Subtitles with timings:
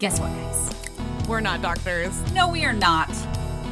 [0.00, 1.28] Guess what, guys?
[1.28, 2.14] We're not doctors.
[2.32, 3.12] No, we are not.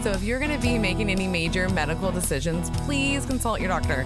[0.03, 4.05] So if you're going to be making any major medical decisions, please consult your doctor.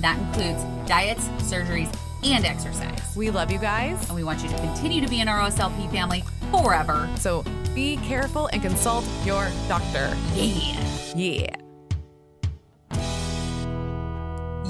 [0.00, 1.90] That includes diets, surgeries,
[2.22, 3.16] and exercise.
[3.16, 4.06] We love you guys.
[4.08, 7.08] And we want you to continue to be in our OSLP family forever.
[7.16, 7.42] So
[7.74, 10.14] be careful and consult your doctor.
[10.34, 11.14] Yeah.
[11.16, 11.61] Yeah.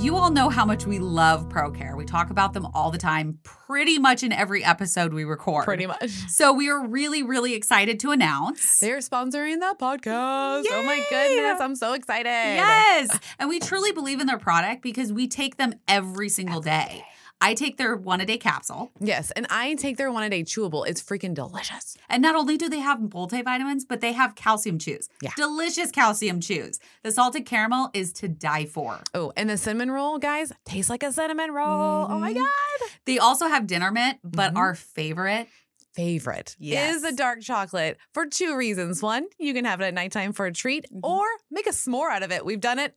[0.03, 1.97] You all know how much we love ProCare.
[1.97, 5.65] We talk about them all the time, pretty much in every episode we record.
[5.65, 6.11] Pretty much.
[6.29, 8.81] So we are really, really excited to announce.
[8.81, 10.65] They're sponsoring the podcast.
[10.69, 11.61] Oh my goodness.
[11.61, 12.27] I'm so excited.
[12.27, 13.17] Yes.
[13.39, 17.05] And we truly believe in their product because we take them every single day.
[17.43, 18.93] I take their one a day capsule.
[19.01, 19.31] Yes.
[19.33, 20.87] And I take their one a day chewable.
[20.87, 21.97] It's freaking delicious.
[22.09, 25.09] And not only do they have multivitamins, but they have calcium chews.
[25.21, 25.33] Yeah.
[25.37, 26.79] Delicious calcium chews.
[27.03, 29.01] The salted caramel is to die for.
[29.13, 32.07] Oh, and the cinnamon roll, guys, tastes like a cinnamon roll.
[32.09, 32.37] Oh my Mhm.
[32.37, 32.91] God.
[33.05, 34.59] They also have dinner mint, but Mhm.
[34.59, 35.49] our favorite
[35.95, 36.97] favorite Yes.
[36.97, 39.03] is the dark chocolate for two reasons.
[39.03, 41.01] One, you can have it at nighttime for a treat Mhm.
[41.03, 42.47] or make a s'more out of it.
[42.47, 42.97] We've done it.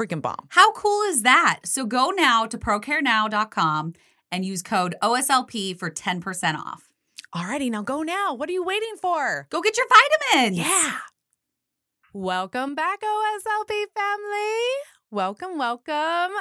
[0.00, 0.46] Freaking bomb.
[0.48, 1.60] How cool is that?
[1.64, 3.92] So go now to procarenow.com
[4.32, 6.84] and use code OSLP for 10% off.
[7.34, 8.32] Alrighty, now go now.
[8.32, 9.46] What are you waiting for?
[9.50, 9.84] Go get your
[10.32, 10.56] vitamins.
[10.56, 10.96] Yeah.
[12.14, 14.64] Welcome back, OSLP family.
[15.10, 16.32] Welcome, welcome.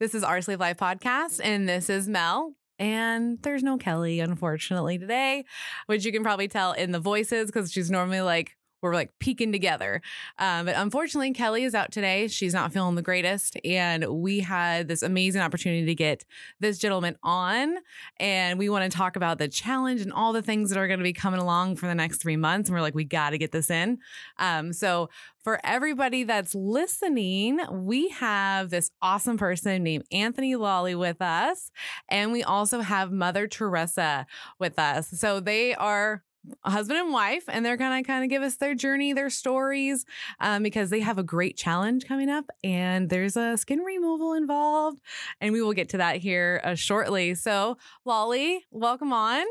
[0.00, 2.54] This is Our Sleeved Life Podcast, and this is Mel.
[2.80, 5.44] And there's no Kelly, unfortunately, today,
[5.86, 9.52] which you can probably tell in the voices because she's normally like, we're like peeking
[9.52, 10.00] together.
[10.38, 12.28] Um, but unfortunately, Kelly is out today.
[12.28, 13.56] She's not feeling the greatest.
[13.64, 16.24] And we had this amazing opportunity to get
[16.60, 17.76] this gentleman on.
[18.18, 21.00] And we want to talk about the challenge and all the things that are going
[21.00, 22.68] to be coming along for the next three months.
[22.68, 23.98] And we're like, we got to get this in.
[24.38, 25.10] Um, so,
[25.42, 31.70] for everybody that's listening, we have this awesome person named Anthony Lolli with us.
[32.08, 34.26] And we also have Mother Teresa
[34.58, 35.08] with us.
[35.08, 36.24] So, they are
[36.64, 40.04] husband and wife, and they're gonna kind of give us their journey, their stories,
[40.40, 45.00] um, because they have a great challenge coming up, and there's a skin removal involved,
[45.40, 47.34] and we will get to that here uh, shortly.
[47.34, 49.44] So, Lolli, welcome on.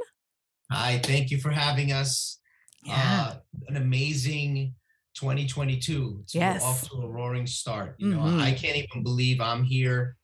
[0.72, 2.40] Hi, thank you for having us.
[2.84, 3.28] Yeah.
[3.30, 3.36] Uh,
[3.68, 4.76] an amazing
[5.16, 6.20] 2022.
[6.24, 6.64] It's Yes.
[6.64, 7.96] off to a roaring start.
[8.00, 8.42] You know, Mhm.
[8.42, 10.18] I can't even believe I'm here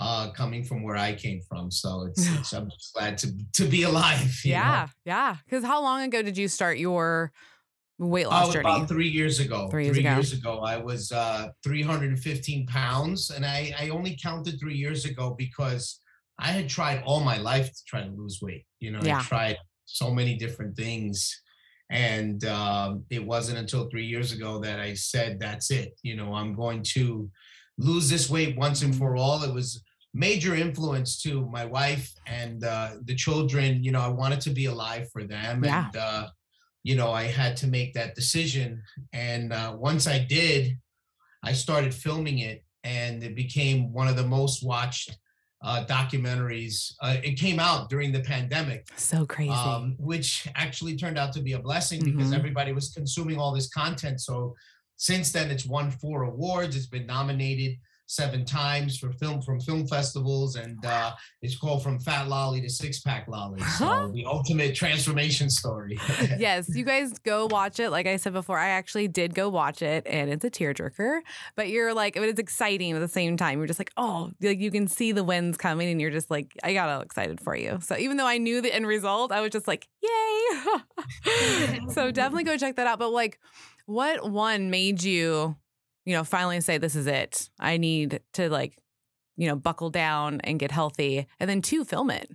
[0.00, 1.70] uh coming from where I came from.
[1.70, 3.28] So it's, it's I'm just glad to
[3.58, 4.32] to be alive.
[4.44, 4.58] you know.
[4.60, 5.36] Yeah, yeah.
[5.44, 7.32] Because how long ago did you start your
[7.98, 8.68] weight loss Oh, journey?
[8.68, 9.68] about three years ago.
[9.68, 10.12] Three years ago.
[10.14, 15.34] years ago, I was uh 315 pounds, and I I only counted three years ago
[15.36, 16.00] because
[16.38, 18.64] I had tried all my life to try to lose weight.
[18.80, 19.18] You know, Yeah.
[19.18, 21.16] I tried so many different things,
[21.90, 26.32] and um, it wasn't until three years ago that I said, "That's it." You know,
[26.40, 27.28] I'm going to
[27.76, 29.42] lose this weight once and for all.
[29.42, 29.82] It was
[30.14, 33.82] major influence to my wife and uh, the children.
[33.84, 35.86] You know, I wanted to be alive for them, Yeah.
[35.86, 36.28] and uh,
[36.82, 38.82] you know, I had to make that decision.
[39.12, 40.78] And uh, once I did,
[41.42, 45.16] I started filming it, and it became one of the most watched
[45.62, 46.94] uh, documentaries.
[47.02, 49.50] Uh, it came out during the pandemic, so crazy.
[49.52, 52.34] um, which actually turned out to be a blessing because Mhm.
[52.38, 54.20] everybody was consuming all this content.
[54.22, 54.56] So
[54.96, 56.76] since then, it's won four awards.
[56.76, 57.76] It's been nominated
[58.10, 61.12] seven times for film from film festivals, and uh,
[61.42, 65.96] it's called "From Fat Lolli to Six Pack Lolli." So the ultimate transformation story.
[66.38, 67.90] yes, you guys go watch it.
[67.90, 71.20] Like I said before, I actually did go watch it, and it's a tearjerker.
[71.54, 73.58] But you're like, but it's exciting at the same time.
[73.58, 76.52] You're just like, oh, like you can see the winds coming, and you're just like,
[76.64, 77.78] I got all excited for you.
[77.80, 81.80] So even though I knew the end result, I was just like, yay!
[81.90, 82.98] so definitely go check that out.
[82.98, 83.38] But like,
[83.86, 85.56] what one made you,
[86.04, 87.48] you know, finally say this is it?
[87.58, 88.78] I need to like,
[89.36, 92.30] you know, buckle down and get healthy, and then two, film it.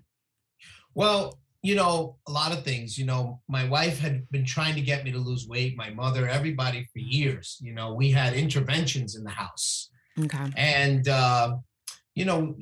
[0.93, 2.97] Well, you know, a lot of things.
[2.97, 6.29] You know, my wife had been trying to get me to lose weight, my mother,
[6.29, 7.57] everybody for years.
[7.59, 9.89] You know, we had interventions in the house.
[10.19, 10.51] Okay.
[10.55, 11.57] And, uh,
[12.13, 12.55] you know,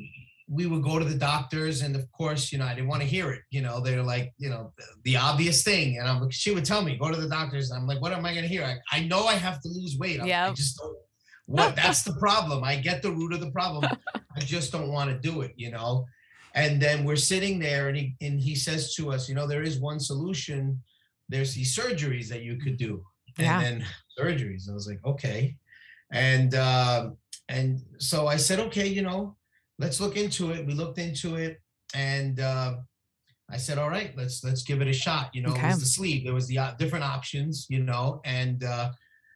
[0.54, 3.08] we would go to the doctors, and of course, you know, I didn't want to
[3.08, 3.42] hear it.
[3.50, 5.98] You know, they're like, you know, the, the obvious thing.
[5.98, 7.72] And I'm like, she would tell me, go to the doctors.
[7.72, 8.64] I'm like, what am I going to hear?
[8.64, 10.20] I, I know I have to lose weight.
[10.20, 10.96] I'm- I just don't.
[11.46, 11.76] What?
[11.82, 12.64] That's the problem.
[12.64, 13.84] I get the root of the problem.
[14.36, 15.54] I just don't want to do it.
[15.58, 16.06] You know.
[16.56, 19.64] And then we're sitting there, and he and he says to us, you know, there
[19.64, 20.82] is one solution.
[21.30, 23.04] There's these surgeries that you could do,
[23.40, 23.62] and Yeah.
[23.62, 23.86] then
[24.20, 24.70] surgeries.
[24.70, 25.58] I was like, okay,
[26.12, 27.18] and um,
[27.50, 29.36] and so I said, okay, you know,
[29.80, 30.66] let's look into it.
[30.66, 31.60] We looked into it,
[31.96, 32.76] and uh,
[33.50, 35.30] I said, all right, let's let's give it a shot.
[35.34, 36.24] You know, it was the sleeve.
[36.26, 38.92] There was the uh, different options, you know, and uh,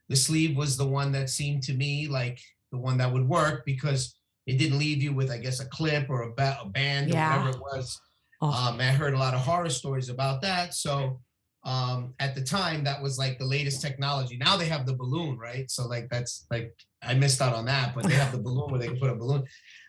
[0.09, 2.39] the sleeve was the one that seemed to me like
[2.71, 6.09] the one that would work because it didn't leave you with, I guess, a clip
[6.09, 7.35] or a, ba- a band Yeah.
[7.35, 7.99] or whatever it was.
[8.41, 8.47] Oh.
[8.49, 10.73] Um, I heard a lot of horror stories about that.
[10.73, 11.19] So
[11.65, 14.37] um, at the time that was like the latest technology.
[14.37, 15.69] Now they have the balloon, right?
[15.69, 16.73] So like that's like
[17.03, 19.15] I missed out on that, but they have the balloon where they can put a
[19.15, 19.43] balloon.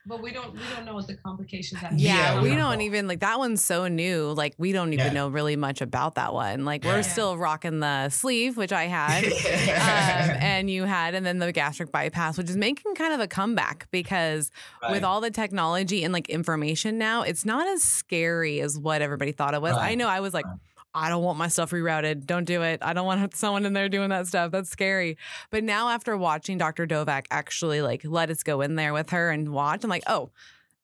[0.09, 1.91] But we don't we don't know what the complications are.
[1.95, 2.85] Yeah, Yeah, we we don't don't know.
[2.85, 4.33] even like that one's so new.
[4.33, 5.13] Like we don't even Yeah.
[5.13, 6.65] know really much about that one.
[6.65, 7.03] Like we're Yeah.
[7.03, 9.25] still rocking the sleeve, which I had.
[9.73, 13.27] um, and you had, and then the gastric bypass, which is making kind of a
[13.29, 14.51] comeback because
[14.91, 19.33] with all the technology and like information now, it's not as scary as what everybody
[19.33, 19.77] thought it was.
[19.77, 20.57] I know I was like, Right.
[20.95, 22.25] I don't want my stuff rerouted.
[22.27, 22.81] Don't do it.
[22.83, 24.51] I don't want someone in there doing that stuff.
[24.51, 25.19] That's scary.
[25.51, 26.87] But now after watching Dr.
[26.87, 30.31] Dovak actually like let us go in there with her and watch, I'm like, oh,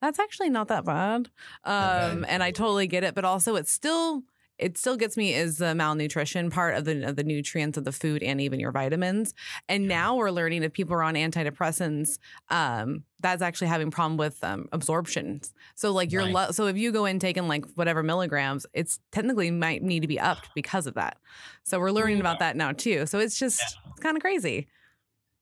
[0.00, 1.30] that's actually not that bad.
[1.64, 2.26] Um, Okay.
[2.28, 3.14] and I totally get it.
[3.14, 4.22] But also it's still
[4.58, 7.92] it still gets me is the malnutrition part of the of the nutrients of the
[7.92, 9.34] food and even your vitamins.
[9.68, 12.18] And now we're learning if people are on antidepressants,
[12.50, 15.40] um, that's actually having problem with um, absorption.
[15.74, 16.34] So like you're Right.
[16.34, 20.08] lo- so if you go in taking like whatever milligrams, it's technically might need to
[20.08, 21.16] be upped because of that.
[21.64, 23.06] So we're learning about that now too.
[23.06, 23.60] So it's just
[23.90, 24.68] it's kind of crazy.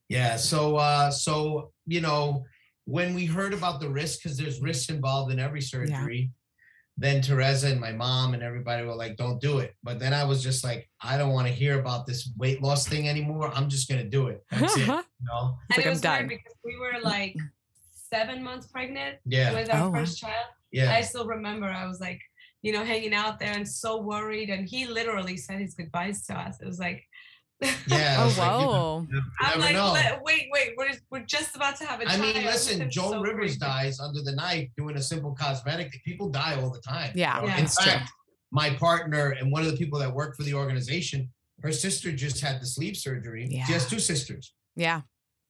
[0.09, 0.37] Yeah.
[0.37, 2.45] So, uh, so you know,
[2.85, 6.31] when we heard about the risk, because there's risks involved in every surgery,
[6.99, 10.25] then Tereza and my mom and everybody were like, "Don't do it." But then I
[10.25, 13.51] was just like, "I don't want to hear about this weight loss thing anymore.
[13.55, 14.45] I'm just gonna do it.
[14.51, 15.03] That's it." Uh-huh.
[15.21, 15.59] You know?
[15.71, 16.19] And like it I'm was done.
[16.27, 17.35] weird because we were like
[18.11, 19.55] seven months pregnant Yeah.
[19.55, 20.47] with our Oh, first child.
[20.71, 20.93] Yeah.
[20.95, 22.21] I still remember I was like,
[22.63, 24.51] you know, hanging out there and so worried.
[24.51, 26.61] And he literally said his goodbyes to us.
[26.61, 27.03] It was like,
[27.87, 28.17] Yeah.
[28.19, 29.07] I Oh was like, you whoa.
[29.11, 29.93] you I'm never like, know.
[29.93, 32.21] "Let- wait, wait, we're, we're just about to have a I child.
[32.35, 35.93] mean, listen, I'm Joan so Rivers worried." dies under the knife doing a simple cosmetic.
[36.05, 37.13] People die all the time.
[37.15, 37.49] Yeah, you know?
[37.49, 37.59] Yeah.
[37.59, 37.93] In it's true.
[37.93, 38.11] fact,
[38.51, 41.31] my partner and one of the people that work for the organization,
[41.63, 43.47] her sister just had the sleeve surgery.
[43.51, 43.65] Yeah.
[43.67, 44.55] She has two sisters.
[44.77, 45.03] Yeah.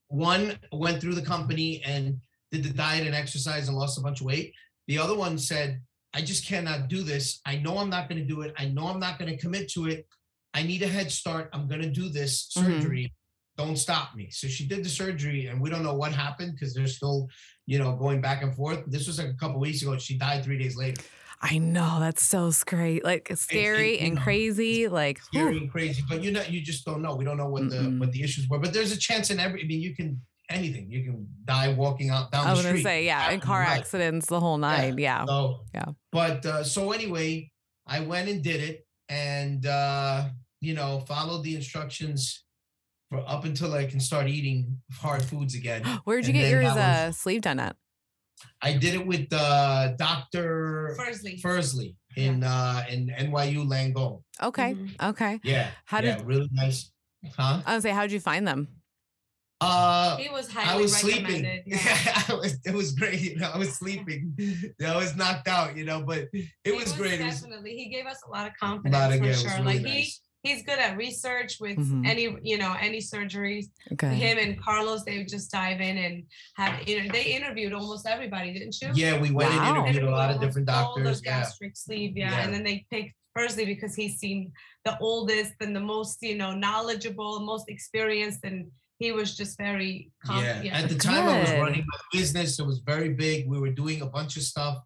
[0.08, 2.19] One went through the company and
[2.50, 4.53] did the diet and exercise and lost a bunch of weight.
[4.87, 5.81] The other one said,
[6.12, 7.41] I just cannot do this.
[7.47, 8.53] I know I'm not going to do it.
[8.58, 10.06] I know I'm not going to commit to it.
[10.54, 11.49] I need a head start.
[11.52, 12.64] I'm going to do this Mhm.
[12.64, 13.12] surgery.
[13.56, 14.31] Don't stop me.
[14.31, 17.28] So she did the surgery, and we don't know what happened because they're still,
[17.66, 18.82] you know, going back and forth.
[18.87, 19.99] This was like a couple weeks ago.
[19.99, 21.02] She died three days later.
[21.44, 24.88] I know that's so scary, like scary you and know, crazy.
[24.88, 25.43] Like, whew.
[25.43, 27.14] Scary and crazy, but you know, you just don't know.
[27.16, 27.98] We don't know what the Mm-mm.
[27.98, 28.58] what the issues were.
[28.60, 29.62] But there's a chance in every.
[29.62, 30.90] I mean, you can anything.
[30.90, 33.78] You can die walking out down I the was gonna say, yeah, in car Right.
[33.81, 34.96] accidents, the whole nine.
[34.98, 35.25] Yeah.
[35.26, 35.87] So Yeah.
[36.12, 37.50] But uh, so anyway,
[37.87, 40.28] I went and did it, and uh,
[40.62, 42.44] you know, followed the instructions
[43.11, 45.82] for up until I can start eating hard foods again.
[46.05, 47.76] Where'd you And get then yours that uh, sleeve done at?
[48.62, 51.41] I did it with uh, Doctor Firstly.
[51.44, 54.23] Fursley in uh, in NYU Langone.
[54.43, 54.75] Okay.
[54.75, 55.09] Mhm.
[55.11, 55.41] Okay.
[55.44, 56.91] Yeah, How did yeah, did really nice.
[57.37, 57.61] Huh?
[57.67, 58.69] I was say, how'd you find them?
[59.61, 61.25] Uh, He was highly I was sleeping.
[61.25, 61.62] recommended.
[61.67, 62.23] Yeah.
[62.29, 63.20] I was, it was great.
[63.20, 64.35] You know, I was sleeping.
[64.85, 65.76] I was knocked out.
[65.76, 67.20] You know, but it He was great.
[67.20, 69.31] It was Definitely, he gave us a lot of a confidence lot of for yeah,
[69.31, 69.50] it was sure.
[69.62, 70.20] really like he, nice.
[70.43, 72.06] He's good at research with Mhm.
[72.06, 73.67] any, you know, any surgeries.
[73.93, 74.15] Okay.
[74.15, 76.25] Him and Carlos, they would just dive in and
[76.56, 78.91] have, you know, they interviewed almost everybody, didn't you?
[78.94, 79.77] Yeah, we went Wow.
[79.77, 81.23] and interviewed a lot of almost different all the doctors.
[81.25, 81.41] Yeah.
[81.41, 82.31] gastric sleeve, yeah.
[82.31, 82.44] Yeah.
[82.44, 84.50] And then they picked firstly because he seemed
[84.85, 90.11] the oldest and the most, you know, knowledgeable, most experienced, and he was just very
[90.27, 90.33] Yeah.
[90.33, 90.75] confident.
[90.75, 92.59] At the time, I was running my business.
[92.59, 93.49] It was very big.
[93.49, 94.79] We were doing a bunch of stuff.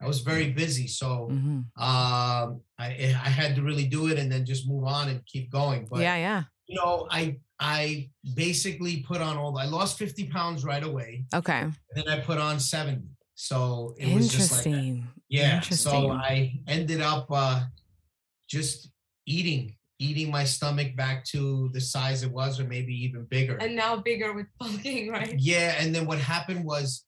[0.00, 1.64] I was very busy, so Mhm.
[1.80, 2.86] um, I
[3.26, 5.86] I had to really do it and then just move on and keep going.
[5.90, 6.16] But yeah.
[6.16, 6.42] Yeah.
[6.68, 9.56] you know, I I basically put on all.
[9.58, 11.24] I lost fifty pounds right away.
[11.34, 11.60] Okay.
[11.62, 13.08] And then I put on seventy.
[13.34, 14.70] So it was just like that.
[14.70, 15.08] Interesting.
[15.28, 15.56] Yeah.
[15.56, 15.92] Interesting.
[15.92, 17.64] So I ended up uh,
[18.48, 18.90] just
[19.26, 23.56] eating, eating my stomach back to the size it was, or maybe even bigger.
[23.56, 25.34] and now bigger with bulking, right?
[25.38, 25.76] yeah.
[25.80, 27.04] And then what happened was,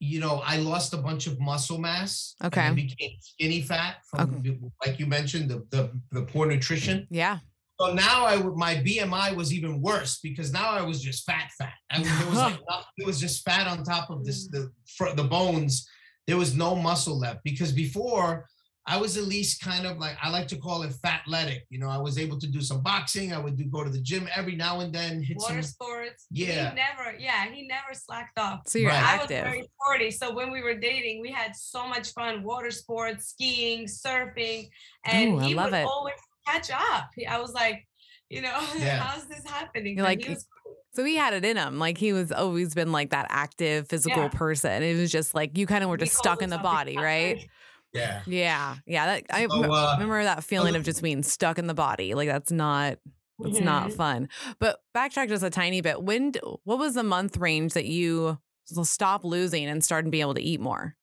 [0.00, 2.34] you know, I lost a bunch of muscle mass.
[2.44, 2.60] Okay.
[2.60, 2.86] and Okay.
[2.86, 4.42] became skinny fat from,
[4.84, 7.06] like you mentioned, the, the the poor nutrition.
[7.10, 7.38] yeah.
[7.80, 11.74] So now I my BMI was even worse because now I was just fat, fat.
[11.90, 12.60] I it was like
[12.98, 14.68] it was just fat on top of this mm.
[14.98, 15.88] the the bones.
[16.26, 18.46] There was no muscle left because before
[18.86, 21.64] I was at least kind of like I like to call it fatletic.
[21.70, 23.32] You know, I was able to do some boxing.
[23.32, 25.62] I would do go to the gym every now and then, hit Water some.
[25.62, 26.26] sports.
[26.30, 26.68] Yeah.
[26.70, 28.60] He never, yeah, he never slacked off.
[28.66, 29.02] So you're Right.
[29.02, 30.10] I was very sporty.
[30.10, 34.68] So when we were dating, we had so much fun water sports, skiing, surfing,
[35.04, 35.86] and Ooh, I he love would it.
[35.86, 36.14] always
[36.46, 37.10] catch up.
[37.26, 37.86] I was like,
[38.28, 38.98] you know, Yeah.
[38.98, 39.96] how's this happening?
[39.96, 40.46] You're like, he was.
[40.96, 41.80] So he had it in him.
[41.80, 44.28] Like he was always been like that active physical Yeah.
[44.28, 44.80] person.
[44.84, 47.48] It was just like you kind of were just calls stuck in the body, right?
[47.94, 48.00] Guy.
[48.00, 48.22] Yeah.
[48.26, 48.76] Yeah.
[48.86, 49.06] Yeah.
[49.06, 52.14] That I So, uh, remember that feeling of just being stuck in the body.
[52.14, 52.98] Like that's not
[53.40, 53.96] that's not Mhm.
[53.96, 54.28] fun.
[54.60, 56.02] But backtrack just a tiny bit.
[56.02, 56.32] When
[56.64, 58.38] what was the month range that you
[58.70, 60.96] s- stopped losing and started being able to eat more?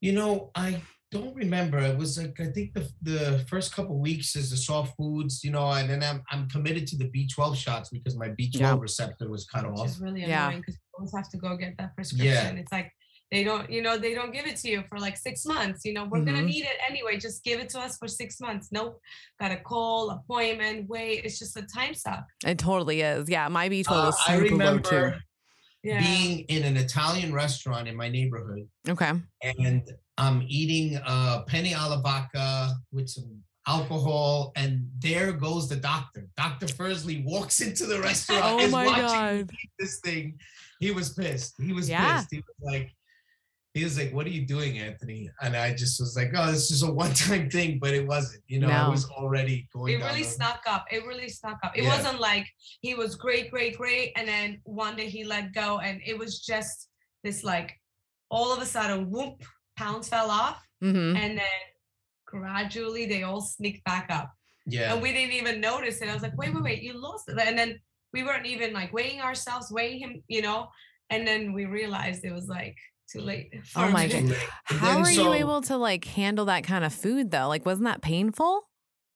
[0.00, 0.80] You know, I
[1.10, 1.78] don't remember.
[1.78, 5.50] It was like I think the the first couple weeks is the soft foods, you
[5.50, 8.76] know, and then I'm I'm committed to the B12 shots because my B12 Yeah.
[8.78, 9.86] receptor was cut Which off.
[9.88, 12.28] is really annoying because you always have to go get that prescription.
[12.56, 12.60] Yeah.
[12.62, 12.92] It's like
[13.30, 15.84] they don't, you know, they don't give it to you for like six months.
[15.84, 16.46] You know, we're gonna Mhm.
[16.46, 17.18] need it anyway.
[17.18, 18.68] Just give it to us for six months.
[18.72, 19.00] Nope.
[19.40, 21.24] Got a call, appointment, wait.
[21.24, 22.24] It's just a time suck.
[22.46, 23.28] It totally is.
[23.28, 25.12] Yeah, my B12 Uh, was I super low too.
[25.84, 26.00] Yeah.
[26.00, 29.12] being in an Italian restaurant in my neighborhood Okay.
[29.60, 29.82] and
[30.16, 36.26] I'm eating uh penne alla vodka with some alcohol, and there goes the doctor.
[36.36, 36.66] Dr.
[36.66, 38.42] Fursley walks into the restaurant.
[38.44, 39.50] Oh is my watching me god.
[39.52, 40.38] eat this thing.
[40.80, 41.54] He was pissed.
[41.60, 42.16] He was Yeah.
[42.16, 42.28] pissed.
[42.32, 42.90] He was like,
[43.74, 46.70] he was like, "What are you doing, Anthony?" And I just was like, "Oh, this
[46.70, 48.42] is a one-time thing," but it wasn't.
[48.46, 49.94] You know, I was already going.
[50.00, 50.86] it really the- snuck up.
[50.90, 51.76] It really snuck up.
[51.76, 51.96] It Yeah.
[51.96, 52.46] wasn't like
[52.80, 56.40] he was great, great, great, and then one day he let go, and it was
[56.40, 56.88] just
[57.24, 57.72] this like
[58.30, 59.42] all of a sudden, whoop,
[59.76, 61.58] pounds fell off, hmm and then
[62.26, 64.30] gradually they all sneaked back up,
[64.66, 64.92] Yeah.
[64.92, 66.08] and we didn't even notice it.
[66.08, 67.80] I was like, wait, wait, wait, you lost it, and then
[68.12, 70.68] we weren't even like weighing ourselves, weighing him, you know,
[71.10, 72.76] and then we realized it was like
[73.10, 73.50] too late.
[73.76, 74.36] Oh my God.
[74.64, 77.48] How then are you able to like handle that kind of food though?
[77.48, 78.62] Like, wasn't that painful?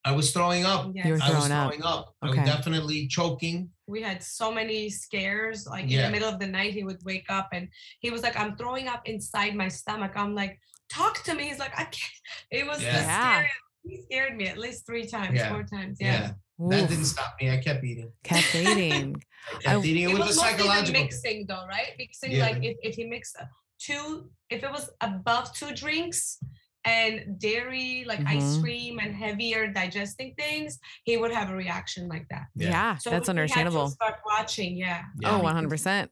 [0.05, 0.91] I was throwing up.
[0.95, 1.07] Yes.
[1.07, 1.69] You were I was throwing up.
[1.71, 2.15] throwing up.
[2.23, 3.71] I was definitely choking.
[3.87, 7.27] we had so many scares like in the middle of the night he would wake
[7.29, 7.69] up and
[8.01, 10.59] he was like i'm throwing up inside my stomach i'm like
[10.91, 12.21] talk to me he's like i can't
[12.51, 12.97] it was Yeah.
[12.99, 13.47] the Yeah.
[13.85, 15.51] he scared me at least three times Yeah.
[15.51, 16.13] four times Yeah.
[16.59, 17.51] yeah, That didn't stop me.
[17.51, 18.11] I kept eating.
[18.25, 19.17] Kept eating.
[19.51, 20.05] I kept I- eating.
[20.05, 21.03] It, it was, was a psychological.
[21.03, 22.47] mixing though right mixing Yeah.
[22.47, 23.45] like if, if he mixed uh,
[23.87, 26.39] two if it was above two drinks
[26.85, 28.61] and dairy like ice Mhm.
[28.63, 32.97] cream and heavier digesting things he would have a reaction like that Yeah, Yeah.
[32.99, 33.89] so that's we had to understandable.
[33.89, 35.37] start watching yeah Yeah.
[35.37, 36.11] Oh, 100%.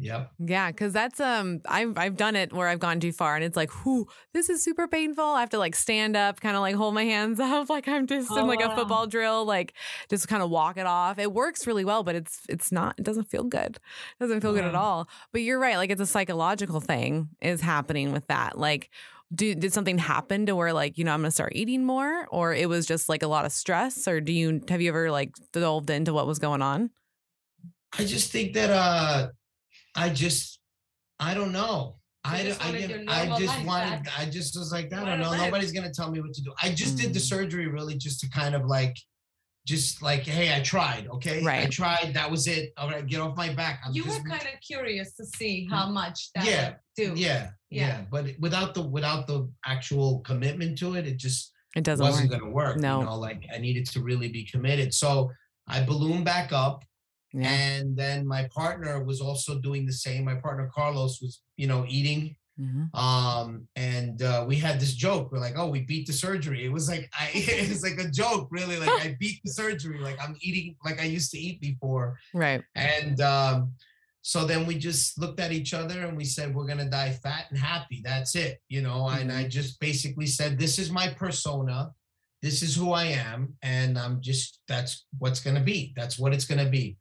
[0.00, 0.32] Yep.
[0.40, 3.56] Yeah, because that's um I've I've done it where I've gone too far and it's
[3.56, 5.24] like, whoo, this is super painful.
[5.24, 8.06] I have to like stand up, kind of like hold my hands up like I'm
[8.06, 9.74] just in Oh, like a football drill, like
[10.08, 11.18] just kind of walk it off.
[11.18, 13.76] It works really well, but it's it's not it doesn't feel good.
[13.76, 15.08] It doesn't feel good at all.
[15.32, 18.56] But you're right, like it's a psychological thing is happening with that.
[18.56, 18.90] Like
[19.34, 22.54] do, did something happen to where like you know I'm gonna start eating more, or
[22.54, 25.32] it was just like a lot of stress, or do you have you ever like
[25.52, 26.90] delved into what was going on?
[27.92, 29.30] I just think that uh,
[29.98, 30.60] I just,
[31.20, 31.96] I don't know.
[32.24, 34.18] I, just I, did- I just life wanted, back.
[34.18, 35.34] I just was like, I don't know.
[35.36, 36.52] Nobody's gonna tell me what to do.
[36.62, 37.28] I just did the Mm.
[37.28, 38.94] surgery really just to kind of like,
[39.66, 41.06] just like, hey, I tried.
[41.08, 41.66] Okay, Right.
[41.66, 42.12] I tried.
[42.14, 42.72] That was it.
[42.76, 43.80] All right, get off my back.
[43.84, 46.76] I'm you just, were kind of curious to see how much that Yeah, would
[47.14, 47.20] do.
[47.20, 48.04] yeah, yeah, Yeah.
[48.10, 52.40] But without the without the actual commitment to it, it just It doesn't wasn't work.
[52.40, 52.76] gonna work.
[52.78, 53.00] No.
[53.00, 54.92] You know, like I needed to really be committed.
[54.94, 55.30] So
[55.66, 56.82] I ballooned back up.
[57.32, 57.48] Yeah.
[57.48, 60.24] And then my partner was also doing the same.
[60.24, 62.36] My partner Carlos was, you know, eating.
[62.60, 62.92] Mhm.
[62.94, 65.30] Um, and uh, we had this joke.
[65.30, 66.64] We're like, oh, we beat the surgery.
[66.64, 68.78] It was like I it was like a joke, really.
[68.78, 69.98] Like I beat the surgery.
[70.00, 72.18] Like I'm eating like I used to eat before.
[72.34, 72.62] Right.
[72.74, 73.72] And um,
[74.22, 77.46] so then we just looked at each other and we said, we're gonna die fat
[77.50, 78.02] and happy.
[78.04, 79.08] That's it, you know.
[79.08, 81.92] And I just basically said, this is my persona.
[82.42, 85.92] This is who I am, and I'm just that's what's gonna be.
[85.96, 86.96] That's what it's gonna be.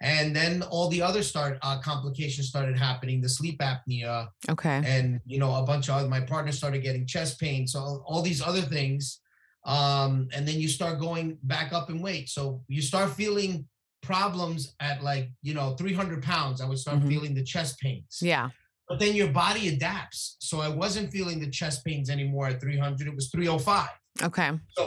[0.00, 4.82] And then all the other start uh, complications started happening, the sleep apnea, Okay.
[4.84, 8.42] and you know a bunch of my partner started getting chest pain so all these
[8.42, 9.20] other things.
[9.64, 12.28] Um and then you start going back up in weight.
[12.28, 13.66] So you start feeling
[14.02, 16.60] problems at like you know 300 pounds.
[16.60, 17.08] I would start Mhm.
[17.08, 18.18] feeling the chest pains.
[18.20, 18.50] Yeah.
[18.88, 20.36] but then your body adapts.
[20.38, 23.88] So i wasn't feeling the chest pains anymore at 300 it was 305
[24.22, 24.50] Okay.
[24.76, 24.82] so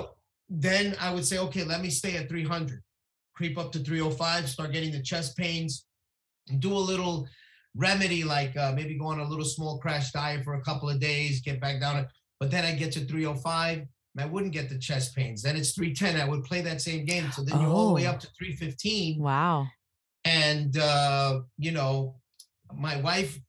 [0.67, 2.81] then I would say, okay, let me stay at 300,
[3.39, 5.85] creep up to 305, start getting the chest pains,
[6.49, 7.25] and do a little
[7.73, 10.99] remedy like uh, maybe go on a little small crash diet for a couple of
[10.99, 12.05] days, get back down.
[12.41, 13.87] But then I get to 305, and
[14.19, 15.41] I wouldn't get the chest pains.
[15.41, 16.19] Then it's 310.
[16.19, 17.31] I would play that same game.
[17.31, 18.11] So then you're all the way Oh.
[18.11, 19.67] up to 315 Wow.
[20.25, 22.15] and uh, you know
[22.75, 23.39] my wife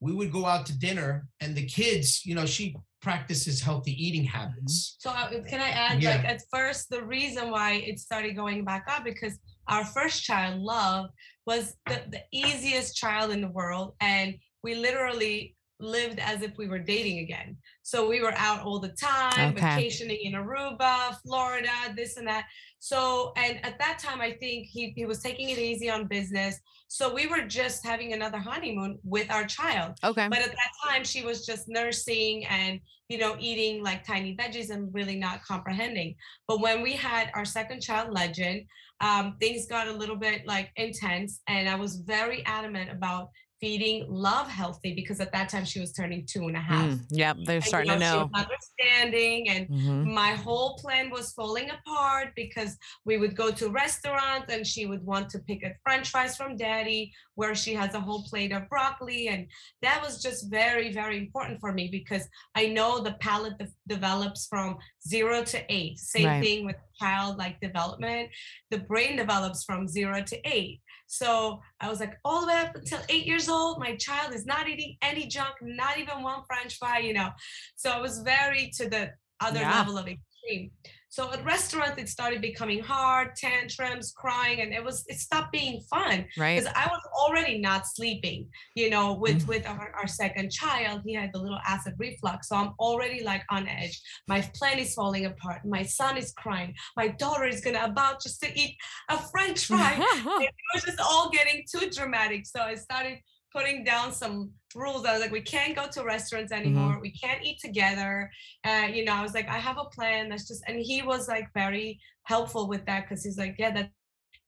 [0.00, 4.24] we would go out to dinner and the kids you know she practices healthy eating
[4.24, 6.10] habits So uh, can I add, Yeah.
[6.16, 10.60] like at first, the reason why it started going back up because our first child,
[10.60, 11.10] Love,
[11.46, 16.68] was the, the easiest child in the world, and we literally lived as if we
[16.68, 17.56] were dating again.
[17.82, 19.60] So we were out all the time, Okay.
[19.60, 22.46] vacationing in Aruba, Florida, this and that.
[22.78, 26.58] So and at that time, I think he he was taking it easy on business.
[26.88, 29.96] So we were just having another honeymoon with our child.
[30.04, 30.28] Okay.
[30.28, 34.68] But at that time, she was just nursing and, you know, eating like tiny veggies
[34.70, 36.14] and really not comprehending.
[36.46, 38.66] But when we had our second child, Legend,
[39.00, 41.40] um, things got a little bit like intense.
[41.48, 43.30] And I was very adamant about
[43.66, 46.90] feeding love healthy because at that time she was turning two and a half.
[46.90, 48.28] Mm, yep, they're And, you starting to she know.
[48.32, 50.12] was understanding and Mhm.
[50.12, 55.04] my whole plan was falling apart because we would go to restaurants and she would
[55.06, 58.68] want to pick a french fries from daddy where she has a whole plate of
[58.68, 59.46] broccoli and
[59.80, 62.24] that was just very very important for me because
[62.56, 64.76] i know the palate de- develops from
[65.06, 66.42] 0 to 8 same Right.
[66.44, 68.28] thing with child like development
[68.72, 70.80] the brain develops from 0 to 8
[71.12, 74.46] so I was like, all the way up until eight years old, my child is
[74.46, 77.28] not eating any junk, not even one French fry, you know.
[77.76, 79.76] So I was very to the other Yeah.
[79.76, 80.70] level of extreme.
[81.12, 85.82] So at restaurants, it started becoming hard, tantrums, crying, and it was it stopped being
[85.90, 86.58] fun Right.
[86.58, 88.48] because I was already not sleeping.
[88.74, 89.48] You know, with Mhm.
[89.48, 93.44] with our, our second child, he had the little acid reflux, so I'm already like
[93.50, 94.00] on edge.
[94.26, 95.60] My plan is falling apart.
[95.66, 96.74] My son is crying.
[96.96, 98.78] My daughter is gonna about just to eat
[99.10, 99.92] a French fry
[100.46, 102.46] it was just all getting too dramatic.
[102.46, 103.18] So I started
[103.52, 105.04] putting down some rules.
[105.04, 106.98] I was like, we can't go to restaurants anymore.
[107.00, 108.30] We can't eat together.
[108.64, 110.28] Uh, you know, I was like, I have a plan.
[110.28, 113.90] That's just, and he was like very helpful with that because he's like, yeah, that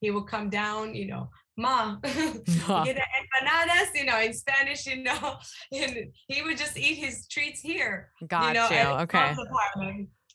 [0.00, 5.36] he would come down, you know, ma, get empanadas, you know, in Spanish, you know,
[5.72, 5.96] and
[6.28, 8.10] he would just eat his treats here.
[8.26, 9.02] Got you know, you.
[9.02, 9.34] Okay.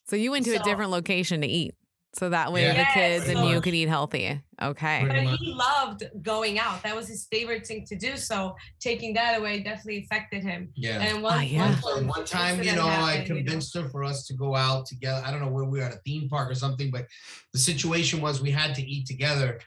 [0.08, 1.76] So you went to a different location to eat.
[2.16, 2.72] So that way Yeah.
[2.74, 3.64] the Yes, kids and you much.
[3.64, 4.42] could eat healthy.
[4.62, 5.06] Okay.
[5.08, 6.82] But he loved going out.
[6.82, 8.18] That was his favorite thing to do.
[8.18, 10.70] So taking that away definitely affected him.
[10.76, 11.02] Yeah.
[11.02, 11.70] And one, Ah, yeah.
[11.72, 13.40] one, So one time, you incident know, I happened, you know.
[13.42, 15.22] convinced her for us to go out together.
[15.24, 17.06] I don't know where we were at a theme park or something, but
[17.54, 19.60] the situation was we had to eat together.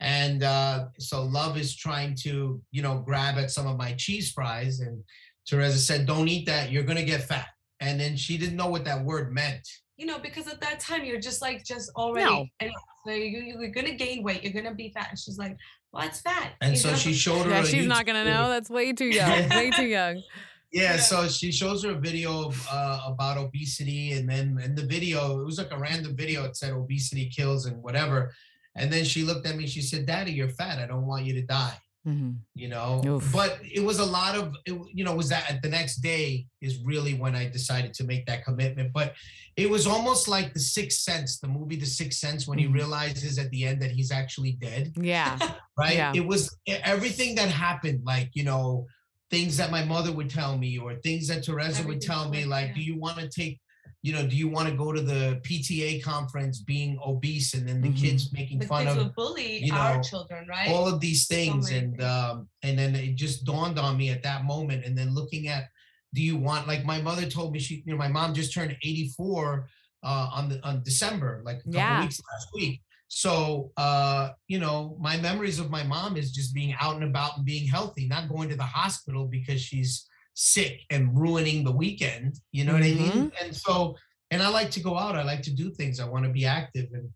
[0.00, 4.32] And uh, so Love is trying to, you know, grab at some of my cheese
[4.32, 4.80] fries.
[4.80, 5.04] And
[5.48, 6.70] Tereza said, Don't eat that.
[6.72, 7.48] You're going to get fat.
[7.80, 9.68] And then she didn't know what that word meant.
[10.00, 12.46] You know, because at that time you're just like just already, No.
[12.60, 12.70] and
[13.06, 14.42] so you, you're gonna gain weight.
[14.42, 15.08] You're gonna be fat.
[15.10, 15.56] And she's like,
[15.92, 16.96] "Well, it's fat." And you so know?
[16.96, 17.50] she showed her.
[17.50, 18.48] Yeah, a she's not gonna know.
[18.48, 19.48] That's way too young.
[19.50, 20.16] way too young.
[20.72, 20.96] Yeah, Yeah.
[20.96, 25.40] so she shows her a video of, uh, about obesity, and then in the video,
[25.40, 26.44] it was like a random video.
[26.44, 28.32] It said obesity kills and whatever.
[28.76, 29.66] And then she looked at me.
[29.66, 30.78] She said, "Daddy, you're fat.
[30.78, 32.38] I don't want you to die." Mhm.
[32.54, 33.02] You know.
[33.06, 33.30] Oof.
[33.32, 36.78] But it was a lot of, it, you know, was that the next day is
[36.84, 38.92] really when I decided to make that commitment.
[38.94, 39.14] But
[39.56, 42.74] it was almost like the Sixth Sense, the movie The Sixth Sense, when he Mhm.
[42.74, 45.36] realizes at the end that he's actually dead Yeah.
[45.76, 45.94] right?
[45.94, 46.12] Yeah.
[46.14, 48.86] It was everything that happened, like, you know,
[49.30, 52.68] things that my mother would tell me or things that Tereza would tell me, like,
[52.68, 52.74] yeah.
[52.74, 53.60] do you want to take,
[54.02, 57.82] you know, do you want to go to the PTA conference being obese and then
[57.82, 58.00] the Mhm.
[58.00, 60.68] kids making the fun kids of bully you our children, right?
[60.68, 62.04] all of these things many and things.
[62.04, 65.64] um and then it just dawned on me at that moment and then looking at
[66.14, 68.76] do you want like my mother told me she you know my mom just turned
[68.82, 69.68] 84
[70.02, 72.00] uh on the on december like a couple Yeah.
[72.00, 76.74] weeks last week so uh you know my memories of my mom is just being
[76.80, 80.06] out and about and being healthy not going to the hospital because she's
[80.42, 83.18] sick and ruining the weekend you know what i Mm-hmm.
[83.18, 83.94] mean and so
[84.30, 86.46] and i like to go out i like to do things i want to be
[86.46, 87.10] active and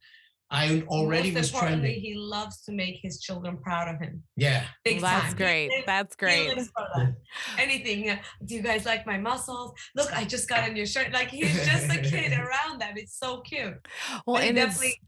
[0.51, 4.23] i already Most was trending he loves to make his children proud of him.
[4.37, 5.37] yeah Big that's time.
[5.37, 5.71] great.
[5.87, 6.49] That's great.
[6.51, 7.15] lives for that.
[7.59, 8.05] Anything.
[8.05, 8.19] yeah.
[8.45, 9.73] Do you guys like my muscles?
[9.97, 11.09] Look, I just got a new shirt.
[11.19, 12.93] Like he's just a kid around them.
[12.97, 13.79] It's so cute.
[14.27, 15.01] Well, But and it's definitely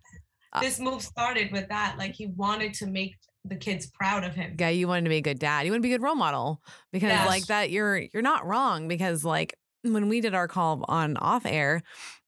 [0.55, 1.96] uh, this move started with that.
[1.98, 3.14] Like he wanted to make
[3.48, 4.56] the kids proud of him.
[4.59, 5.66] yeah, you wanted to be a good dad.
[5.66, 7.26] You want to be a good role model because Yes.
[7.28, 11.46] like that you're you're not wrong because like when we did our call on off
[11.46, 11.82] air,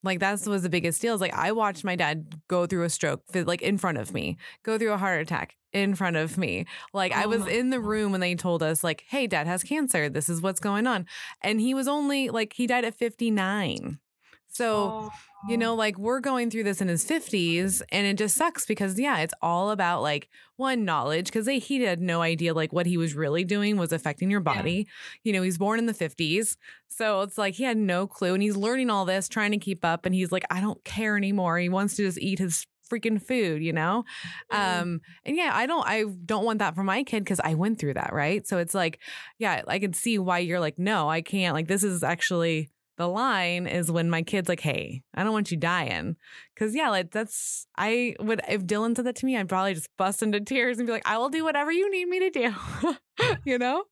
[0.04, 1.14] like that was the biggest deal.
[1.14, 4.36] Is like I watched my dad go through a stroke, like in front of me,
[4.62, 6.66] go through a heart attack in front of me.
[6.92, 9.62] Like I Oh was in the room when they told us, like, "Hey, dad has
[9.64, 10.08] cancer.
[10.08, 11.06] This is what's going on,"
[11.42, 13.98] and he was only like he died at fifty nine.
[14.46, 15.10] So oh.
[15.46, 15.60] You Oh.
[15.60, 19.18] know, like we're going through this in his 50s, and it just sucks because, yeah,
[19.18, 23.14] it's all about like one knowledge because he had no idea like what he was
[23.14, 24.54] really doing was affecting your Yeah.
[24.54, 24.88] body.
[25.24, 26.56] You know, he's born in the 50s.
[26.88, 29.84] So it's like he had no clue, and he's learning all this, trying to keep
[29.84, 30.06] up.
[30.06, 31.58] And he's like, I don't care anymore.
[31.58, 34.02] He wants to just eat his freaking food, you know?
[34.50, 37.78] Um, and yeah, I don't I don't want that for my kid because I went
[37.78, 38.46] through that, right?
[38.46, 38.98] So it's like,
[39.38, 41.54] yeah, I can see why you're like, no, I can't.
[41.54, 45.52] Like, this is actually the line is when my kid's like, hey, I don't want
[45.52, 46.16] you dying.
[46.58, 49.88] Cause yeah, like that's I would if Dylan said that to me, I'd probably just
[49.96, 53.36] bust into tears and be like, I will do whatever you need me to do.
[53.44, 53.84] you know?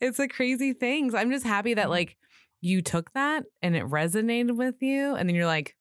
[0.00, 1.12] It's a crazy thing.
[1.12, 1.90] So I'm just happy that mm-hmm.
[1.90, 2.16] like
[2.60, 5.76] you took that and it resonated with you, and then you're like,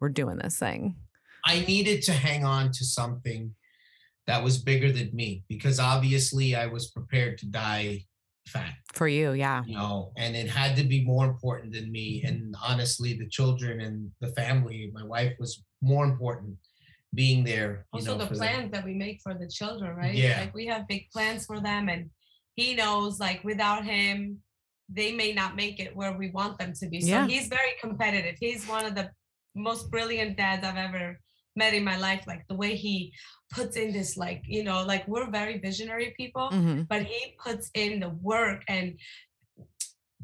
[0.00, 0.96] we're doing this thing.
[1.44, 3.54] I needed to hang on to something
[4.26, 8.06] that was bigger than me because obviously I was prepared to die
[8.46, 9.62] fat, For you, yeah.
[9.66, 12.20] you know, and it had to be more important than me.
[12.20, 12.28] Mm-hmm.
[12.28, 16.56] And honestly, the children and the family, my wife was more important
[17.14, 17.86] being there.
[17.92, 18.38] You also know, the for them.
[18.48, 20.14] plans that we make for the children, right?
[20.14, 20.40] Yeah.
[20.40, 22.10] Like we have big plans for them and
[22.54, 24.38] he knows like without him,
[24.88, 27.00] they may not make it where we want them to be.
[27.00, 27.26] So Yeah.
[27.26, 28.36] he's very competitive.
[28.40, 29.10] He's one of the
[29.54, 31.18] most brilliant dads I've ever
[31.56, 32.24] met in my life.
[32.26, 33.12] Like the way he
[33.52, 36.88] puts in this, like, you know, like we're very visionary people, Mhm.
[36.88, 38.98] but he puts in the work and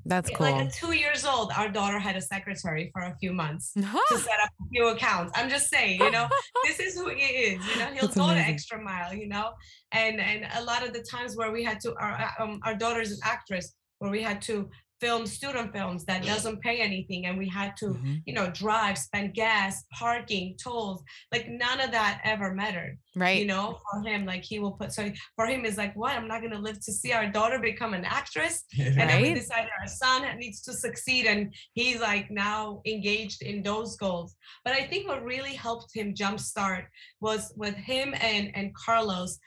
[0.07, 0.47] That's cool.
[0.51, 4.19] like at two years old, our daughter had a secretary for a few months to
[4.19, 5.33] set up a few accounts.
[5.37, 6.27] I'm just saying, you know,
[6.67, 7.67] this is who he is.
[7.69, 9.13] You know, he'll That's go the extra mile.
[9.15, 9.53] You know,
[9.93, 13.13] and and a lot of the times where we had to, our um, our daughter's
[13.13, 17.49] an actress, where we had to film student films that doesn't pay anything, and we
[17.49, 18.23] had to, Mhm.
[18.27, 21.03] you know, drive, spend gas, parking, tolls.
[21.33, 22.99] Like none of that ever mattered.
[23.17, 23.41] Right.
[23.41, 24.93] You know, for him, like he will put.
[24.93, 26.13] So for him, is like, what?
[26.13, 28.65] I'm not gonna live to see our daughter become an actress.
[29.01, 33.63] And then we decided our son needs to succeed, and he's like now engaged in
[33.63, 34.37] those goals.
[34.65, 36.85] But I think what really helped him jumpstart
[37.21, 39.39] was with him and and Carlos.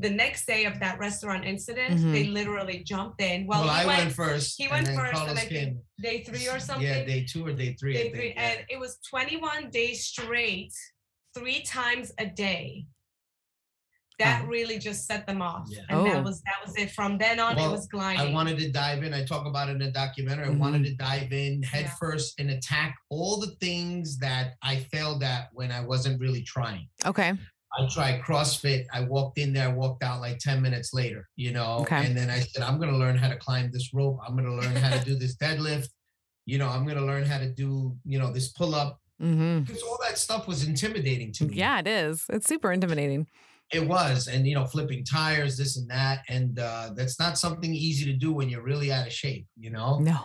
[0.00, 3.46] The next day of that restaurant incident, they literally jumped in.
[3.46, 4.54] Well, Well, I went, went first.
[4.56, 6.86] he went first, and I think day three or something.
[6.86, 7.94] Yeah, day two or day three.
[7.94, 8.42] I day think, three, yeah.
[8.42, 10.72] and it was 21 days straight,
[11.36, 12.86] three times a day.
[14.18, 14.48] That Oh.
[14.48, 15.80] really just set them off, Yeah.
[15.88, 16.04] and Oh.
[16.04, 16.90] that was that was it.
[16.90, 18.20] From then on, Well, it was gliding.
[18.20, 19.14] I wanted to dive in.
[19.14, 20.46] I talk about it in a documentary.
[20.46, 20.58] I Mhm.
[20.58, 21.94] wanted to dive in head Yeah.
[21.98, 26.88] first and attack all the things that I failed at when I wasn't really trying.
[27.06, 27.32] Okay.
[27.78, 28.84] I tried CrossFit.
[28.92, 31.78] I walked in there, I walked out like 10 minutes later, you know.
[31.80, 32.04] Okay.
[32.04, 34.18] And then I said, I'm gonna learn how to climb this rope.
[34.26, 35.88] I'm gonna learn how to do this deadlift.
[36.46, 38.98] You know, I'm gonna learn how to do, you know, this pull-up.
[39.20, 41.54] hmm Because all that stuff was intimidating to me.
[41.54, 42.24] Yeah, it is.
[42.28, 43.28] It's super intimidating.
[43.72, 47.72] It was, and you know, flipping tires, this and that, and uh, that's not something
[47.72, 50.00] easy to do when you're really out of shape, you know.
[50.00, 50.18] No.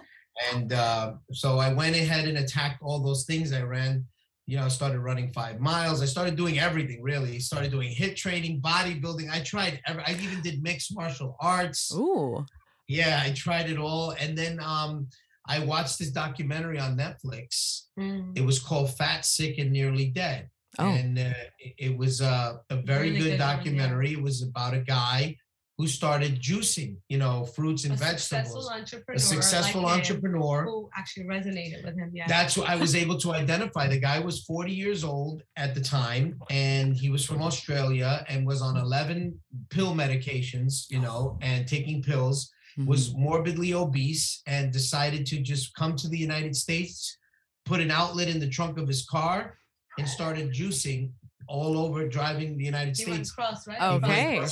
[0.51, 3.53] And uh, so I went ahead and attacked all those things.
[3.53, 4.05] I ran,
[4.47, 6.01] you know, I started running five miles.
[6.01, 7.39] I started doing everything really.
[7.39, 9.29] Started doing HIIT training, bodybuilding.
[9.31, 9.81] I tried.
[9.87, 11.91] Every, I even did mixed martial arts.
[11.95, 12.45] Ooh.
[12.87, 14.11] Yeah, I tried it all.
[14.11, 15.07] And then um,
[15.47, 17.85] I watched this documentary on Netflix.
[17.99, 18.37] Mm.
[18.37, 20.89] It was called Fat, Sick, and Nearly Dead Oh.
[20.89, 23.55] and uh, it, it was uh, a very Really good, good one, yeah.
[23.55, 24.11] documentary.
[24.11, 25.37] It was about a guy
[25.77, 28.23] who started juicing, you know, fruits and a vegetables.
[28.23, 29.17] successful entrepreneur.
[29.17, 30.63] A successful like him, entrepreneur.
[30.63, 32.11] who actually resonated with him.
[32.13, 32.27] Yeah.
[32.27, 33.87] That's what I was able to identify.
[33.89, 38.47] The guy was 40 years old at the time, and he was from Australia and
[38.47, 39.37] was on 11
[39.69, 42.51] pill medications, you know, and taking pills.
[42.77, 42.87] Mhm.
[42.87, 47.17] Was morbidly obese and decided to just come to the United States,
[47.65, 49.57] put an outlet in the trunk of his car,
[49.97, 51.11] and started juicing
[51.47, 53.31] all over driving the United he went States.
[53.31, 53.81] cross, right?
[53.81, 54.45] Okay.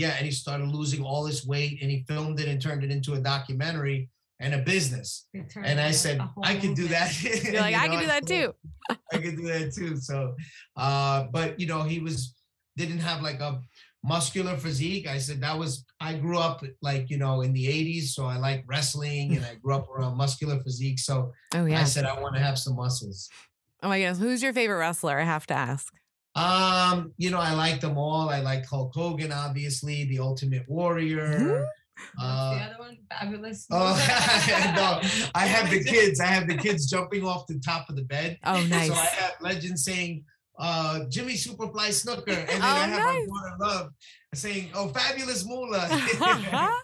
[0.00, 2.90] Yeah, and he started losing all his weight, and he filmed it and turned it
[2.90, 4.08] into a documentary
[4.44, 5.26] and a business.
[5.62, 7.08] And I said, I could do that.
[7.22, 8.54] You're like, You I know, can do that too.
[9.12, 9.96] I could do that too.
[9.98, 10.34] So,
[10.76, 12.34] uh, but you know, he was
[12.78, 13.60] didn't have like a
[14.02, 15.06] muscular physique.
[15.06, 18.38] I said that was I grew up like you know in the '80s, so I
[18.38, 20.98] like wrestling, and I grew up around muscular physique.
[20.98, 23.28] So Oh I said I want to have some muscles.
[23.82, 24.18] Oh my goodness.
[24.18, 25.18] Who's your favorite wrestler?
[25.18, 25.92] I have to ask.
[26.34, 28.28] Um, you know, I like them all.
[28.30, 31.66] I like Hulk Hogan, obviously, the Ultimate Warrior.
[32.14, 32.96] What's Uh, the other one?
[33.10, 33.66] Fabulous.
[33.70, 33.92] oh
[34.76, 35.00] no,
[35.34, 36.20] I have the kids.
[36.20, 38.38] I have the kids jumping off the top of the bed.
[38.44, 38.88] Oh, nice.
[38.88, 40.24] So I have legends saying,
[40.58, 42.28] uh, Jimmy Superfly Snuka.
[42.38, 43.28] And then Oh, I have nice.
[43.28, 43.90] our daughter Love
[44.34, 45.88] saying, oh, Fabulous Moolah.
[45.90, 46.74] oh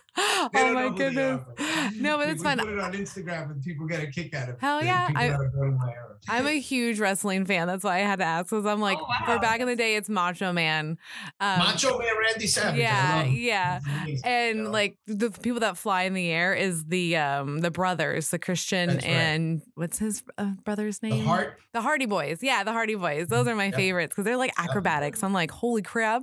[0.53, 1.41] my know who they goodness.
[1.87, 2.59] Are, but No, but it's we fun.
[2.59, 4.61] put it on Instagram and people get a kick out of it.
[4.61, 6.03] Hell yeah, I- that are born my era.
[6.29, 7.67] I'm a huge wrestling fan.
[7.69, 8.51] That's why I had to ask.
[8.51, 10.99] Because I'm like, Oh, for back in the day, it's Macho Man.
[11.41, 12.81] Um, Macho Man Randy Savage.
[12.81, 13.79] Yeah, yeah.
[13.81, 14.71] He's amazing, you and know?
[14.71, 18.89] like the people that fly in the air is the um the brothers, the Christian
[18.91, 19.05] right.
[19.05, 21.19] and what's his uh, brother's name?
[21.19, 21.59] the heart.
[21.73, 22.39] The Hardy Boys.
[22.43, 23.29] Yeah, the Hardy Boys.
[23.29, 23.75] Those are my Yep.
[23.75, 24.69] favorites because they're like Yep.
[24.71, 25.23] acrobatics.
[25.23, 26.23] I'm like, holy crap.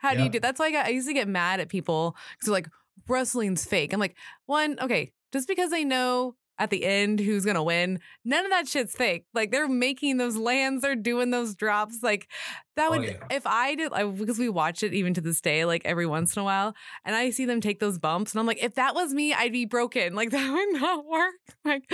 [0.00, 2.16] How do you do That's why I, got, I used to get mad at people
[2.38, 2.68] because like,
[3.08, 3.92] wrestling's fake.
[3.92, 8.44] I'm like, one, okay, just because I know at the end who's to win, none
[8.44, 9.24] of that shit's fake.
[9.34, 11.98] Like they're making those lands, they're doing those drops.
[12.02, 12.28] Like
[12.76, 13.16] that Oh, would, yeah.
[13.30, 16.34] if I did, I, because we watch it even to this day, like every once
[16.34, 18.94] in a while, and I see them take those bumps, and I'm like, if that
[18.96, 20.14] was me, I'd be broken.
[20.14, 21.34] Like that would not work.
[21.64, 21.84] Like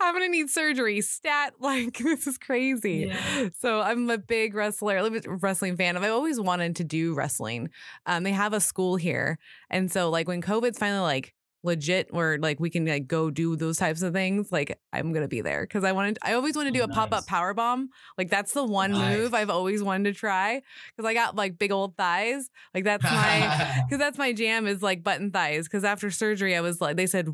[0.00, 1.00] I'm gonna need surgery.
[1.02, 1.54] Stat.
[1.60, 3.06] Like this is crazy.
[3.08, 3.48] Yeah.
[3.58, 5.96] So I'm a big wrestler, a wrestling fan.
[5.96, 7.70] I've always wanted to do wrestling.
[8.06, 9.38] Um, they have a school here,
[9.70, 13.56] and so like when COVID's finally like legit, where like we can like go do
[13.56, 16.18] those types of things, like I'm gonna be there because I wanted.
[16.22, 17.90] I always want to oh, do Oh, a pop up power bomb.
[18.16, 19.16] Like that's the one Nice.
[19.18, 20.62] move I've always wanted to try
[20.96, 22.50] because I got like big old thighs.
[22.74, 25.64] Like that's my because that's my jam is like button thighs.
[25.64, 27.28] Because after surgery, I was like, they said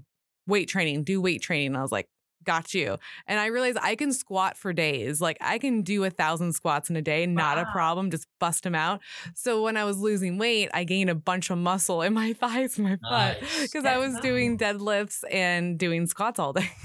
[0.47, 1.69] weight training, do weight training.
[1.69, 2.09] And I was like,
[2.47, 2.97] got you.
[3.27, 5.21] And I realized I can squat for days.
[5.21, 8.63] Like I can do a thousand squats in a day, not a problem, just bust
[8.63, 9.01] them out.
[9.35, 12.79] So when I was losing weight, I gained a bunch of muscle in my thighs
[12.79, 16.71] and my butt because I was doing deadlifts and doing squats all day.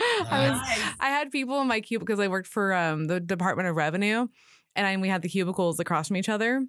[0.00, 3.68] I was I had people in my cubicle because I worked for um, the Department
[3.68, 4.28] of Revenue,
[4.76, 6.64] and I, we had the cubicles across from each other.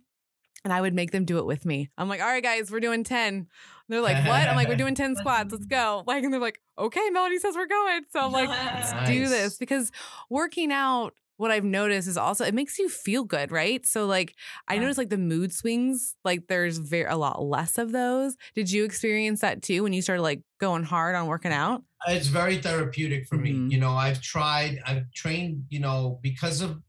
[0.65, 1.89] And I would make them do it with me.
[1.97, 3.47] I'm like, all right, guys, we're doing 10.
[3.87, 4.47] They're like, what?
[4.49, 5.51] I'm like, we're doing 10 squats.
[5.53, 6.03] Let's go.
[6.05, 8.01] Like, and they're like, okay, Melody says we're going.
[8.11, 9.91] So I'm like, let's do this because
[10.29, 13.85] working out, what I've noticed is also it makes you feel good, right?
[13.85, 14.35] So like
[14.67, 14.81] I Yeah.
[14.81, 18.35] noticed like the mood swings, like there's very a lot less of those.
[18.55, 21.81] Did you experience that too when you started like going hard on working out?
[22.07, 23.41] it's very therapeutic for Mhm.
[23.41, 23.73] me.
[23.73, 26.81] You know, I've tried, I've trained, you know, because of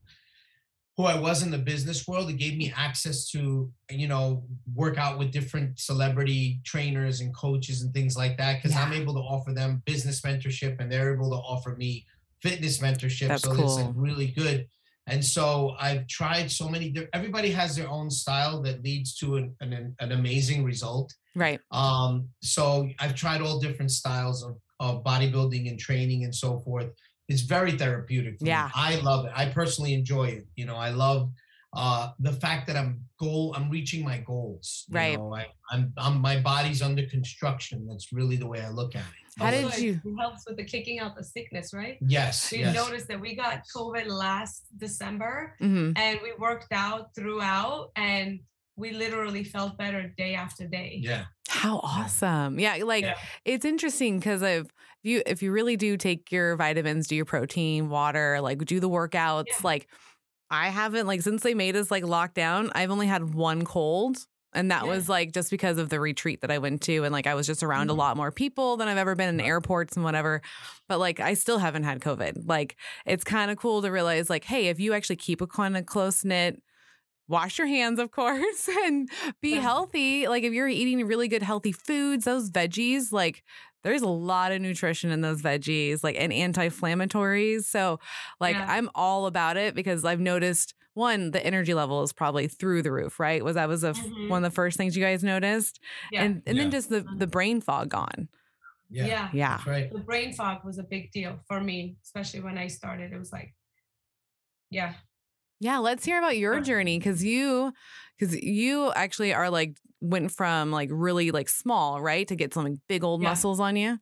[1.01, 4.99] who I was in the business world, it gave me access to, you know, work
[4.99, 8.63] out with different celebrity trainers and coaches and things like that.
[8.63, 12.05] Cause I'm able to offer them business mentorship and they're able to offer me
[12.43, 13.29] fitness mentorship.
[13.29, 14.69] That's so it's like really good.
[15.07, 19.57] And so I've tried so many, everybody has their own style that leads to an,
[19.63, 21.15] an, an amazing result.
[21.35, 21.61] Right.
[21.71, 26.91] Um, so I've tried all different styles of, of bodybuilding and training and so forth.
[27.31, 28.39] It's very therapeutic.
[28.39, 28.51] for me.
[28.51, 28.69] Yeah.
[28.75, 29.33] I love it.
[29.35, 30.45] I personally enjoy it.
[30.57, 31.31] You know, I love
[31.73, 32.93] uh the fact that I'm
[33.25, 34.87] goal I'm reaching my goals.
[34.89, 35.17] you Right.
[35.17, 35.33] know.
[35.41, 37.87] I, I'm I'm my body's under construction.
[37.89, 39.41] That's really the way I look at it.
[39.41, 41.97] How did you- It helps with the kicking out the sickness, right?
[42.17, 42.51] Yes.
[42.51, 42.75] We yes.
[42.75, 48.41] noticed that we got COVID last December hmm and we worked out throughout and
[48.77, 50.99] we literally felt better day after day.
[51.03, 51.27] Yeah.
[51.49, 52.59] How awesome.
[52.59, 53.19] Yeah, like Yeah.
[53.45, 54.69] it's interesting because if
[55.03, 58.89] you if you really do take your vitamins, do your protein, water, like do the
[58.89, 59.55] workouts, Yeah.
[59.65, 59.89] like
[60.51, 64.19] I haven't like since they made us like lock down, I've only had one cold.
[64.53, 64.91] And that Yeah.
[64.91, 67.05] was like just because of the retreat that I went to.
[67.05, 67.99] And like I was just around a Mhm.
[67.99, 70.43] lot more people than I've ever been in airports and whatever.
[70.89, 72.49] But like I still haven't had COVID.
[72.49, 75.77] Like it's kind of cool to realize like, hey, if you actually keep a kind
[75.77, 76.61] of close knit,
[77.31, 79.09] wash your hands, of course, and
[79.41, 80.29] be healthy.
[80.29, 83.43] Like if you're eating really good healthy foods, those veggies, like
[83.83, 87.65] there's a lot of nutrition in those veggies, like and anti-inflammatories.
[87.65, 87.99] So
[88.41, 88.67] like Yeah.
[88.69, 92.91] I'm all about it because I've noticed one, the energy level is probably through the
[92.93, 93.43] roof, right?
[93.45, 94.29] Was that was a, Mhm.
[94.29, 95.81] one of the first things you guys noticed?
[96.13, 96.25] Yeah.
[96.25, 98.29] And and then just the the brain fog gone.
[98.91, 99.07] Yeah.
[99.07, 99.31] yeah.
[99.33, 99.57] Yeah.
[99.59, 99.93] That's right.
[99.93, 103.13] The brain fog was a big deal for me, especially when I started.
[103.13, 103.55] It was like,
[104.69, 104.95] yeah.
[105.61, 107.73] Yeah, let's hear about your journey because you,
[108.19, 112.65] because you actually are like went from like really like small, right, to get some
[112.65, 113.29] like, big old Yeah.
[113.31, 113.99] muscles on you.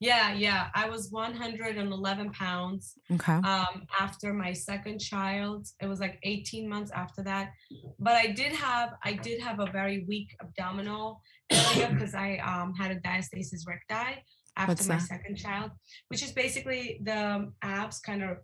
[0.00, 0.68] Yeah, yeah.
[0.74, 3.32] I was 111 pounds Okay.
[3.32, 5.66] um, after my second child.
[5.82, 7.50] It was like 18 months after that.
[7.98, 11.20] But I did have I did have a very weak abdominal
[11.50, 14.22] area because I um, had a diastasis recti
[14.56, 15.02] after What's my that?
[15.02, 15.72] second child,
[16.08, 18.38] which is basically the abs kind of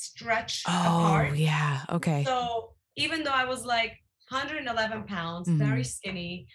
[0.00, 1.36] stretch oh apart.
[1.36, 1.82] yeah.
[1.90, 2.24] Okay.
[2.24, 3.92] So even though I was like
[4.30, 5.82] 111 pounds, very mm-hmm.
[5.82, 6.46] skinny,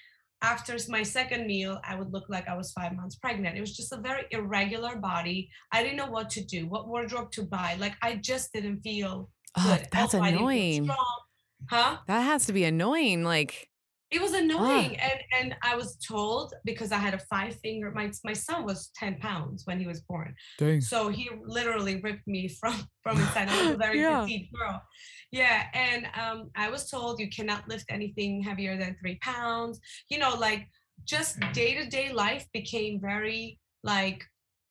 [0.42, 3.58] after my second meal, I would look like I was five months pregnant.
[3.58, 5.50] It was just a very irregular body.
[5.72, 7.78] I didn't know what to do, what wardrobe to buy.
[7.80, 9.88] Like I just didn't feel oh, good.
[9.92, 10.90] that's Also, I didn't feel annoying.
[11.70, 11.98] Huh?
[12.08, 13.24] That has to be annoying.
[13.24, 13.70] Like,
[14.12, 14.98] It was annoying.
[14.98, 18.91] And and I was told because I had a five finger, my my son was
[18.96, 20.36] 10 pounds when he was born.
[20.60, 20.82] dang.
[20.82, 23.50] So he literally ripped me from from inside.
[23.50, 24.22] I was a very Yeah.
[24.26, 24.82] petite girl.
[25.32, 29.80] Yeah, and um, I was told you cannot lift anything heavier than three pounds.
[30.10, 30.68] You know, like
[31.04, 34.24] just day to day life became very like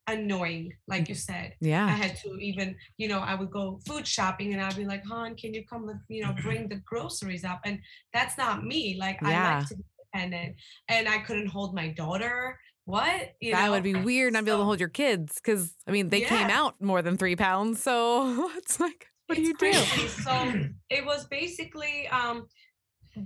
[0.07, 1.55] annoying, like you said.
[1.61, 1.87] Yeah.
[1.87, 5.05] I had to even, you know, I would go food shopping and I'd be like,
[5.05, 7.61] hon, can you come with, you know, bring the groceries up?
[7.65, 7.79] And
[8.13, 8.97] that's not me.
[8.99, 9.59] Like I Yeah.
[9.59, 10.57] like to be independent.
[10.89, 12.59] And I couldn't hold my daughter.
[12.85, 13.33] What?
[13.41, 13.73] You that know?
[13.73, 16.51] would be weird not be able to hold your kids because I mean they came
[16.51, 17.83] out more than three pounds.
[17.83, 20.09] So it's like, what do It's you do?
[20.09, 20.53] So
[20.91, 22.47] it was basically um,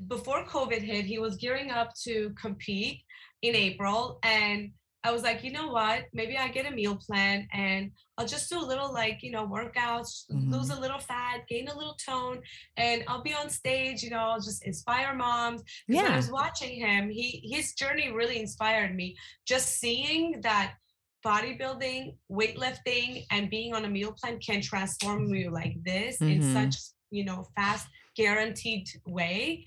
[0.07, 3.03] before COVID hit, he was gearing up to compete
[3.43, 4.19] in April.
[4.23, 4.71] And
[5.05, 6.07] I was like, you know what?
[6.13, 9.47] Maybe I get a meal plan and I'll just do a little like, you know,
[9.47, 12.43] workouts, lose a little fat, gain a little tone,
[12.77, 15.63] and I'll be on stage, you know, I'll just inspire moms.
[15.63, 19.17] 'Cause When I was watching him, he his journey really inspired me.
[19.47, 20.75] Just seeing that
[21.25, 26.53] bodybuilding, weightlifting, and being on a meal plan can transform you like this in Mhm.
[26.53, 26.75] such,
[27.11, 29.65] you know, fast, guaranteed way.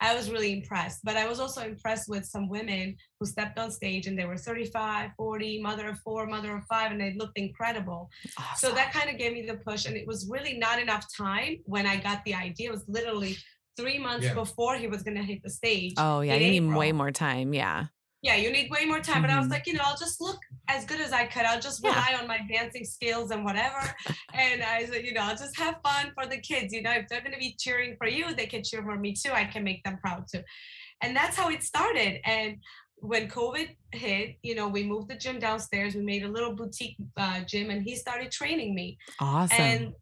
[0.00, 1.00] I was really impressed.
[1.04, 4.36] But I was also impressed with some women who stepped on stage and they were
[4.36, 8.08] 35, 40, mother of four, mother of five, and they looked incredible.
[8.56, 9.86] So that kind of gave me the push.
[9.86, 12.68] And it was really not enough time when I got the idea.
[12.68, 13.36] It was literally
[13.76, 14.34] three months Yeah.
[14.34, 15.94] before he was going to hit the stage.
[15.98, 17.52] oh yeah, you need way more time.
[17.54, 17.86] Yeah.
[18.22, 19.22] Yeah, you need way more time.
[19.22, 19.50] But I was Mhm.
[19.52, 21.42] like, you know, I'll just look as good as I could.
[21.46, 21.90] I'll just Yeah.
[21.90, 23.80] rely on my dancing skills and whatever.
[24.34, 26.72] and I said, you know, I'll just have fun for the kids.
[26.72, 29.14] You know, if they're going to be cheering for you, they can cheer for me
[29.14, 29.32] too.
[29.32, 30.42] I can make them proud too.
[31.02, 32.20] And that's how it started.
[32.28, 32.58] And
[32.96, 35.94] when COVID hit, you know, we moved the gym downstairs.
[35.94, 38.98] We made a little boutique uh, gym, and he started training me.
[39.18, 39.56] Awesome.
[39.58, 39.94] And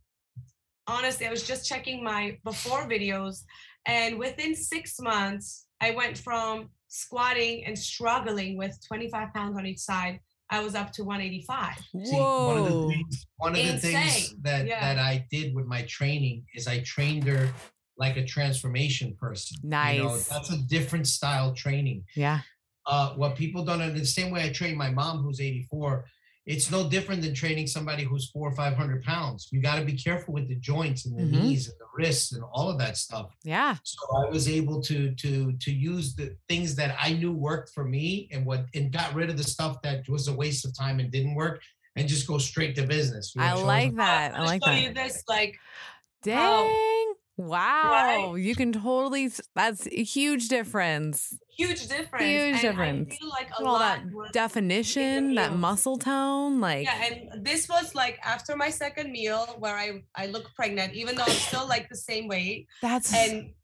[0.89, 3.45] honestly, I was just checking my before videos,
[3.87, 9.79] and within six months, I went from squatting and struggling with 25 pounds on each
[9.79, 10.21] side.
[10.51, 11.77] I was up to 185.
[11.77, 12.89] See, one of the Whoa.
[12.89, 14.81] things, one of the things that Yeah.
[14.81, 17.53] that I did with my training is I trained her
[17.99, 19.59] like a transformation person.
[19.63, 20.29] You know, Nice.
[20.29, 22.05] that's a different style training.
[22.17, 22.41] Yeah.
[22.87, 26.07] Uh, what people don't understand, the same way I train my mom who's 84,
[26.49, 29.49] it's no different than training somebody who's four or 500 pounds.
[29.53, 31.43] You got to be careful with the joints and the Mhm.
[31.43, 33.29] knees and the wrists and all of that stuff.
[33.45, 33.77] Yeah.
[33.85, 37.85] So I was able to to to use the things that I knew worked for
[37.85, 41.01] me and what and got rid of the stuff that was a waste of time
[41.01, 41.61] and didn't work
[41.97, 43.33] and just go straight to business.
[43.35, 44.35] you know, I like that.
[44.35, 44.89] I I'm like gonna show that.
[44.89, 45.55] you this like
[46.23, 46.37] Dang.
[47.39, 48.35] Wow.
[48.35, 51.39] You can totally that's a huge difference.
[51.57, 52.25] huge difference.
[52.25, 53.15] Huge and difference.
[53.15, 56.61] I feel like a All lot that definition, that muscle tone.
[56.61, 60.95] Like, yeah, and this was like after my second meal where I I look pregnant,
[60.95, 62.67] even though I'm still like the same weight.
[62.83, 63.55] that's And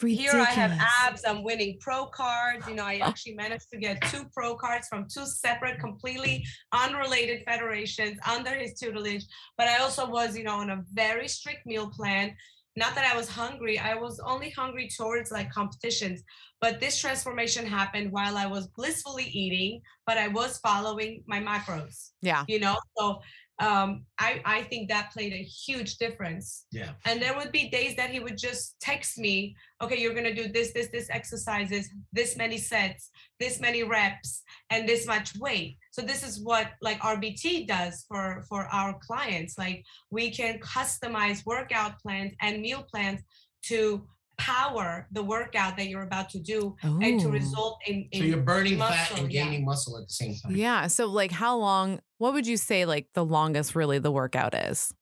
[0.00, 0.32] ridiculous.
[0.32, 1.24] here I have abs.
[1.26, 2.68] I'm winning pro cards.
[2.68, 3.08] You know, I oh.
[3.08, 8.74] actually managed to get two pro cards from two separate, completely unrelated federations under his
[8.74, 9.24] tutelage.
[9.58, 12.36] But I also was, you know, on a very strict meal plan.
[12.76, 13.78] Not that I was hungry.
[13.78, 16.22] I was only hungry towards like competitions.
[16.60, 22.10] But this transformation happened while I was blissfully eating, but I was following my macros.
[22.20, 22.44] Yeah.
[22.48, 23.20] You know, so
[23.58, 26.66] um, I I think that played a huge difference.
[26.70, 26.90] Yeah.
[27.06, 30.48] And there would be days that he would just text me, okay, you're gonna do
[30.48, 35.78] this, this, this exercises, this many sets, this many reps, and this much weight.
[35.92, 39.56] So this is what like RBT does for for our clients.
[39.56, 43.22] Like we can customize workout plans and meal plans
[43.68, 44.06] to
[44.38, 48.38] power the workout that you're about to do and to result in, in So you're
[48.38, 49.44] burning fat muscle, and yeah.
[49.44, 50.54] gaining muscle at the same time.
[50.54, 50.86] Yeah.
[50.88, 54.92] So, like, how long, what would you say, like, the longest really the workout is?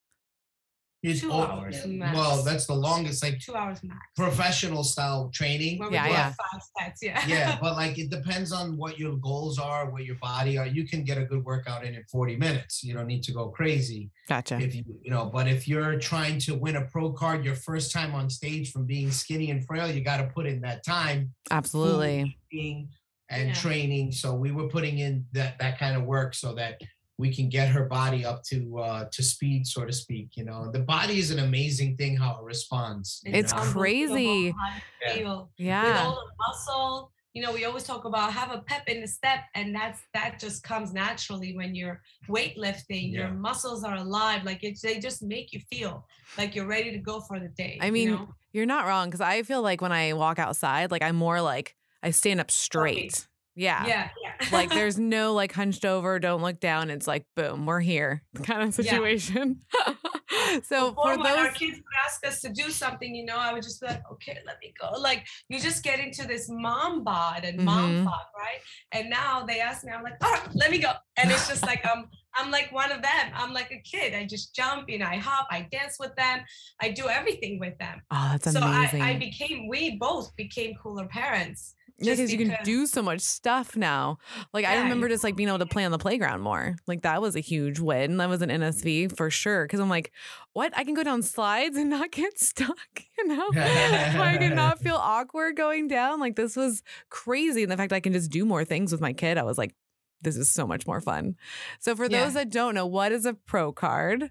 [1.04, 4.00] It's Two all- hours Well, that's the longest, like two hours max.
[4.16, 5.78] professional style training.
[5.78, 6.32] Where we Yeah, do yeah.
[6.32, 7.26] five sets, yeah.
[7.26, 10.66] yeah, but like it depends on what your goals are, what your body are.
[10.66, 12.82] You can get a good workout in in 40 minutes.
[12.82, 14.58] You don't need to go crazy Gotcha.
[14.58, 17.92] if you, you know, but if you're trying to win a pro card your first
[17.92, 21.34] time on stage from being skinny and frail, you got to put in that time
[21.50, 22.38] Absolutely.
[22.50, 22.88] eating
[23.28, 23.54] and Yeah.
[23.54, 24.12] training.
[24.12, 26.80] So we were putting in that that kind of work so that
[27.18, 30.37] we can get her body up to uh to speed, so to speak.
[30.37, 33.20] You know, the body is an amazing thing how it responds.
[33.24, 33.61] It's know?
[33.61, 34.50] crazy.
[34.50, 35.85] how you Yeah.
[35.85, 39.09] With all the muscle, you know, we always talk about have a pep in the
[39.09, 43.12] step, and that's that just comes naturally when you're weightlifting.
[43.12, 46.07] Your muscles are alive, like it's they just make you feel
[46.38, 47.79] like you're ready to go for the day.
[47.81, 48.29] I you mean, know?
[48.53, 51.74] You're not wrong because I feel like when I walk outside, like, I'm more like,
[52.05, 53.27] I stand up straight.
[53.56, 53.86] Yeah.
[53.86, 54.46] yeah, yeah.
[54.52, 56.90] like there's no like hunched over, don't look down.
[56.90, 58.92] It's like boom, we're here kind of Yeah.
[58.92, 59.60] situation.
[60.64, 63.36] so Before for when our those, kids would ask us to do something, you know,
[63.38, 64.98] I would just be like, okay, let me go.
[64.98, 68.04] Like you just get into this mom bod and mom Mhm.
[68.04, 68.58] bod, right?
[68.92, 70.90] And now they ask me, I'm like, all right, let me go.
[71.16, 73.30] And it's just like I'm I'm like one of them.
[73.32, 74.12] I'm like a kid.
[74.12, 76.40] I just jump, you know, I hop, I dance with them,
[76.82, 78.02] I do everything with them.
[78.10, 79.02] oh, that's so amazing.
[79.02, 81.73] I, I became, we both became cooler parents.
[81.98, 84.18] Yeah, just because you can do so much stuff now.
[84.52, 86.76] Like I Yeah, you remember just like being able to play on the playground more.
[86.87, 88.16] Like that was a huge win.
[88.16, 89.64] That was an NSV for sure.
[89.64, 90.12] Because I'm like,
[90.52, 90.76] what?
[90.76, 92.78] I can go down slides and not get stuck.
[93.18, 96.20] You know, I did not feel awkward going down.
[96.20, 97.62] Like this was crazy.
[97.62, 99.74] And the fact I can just do more things with my kid, I was like,
[100.20, 101.37] this is so much more fun.
[101.80, 102.24] So for Yeah.
[102.24, 104.30] those that don't know, what is a pro card?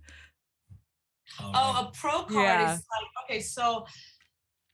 [1.40, 2.74] Oh, a pro card Yeah.
[2.74, 3.86] is like okay, so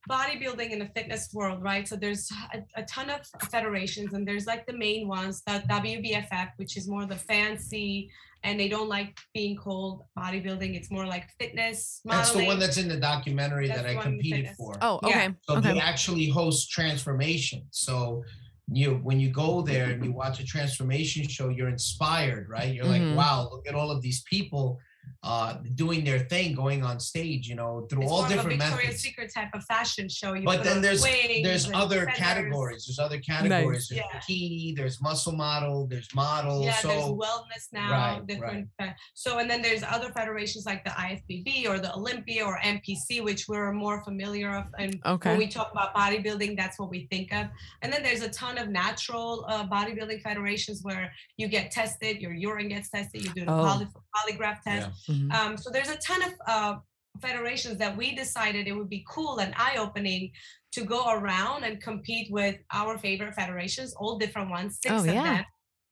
[0.09, 1.87] bodybuilding in the fitness world, right?
[1.87, 6.49] So there's a, a ton of federations, and there's like the main ones, the WBFF,
[6.57, 8.09] which is more the fancy,
[8.43, 10.75] and they don't like being called bodybuilding.
[10.75, 12.01] It's more like fitness.
[12.05, 14.57] That's the one that's in the documentary That's that the I competed fitness.
[14.57, 14.75] for.
[14.81, 15.09] Oh, Yeah.
[15.09, 15.35] okay.
[15.43, 15.73] So okay.
[15.73, 17.63] they actually host transformation.
[17.71, 18.23] So
[18.71, 22.73] you when you go there and you watch a transformation show, you're inspired, right?
[22.73, 23.09] You're Mhm.
[23.09, 24.79] like, wow, look at all of these people
[25.23, 28.35] uh, doing their thing, going on stage, you know, through It's all more of a
[28.35, 29.01] different Victoria's methods.
[29.03, 30.33] Secret type of fashion show.
[30.33, 32.17] You But then there's wigs there's other feathers.
[32.17, 32.85] categories.
[32.85, 33.87] There's other categories.
[33.89, 34.19] There's Yeah.
[34.19, 34.75] bikini.
[34.75, 35.87] There's muscle model.
[35.87, 36.63] There's model.
[36.63, 38.69] Yeah, there's so wellness now, Right, different.
[38.79, 43.21] fe- So, and then there's other federations like the IFBB or the Olympia or NPC,
[43.21, 44.65] which we're more familiar of.
[44.77, 45.29] And Okay.
[45.31, 47.47] when we talk about bodybuilding, that's what we think of.
[47.81, 52.33] And then there's a ton of natural uh, bodybuilding federations where you get tested, your
[52.33, 53.65] urine gets tested, you do a Oh.
[53.67, 54.89] poly- polygraph test.
[55.07, 55.33] Mhm.
[55.33, 56.75] Um, so there's a ton of uh,
[57.21, 60.31] federations that we decided it would be cool and eye-opening
[60.71, 65.05] to go around and compete with our favorite federations, all different ones, six Oh, of
[65.07, 65.23] yeah.
[65.23, 65.45] them.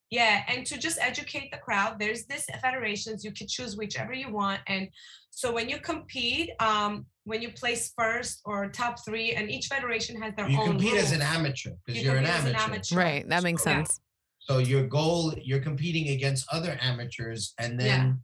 [0.09, 1.99] Yeah, and to just educate the crowd.
[1.99, 4.87] There's this federations you can choose whichever you want, and
[5.31, 10.21] so when you compete, um, when you place first or top three, and each federation
[10.21, 10.65] has their you own.
[10.67, 12.95] compete as an amateur because You you're an compete as amateur.
[12.95, 13.27] Right.
[13.27, 13.99] That makes So- sense.
[14.39, 18.21] So your goal, you're competing against other amateurs, and then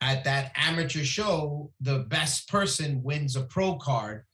[0.00, 4.24] at that amateur show, the best person wins a pro card.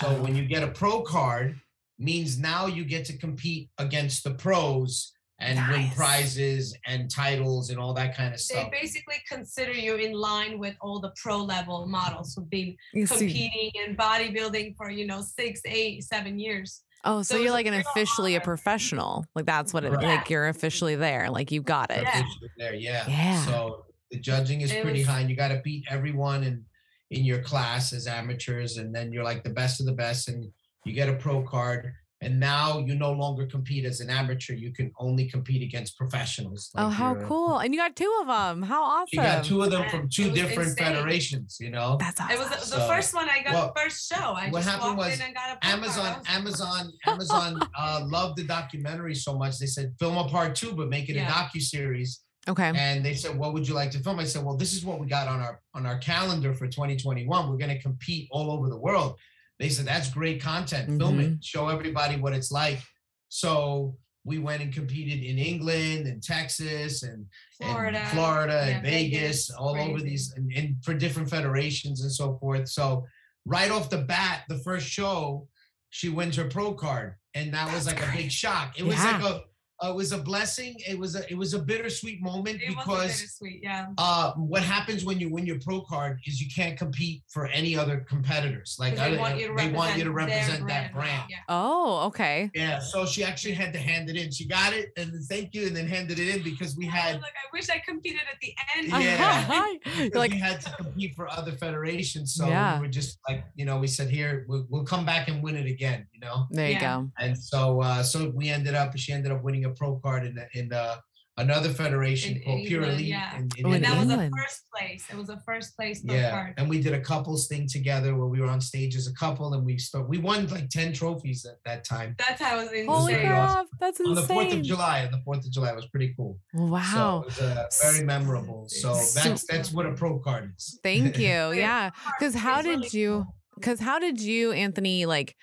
[0.00, 0.22] So Oh.
[0.22, 1.58] when you get a pro card,
[1.98, 7.78] means now you get to compete against the pros and win prizes and titles and
[7.78, 8.70] all that kind of stuff.
[8.70, 13.06] They basically consider you in line with all the pro level models who've been You
[13.06, 16.82] see- competing in bodybuilding for you know six, eight, seven years.
[17.04, 19.24] Oh, so So you're like an real officially a professional.
[19.34, 20.04] Like that's what it Right.
[20.18, 21.30] like you're officially there.
[21.30, 22.02] Like you've got it.
[22.02, 22.22] Yeah.
[22.56, 23.04] There, yeah.
[23.08, 23.44] Yeah.
[23.44, 25.20] So the judging is It pretty was- high.
[25.20, 26.64] And you got to beat everyone in
[27.10, 30.50] in your class as amateurs, and then you're like the best of the best, and
[30.84, 31.92] you get a pro card.
[32.22, 34.54] And now you no longer compete as an amateur.
[34.54, 36.70] You can only compete against professionals.
[36.74, 37.58] Oh, how cool.
[37.58, 38.62] And you got two of them.
[38.62, 39.08] How awesome.
[39.12, 40.86] You got two of them Yeah, from two different insane.
[40.94, 41.98] federations, you know?
[42.00, 42.34] That's awesome.
[42.34, 44.16] It was the, the So, first one I got well, first show.
[44.32, 48.00] I what just happened walked was in and got a pro Amazon, Amazon, Amazon uh,
[48.06, 49.58] loved the documentary so much.
[49.58, 51.28] They said film a part two, but make it Yeah.
[51.28, 52.20] a docu series.
[52.48, 52.72] Okay.
[52.74, 55.00] And they said, "What would you like to film?" I said, "Well, this is what
[55.00, 57.50] we got on our on our calendar for 2021.
[57.50, 59.18] We're going to compete all over the world."
[59.58, 60.98] They said, "That's great content.
[60.98, 61.34] Film Mm-hmm.
[61.34, 61.44] it.
[61.44, 62.80] Show everybody what it's like."
[63.28, 67.26] So we went and competed in England and Texas and
[67.60, 72.02] Florida, and Florida yeah, and Vegas, Vegas, all over these, and, and for different federations
[72.02, 72.68] and so forth.
[72.68, 73.04] So
[73.44, 75.46] right off the bat, the first show,
[75.90, 78.78] she wins her pro card, and that was That's like a big shock.
[78.78, 79.42] It was like a,
[79.84, 80.74] uh, it was a blessing.
[80.88, 83.86] It was a, it was a bittersweet moment It because bittersweet, yeah.
[83.98, 87.76] uh, what happens when you win your pro card is you can't compete for any
[87.76, 88.76] other competitors.
[88.78, 90.94] Like they I- want you to they want you to represent their represent that brand.
[90.94, 91.22] brand.
[91.30, 91.36] Yeah.
[91.48, 92.50] Oh, okay.
[92.54, 94.30] Yeah, so she actually had to hand it in.
[94.30, 97.14] She got it and then thank you, and then handed it in because we had
[97.14, 98.88] was like, I wish I competed at the end.
[99.04, 100.08] Yeah.
[100.14, 102.34] Like, we had to compete for other federations.
[102.34, 102.76] So Yeah.
[102.80, 105.56] we were just like, you know, we said, here, we'll, we'll come back and win
[105.56, 106.46] it again, you know?
[106.50, 106.96] there you Yeah.
[107.00, 107.10] go.
[107.18, 110.38] And so, uh, so we ended up, she ended up winning a pro card in,
[110.54, 110.96] in the,
[111.36, 113.08] another federation In called Pure England, Elite.
[113.08, 113.36] yeah.
[113.36, 114.32] in- in Oh, in And that was England.
[114.32, 115.04] a first place.
[115.10, 116.30] It was a first place pro yeah.
[116.30, 116.54] card.
[116.58, 119.52] And we did a couples thing together where we were on stage as a couple
[119.54, 122.14] and we start, we won like 10 trophies at that time.
[122.18, 122.86] That's how it was insane.
[122.86, 123.66] Holy very crap.
[123.80, 124.62] That's On the 4th of.
[124.62, 126.38] July, on the 4th of July, it was pretty cool.
[126.54, 127.22] So Wow.
[127.22, 128.66] it was uh, very memorable.
[128.68, 130.78] So So- that's, that's what a pro card is.
[130.84, 131.24] Thank you.
[131.64, 131.90] Yeah.
[132.16, 133.34] Because how did really you, cool.
[133.56, 135.34] because how did you, Anthony, like,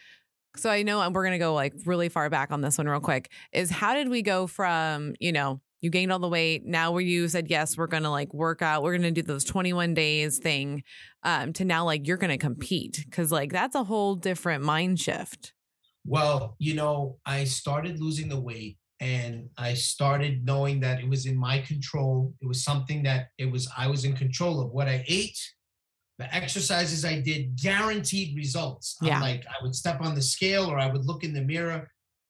[0.57, 2.87] so I know and we're going to go like really far back on this one
[2.87, 6.65] real quick is how did we go from, you know, you gained all the weight.
[6.65, 8.83] Now where you said, yes, we're going to like work out.
[8.83, 10.83] We're going to do those 21 days thing
[11.23, 13.05] um, to now like you're going to compete.
[13.11, 15.53] Cause like that's a whole different mind shift.
[16.05, 21.25] Well, you know, I started losing the weight and I started knowing that it was
[21.25, 22.33] in my control.
[22.41, 25.39] It was something that it was I was in control of what I ate,
[26.21, 28.97] the exercises I did, guaranteed results.
[29.01, 29.21] I'm Yeah.
[29.21, 31.89] like I would step on the scale or I would look in the mirror.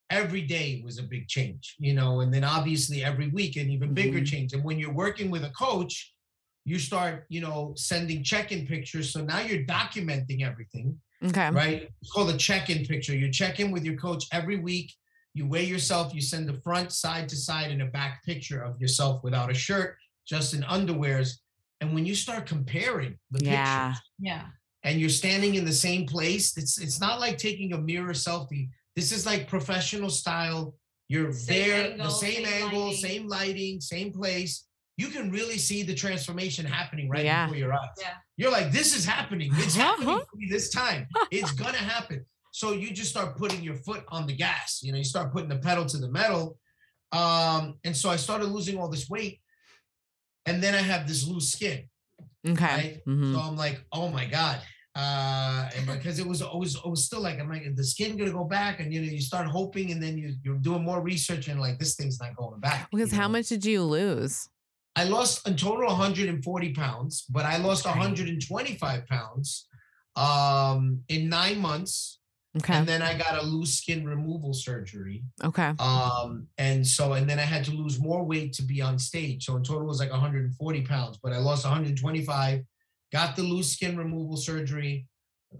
[0.09, 3.93] Every day was a big change, you know, and then obviously every week an even
[3.93, 4.27] bigger Mhm.
[4.27, 4.53] change.
[4.53, 6.13] And when you're working with a coach,
[6.63, 9.11] you start, you know, sending check-in pictures.
[9.11, 11.49] So now you're documenting everything Okay.
[11.51, 11.89] right?
[12.01, 13.15] It's called a check-in picture.
[13.15, 14.93] You check in with your coach every week.
[15.33, 16.13] You weigh yourself.
[16.13, 19.53] You send the front, side to side, and a back picture of yourself without a
[19.53, 21.39] shirt, just in underwears.
[21.81, 23.87] And when you start comparing the Yeah.
[23.89, 24.47] pictures, Yeah.
[24.83, 28.69] and you're standing in the same place, it's it's not like taking a mirror selfie.
[28.95, 30.75] This is like professional style.
[31.09, 33.01] You're Same there, the angle, same, same angle, lighting.
[33.01, 34.67] same lighting, same place.
[34.97, 37.45] You can really see the transformation happening right Yeah.
[37.47, 37.89] before your eyes.
[37.99, 38.13] Yeah.
[38.37, 39.51] You're like, this is happening.
[39.55, 41.07] It's happening for me this time.
[41.31, 42.25] It's gonna happen.
[42.53, 44.81] So you just start putting your foot on the gas.
[44.83, 46.59] You know, you start putting the pedal to the metal.
[47.11, 49.41] Um, and so I started losing all this weight,
[50.45, 51.87] and then I have this loose skin.
[52.47, 52.65] Okay.
[52.65, 53.05] Right?
[53.07, 53.33] Mhm.
[53.33, 54.61] So I'm like, oh my god,
[54.95, 58.31] uh, and because it was always it was still like I'm like, the skin gonna
[58.31, 58.79] go back?
[58.79, 61.79] And you know, you start hoping, and then you you're doing more research, and like
[61.79, 62.89] this thing's not going back.
[62.91, 63.33] Because how know?
[63.33, 64.47] much did you lose?
[64.95, 67.97] I lost in total 140 pounds, but I lost Okay.
[67.97, 69.67] 125 pounds
[70.15, 72.19] um, in nine months.
[72.57, 72.73] Okay.
[72.73, 75.23] And then I got a loose skin removal surgery.
[75.43, 75.73] okay.
[75.79, 79.45] Um, and so, and then I had to lose more weight to be on stage.
[79.45, 82.61] So in total, it was like 140 pounds, but I lost 125,
[83.13, 85.07] got the loose skin removal surgery,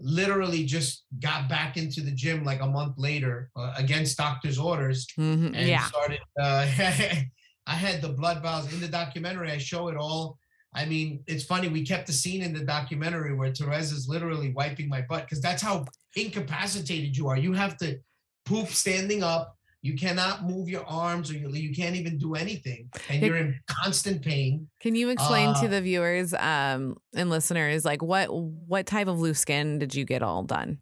[0.00, 5.06] literally just got back into the gym like a month later uh, against doctor's orders
[5.18, 5.84] Mhm, and Yeah.
[5.84, 6.20] started.
[6.38, 6.66] Uh,
[7.66, 9.50] I had the blood vials in the documentary.
[9.50, 10.38] I show it all.
[10.74, 11.68] I mean, it's funny.
[11.68, 15.40] We kept the scene in the documentary where Tereza is literally wiping my butt because
[15.40, 15.84] that's how
[16.16, 17.36] incapacitated you are.
[17.36, 17.98] You have to
[18.46, 19.56] poop standing up.
[19.84, 23.58] You cannot move your arms, or you, you can't even do anything, and you're in
[23.68, 24.68] constant pain.
[24.80, 29.18] Can you explain to Uh, the viewers um, and listeners like what what type of
[29.18, 30.78] loose skin did you get all done?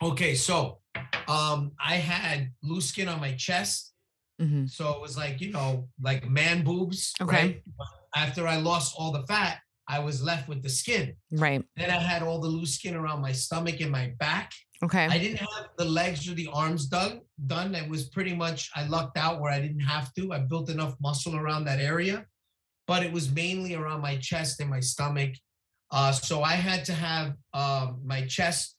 [0.00, 0.78] Okay, so
[1.26, 3.92] um, I had loose skin on my chest,
[4.38, 7.12] hmm so it was like you know, like man boobs.
[7.20, 7.36] Okay.
[7.36, 7.62] Right?
[8.14, 9.58] After I lost all the fat,
[9.88, 11.16] I was left with the skin.
[11.32, 11.64] Right.
[11.76, 14.52] Then I had all the loose skin around my stomach and my back.
[14.82, 15.06] Okay.
[15.06, 17.20] I didn't have the legs or the arms done.
[17.46, 17.74] Done.
[17.74, 20.32] It was pretty much I lucked out where I didn't have to.
[20.32, 22.24] I built enough muscle around that area,
[22.86, 25.32] but it was mainly around my chest and my stomach.
[25.90, 28.76] Uh, so I had to have um, my chest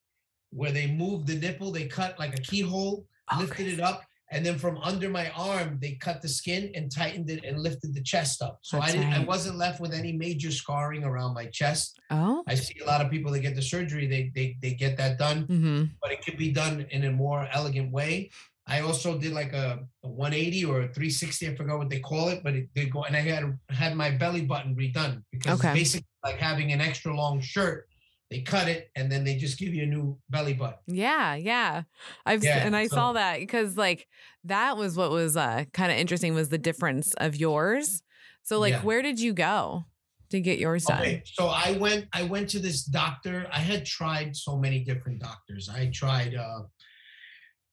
[0.52, 1.72] where they moved the nipple.
[1.72, 5.78] They cut like a keyhole, Oh, lifted it up, and then from under my arm
[5.82, 8.60] they cut the skin and tightened it and lifted the chest up.
[8.62, 9.14] So I didn't.
[9.14, 12.00] I wasn't left with any major scarring around my chest.
[12.10, 12.44] Oh.
[12.48, 15.20] I see a lot of people that get the surgery, they they they get that
[15.20, 15.84] done, mm-hmm.
[16.02, 18.32] but it could be done in a more elegant way.
[18.68, 22.30] I also did like a, a 180 or a 360, I forgot what they call
[22.30, 25.74] it, but it did go and I had had my belly button redone because Okay.
[25.74, 27.88] basically like having an extra long shirt.
[28.32, 30.80] They cut it and then they just give you a new belly button.
[30.88, 31.84] Yeah, yeah.
[32.26, 34.08] I've Yeah, and I saw that because like
[34.46, 38.02] that was what was uh kind of interesting was the difference of yours.
[38.44, 38.82] So like Yeah.
[38.84, 39.84] where did you go
[40.30, 41.02] to get yours done?
[41.02, 43.48] Okay, so I went I went to this doctor.
[43.52, 45.68] I had tried so many different doctors.
[45.68, 46.62] I tried uh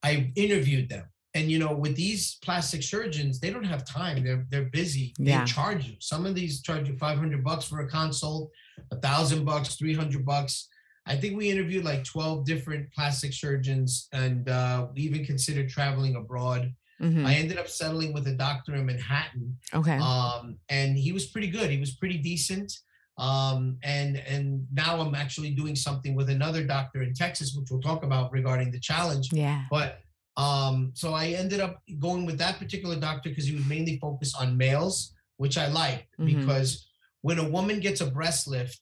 [0.02, 1.04] I interviewed them.
[1.34, 4.24] And you know, with these plastic surgeons, they don't have time.
[4.24, 5.14] They're they're busy.
[5.18, 5.44] Yeah.
[5.44, 5.94] They charge you.
[6.00, 8.50] Some of these charge you 500 bucks for a consult,
[8.90, 10.68] a thousand bucks, 300 bucks.
[11.06, 16.16] I think we interviewed like 12 different plastic surgeons and uh, we even considered traveling
[16.16, 16.74] abroad.
[17.00, 17.24] Mhm.
[17.24, 19.96] I ended up settling with a doctor in Manhattan Okay.
[19.98, 21.70] um, and he was pretty good.
[21.70, 22.72] He was pretty decent.
[23.18, 27.80] Um, and and now I'm actually doing something with another doctor in Texas, which we'll
[27.80, 29.30] talk about regarding the challenge.
[29.32, 29.64] yeah.
[29.70, 30.00] But
[30.36, 34.36] um, so I ended up going with that particular doctor because he was mainly focused
[34.40, 36.26] on males, which I like Mhm.
[36.26, 36.87] because
[37.22, 38.80] when a woman gets a breast lift,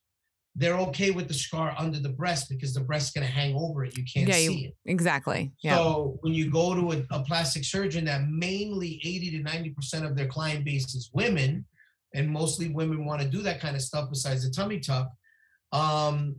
[0.55, 3.97] they're okay with the scar under the breast because the breast's gonna hang over it.
[3.97, 4.75] You can't Yeah, you- see it.
[4.87, 5.53] Exactly.
[5.63, 5.77] Yeah.
[5.77, 10.17] So when you go to a, a plastic surgeon that mainly 80 to 90% of
[10.17, 11.67] their client base is women,
[12.15, 15.11] and mostly women want to do that kind of stuff besides the tummy tuck,
[15.73, 16.37] um,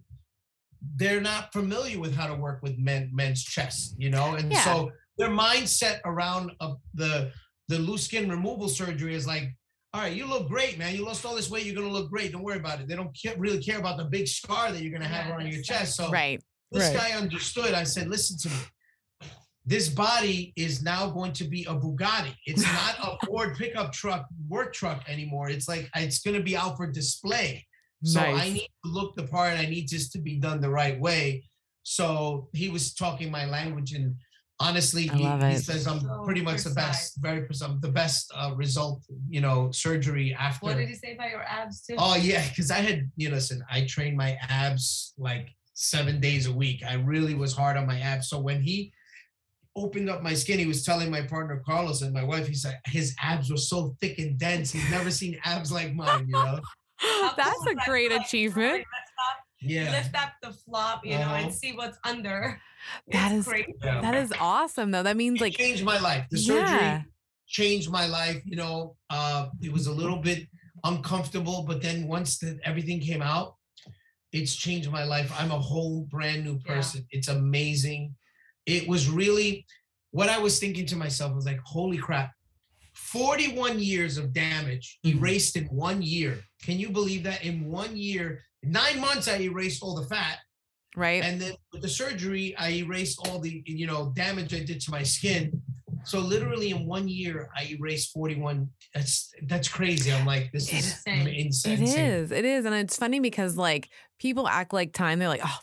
[0.95, 4.35] they're not familiar with how to work with men men's chests, you know?
[4.35, 4.63] And Yeah.
[4.63, 7.31] so their mindset around uh, the
[7.67, 9.53] the loose skin removal surgery is like,
[9.97, 10.95] all right, you look great, man.
[10.95, 12.31] You lost all this weight, you're gonna look great.
[12.31, 12.87] Don't worry about it.
[12.87, 15.51] They don't ca- really care about the big scar that you're gonna have Yeah, around
[15.51, 15.95] your chest.
[15.95, 16.39] So right.
[16.71, 16.97] this Right.
[16.97, 17.73] guy understood.
[17.73, 18.61] I said, listen to me.
[19.65, 22.35] This body is now going to be a Bugatti.
[22.45, 25.49] It's not a Ford pickup truck, work truck anymore.
[25.49, 27.65] It's like it's going to be out for display.
[28.03, 29.57] So I need to look the part.
[29.57, 31.43] I need this to be done the right way.
[31.81, 34.15] So he was talking my language, and
[34.59, 38.53] honestly, he, he says I'm So pretty much the best, very precise, the best uh,
[38.55, 40.65] result, you know, surgery after.
[40.65, 41.95] What did he say about your abs too?
[41.97, 46.47] Oh yeah, because I had you know, listen, I trained my abs like seven days
[46.47, 46.83] a week.
[46.87, 48.29] I really was hard on my abs.
[48.29, 48.91] So when he
[49.75, 52.79] opened up my skin, he was telling my partner Carlos and my wife, he said
[52.85, 54.71] his abs were so thick and dense.
[54.71, 56.59] He's never seen abs like mine, you know?
[57.37, 58.85] That's a great achievement.
[59.61, 59.91] Lift up, Yeah.
[59.91, 61.35] lift up the flop, you know, Uh-huh.
[61.45, 62.61] and see what's under.
[63.11, 63.65] That It's is- great.
[63.83, 64.01] Yeah.
[64.01, 65.03] That is awesome though.
[65.03, 66.25] That means It like changed my life.
[66.29, 67.01] The surgery Yeah.
[67.47, 68.41] changed my life.
[68.45, 70.47] You know, uh, it was a little bit
[70.83, 73.55] uncomfortable, but then once the, everything came out,
[74.31, 75.31] it's changed my life.
[75.39, 76.75] I'm a whole brand new Yeah.
[76.75, 77.05] person.
[77.09, 78.15] It's amazing.
[78.65, 79.65] It was really
[80.11, 82.31] what I was thinking to myself was like, holy crap,
[82.93, 85.15] 41 years of damage Mhm.
[85.17, 86.43] erased in one year.
[86.63, 87.43] Can you believe that?
[87.43, 90.37] In one year, nine months, I erased all the fat.
[90.95, 91.23] right.
[91.23, 94.91] And then with the surgery, I erased all the you know damage I did to
[94.91, 95.61] my skin.
[96.07, 98.69] So literally in one year, I erased 41.
[98.93, 100.13] That's that's crazy.
[100.13, 101.27] I'm like, this is insane.
[101.27, 101.83] insane.
[101.83, 102.31] It is.
[102.31, 102.63] It is.
[102.65, 105.59] And it's funny because like people act like time, they're like, oh,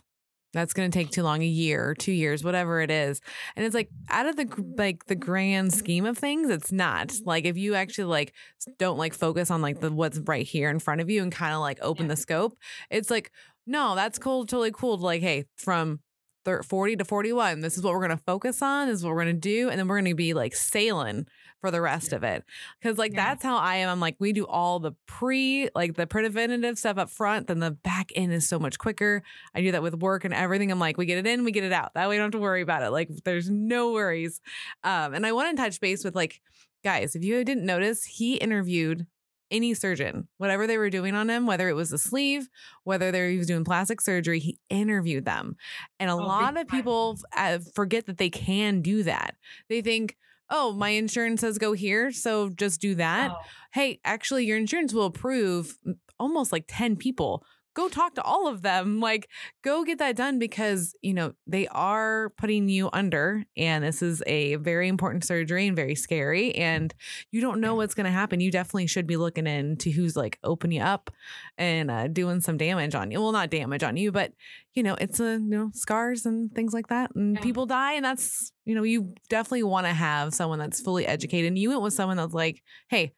[0.55, 3.21] that's going to take too long a year two years whatever it is.
[3.57, 4.49] And it's like out of the
[4.79, 7.13] like the grand scheme of things it's not.
[7.25, 8.33] Like if you actually like
[8.79, 11.53] don't like focus on like the what's right here in front of you and kind
[11.55, 12.11] of like open Yeah.
[12.11, 12.57] the scope
[12.91, 13.31] it's like
[13.67, 14.97] no that's cool totally cool.
[14.97, 16.01] Like hey from
[16.45, 19.15] thir- 40 to 41 this is what we're going to focus on this is what
[19.15, 21.27] we're going to do and then we're going to be like sailing
[21.65, 22.45] for the rest of it
[22.79, 23.25] because like Yeah.
[23.25, 26.99] that's how i am i'm like we do all the pre like the preventative stuff
[26.99, 29.23] up front then the back end is so much quicker
[29.55, 30.71] I do that with work and everything.
[30.71, 31.95] I'm like, we get it in, we get it out.
[31.95, 32.91] That way, you don't have to worry about it.
[32.91, 34.41] Like, there's no worries.
[34.83, 36.41] Um, and I want to touch base with like,
[36.83, 39.07] guys, if you didn't notice, he interviewed
[39.51, 42.49] any surgeon, whatever they were doing on him, whether it was a sleeve,
[42.83, 45.57] whether they he was doing plastic surgery, he interviewed them.
[46.01, 49.37] And a Oh, lot of people uh, forget that they can do that.
[49.69, 50.17] They think,
[50.51, 53.37] oh, my insurance says go here, so just do that Oh,
[53.73, 55.79] hey, actually, your insurance will approve
[56.19, 57.45] almost like 10 people.
[57.75, 59.01] Go talk to all of them.
[59.01, 59.29] Like,
[59.63, 64.23] go get that done because, you know, they are putting you under, and this is
[64.27, 66.55] a very important surgery and very scary.
[66.55, 66.95] And
[67.33, 68.41] you don't know what's going to happen.
[68.41, 71.11] You definitely should be looking into who's like opening you up
[71.59, 73.21] and uh, doing some damage on you.
[73.21, 74.33] Well, not damage on you, but,
[74.75, 77.15] you know, it's a, you know, scars and things like that.
[77.15, 77.43] And Yeah.
[77.43, 77.95] people die.
[77.95, 81.49] And that's, you know, you definitely want to have someone that's fully educated.
[81.49, 83.13] And you went with someone that's like, hey,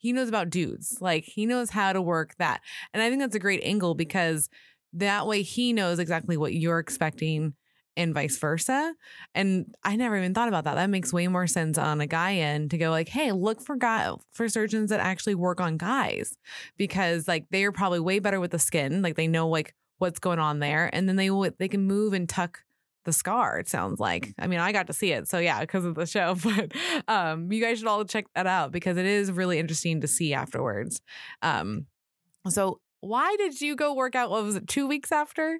[0.00, 0.96] he knows about dudes.
[1.00, 2.62] Like he knows how to work that.
[2.92, 4.48] And I think that's a great angle because
[4.94, 7.52] that way he knows exactly what you're expecting
[7.98, 8.94] and vice versa.
[9.34, 10.76] And I never even thought about that.
[10.76, 13.76] That makes way more sense on a guy end to go like, hey, look for
[13.76, 16.34] guy for surgeons that actually work on guys
[16.78, 19.02] because like they are probably way better with the skin.
[19.02, 20.88] Like they know like what's going on there.
[20.94, 21.28] And then they
[21.58, 22.60] they can move and tuck
[23.04, 24.32] the scar it sounds like.
[24.38, 26.72] I mean i got to see it so yeah because of the show but
[27.08, 30.34] um you guys should all check that out because it is really interesting to see
[30.34, 31.00] afterwards.
[31.42, 31.86] Um
[32.48, 34.30] so why did you go work out?
[34.30, 35.58] What was it two weeks after?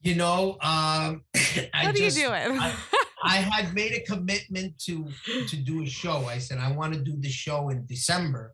[0.00, 2.58] You know, um, I what just, you doing?
[2.58, 2.74] I-
[3.24, 5.06] I had made a commitment to
[5.46, 6.26] to do a show.
[6.26, 8.52] I said I want to do the show in December,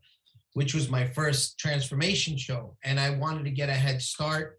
[0.53, 4.59] which was my first transformation show, and I wanted to get a head start.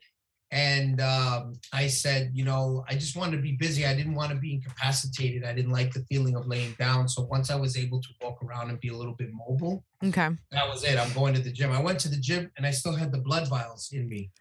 [0.52, 3.86] And um, I said, you know, I just wanted to be busy.
[3.86, 5.44] I didn't want to be incapacitated.
[5.44, 7.08] I didn't like the feeling of laying down.
[7.08, 10.30] So once I was able to walk around and be a little bit mobile, okay
[10.52, 10.98] that was it.
[10.98, 11.72] I'm going to the gym.
[11.72, 14.32] I went to the gym and I still had the blood vials in me.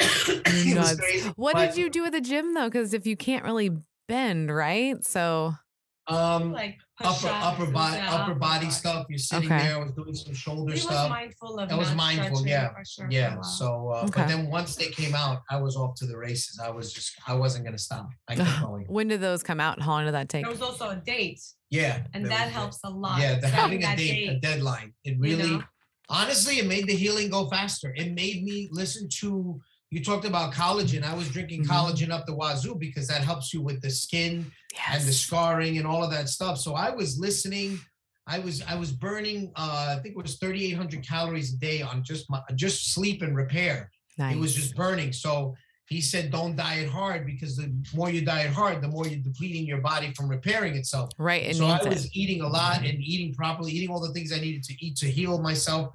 [0.26, 1.00] It was Nuts.
[1.00, 3.70] crazy, what but, did you do at the gym though because if you can't really
[4.06, 5.54] bend right so
[6.08, 8.12] Um, like upper upper body stuff.
[8.20, 9.06] upper body stuff.
[9.08, 9.62] You're sitting Okay.
[9.62, 9.76] there.
[9.76, 11.10] I was doing some shoulder He was stuff.
[11.10, 13.40] mindful of I was not mindful, stretching yeah, sure Yeah.
[13.40, 14.10] So, uh, Okay.
[14.22, 16.58] but then once they came out, I was off to the races.
[16.58, 18.08] I was just, I wasn't gonna stop.
[18.28, 18.84] I kept going.
[18.88, 21.40] when did those come out how long did that take there was also a date,
[21.70, 22.02] Yeah.
[22.14, 23.20] and that helps a lot.
[23.20, 24.94] Yeah, the having a that date, a deadline.
[25.04, 25.62] It you really, know?
[26.08, 27.94] honestly, it made the healing go faster.
[27.96, 29.60] It made me listen to.
[29.92, 31.02] You talked about collagen.
[31.02, 31.68] I was drinking Mhm.
[31.68, 34.50] collagen up the wazoo because that helps you with the skin
[34.88, 36.58] and the scarring and all of that stuff.
[36.58, 37.78] So I was listening.
[38.26, 42.02] I was I was burning uh, I think it was 3,800 calories a day on
[42.02, 43.90] just my just sleep and repair.
[44.16, 44.34] nice.
[44.34, 45.12] It was just burning.
[45.12, 45.54] So
[45.88, 49.66] he said, don't diet hard because the more you diet hard, the more you're depleting
[49.66, 51.10] your body from repairing itself.
[51.18, 54.00] right it so I needs it was eating a lot and eating properly, eating all
[54.00, 55.92] the things I needed to eat to heal myself.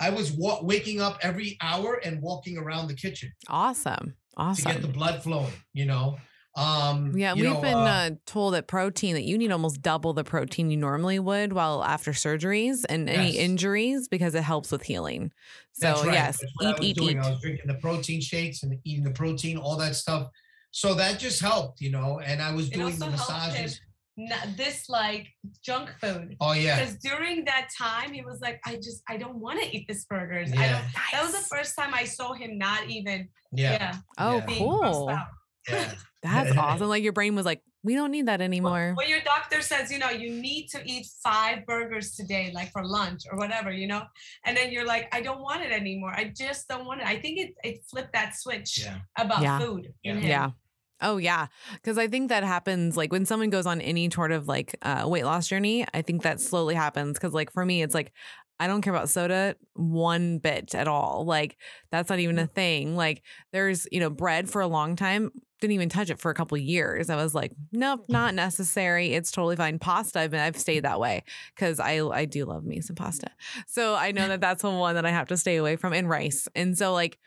[0.00, 4.64] I was wa- waking up every hour and walking around the kitchen awesome Awesome.
[4.66, 5.52] to get the blood flowing.
[5.72, 6.18] You know.
[6.56, 9.80] Um, Yeah, you we've know, been uh, uh, told that protein that you need almost
[9.80, 13.36] double the protein you normally would while after surgeries and any Yes.
[13.36, 15.30] injuries because it helps with healing.
[15.72, 16.12] So That's right.
[16.14, 17.16] yes, That's what I eat, was eat, doing.
[17.18, 17.24] eat.
[17.24, 20.28] I was drinking the protein shakes and eating the protein, all that stuff.
[20.72, 22.18] So that just helped, you know.
[22.20, 23.80] And I was It doing also the helped massages.
[24.18, 25.28] Not dislike
[25.62, 26.36] junk food.
[26.40, 29.76] Oh yeah, Because during that time, he was like, I just, I don't want to
[29.76, 30.50] eat this burgers.
[30.52, 30.84] I don't.
[31.12, 34.46] That was the first time I saw him not even, yeah, yeah, Oh, Yeah.
[34.46, 35.08] being cool.
[35.08, 35.26] out.
[35.68, 35.92] yeah.
[36.22, 36.88] That's awesome.
[36.88, 38.94] Like your brain was like, we don't need that anymore.
[38.96, 42.84] When your doctor says, you know, you need to eat five burgers today, like for
[42.84, 44.02] lunch or whatever, you know,
[44.44, 46.12] and then you're like, I don't want it anymore.
[46.12, 47.06] I just don't want it.
[47.06, 48.98] I think it it flipped that switch yeah.
[49.16, 49.60] about Yeah.
[49.60, 50.20] food in Yeah.
[50.22, 50.28] him.
[50.28, 50.50] Yeah.
[51.00, 54.48] Oh yeah, because I think that happens like when someone goes on any sort of
[54.48, 55.86] like uh, weight loss journey.
[55.94, 58.12] I think that slowly happens because like for me, it's like
[58.60, 61.24] I don't care about soda one bit at all.
[61.24, 61.56] Like
[61.92, 62.96] that's not even a thing.
[62.96, 63.22] Like
[63.52, 65.30] there's you know bread for a long time.
[65.60, 67.10] Didn't even touch it for a couple of years.
[67.10, 69.12] I was like, nope, not necessary.
[69.14, 69.78] It's totally fine.
[69.78, 71.22] Pasta, I've been, I've stayed that way
[71.54, 73.30] because I I do love me some pasta.
[73.68, 76.08] So I know that that's the one that I have to stay away from, and
[76.08, 76.48] rice.
[76.56, 77.18] And so like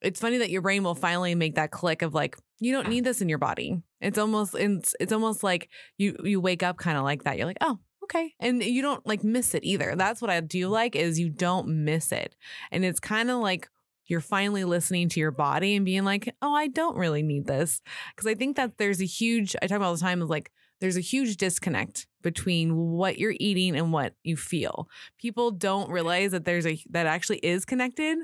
[0.00, 3.04] it's funny that your brain will finally make that click of like you don't need
[3.04, 3.82] this in your body.
[4.00, 7.36] It's almost it's, it's almost like you you wake up kind of like that.
[7.36, 8.34] You're like oh okay.
[8.40, 9.94] And you don't like miss it either.
[9.96, 12.36] That's what i do like is you don't miss it.
[12.70, 13.68] And it's kind of like
[14.06, 17.80] you're finally listening to your body and being like, oh, I don't really need this.
[18.14, 20.50] Because I think that there's a huge, I talk about all the time of like,
[20.80, 24.88] there's a huge disconnect between what you're eating and what you feel.
[25.18, 28.18] People don't realize that there's a that actually is connected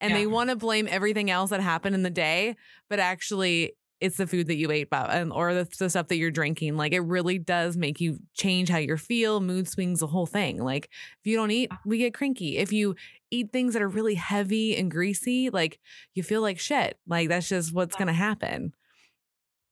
[0.00, 0.18] and Yeah.
[0.18, 2.56] they want to blame everything else that happened in the day,
[2.88, 6.16] but actually it's the food that you ate but and or the, the stuff that
[6.16, 6.76] you're drinking.
[6.76, 10.62] Like it really does make you change how you feel, mood swings, the whole thing.
[10.62, 10.90] Like
[11.20, 12.58] if you don't eat, we get cranky.
[12.58, 12.96] If you
[13.30, 15.78] eat things that are really heavy and greasy, like
[16.14, 16.98] you feel like shit.
[17.06, 18.74] Like that's just what's gonna happen.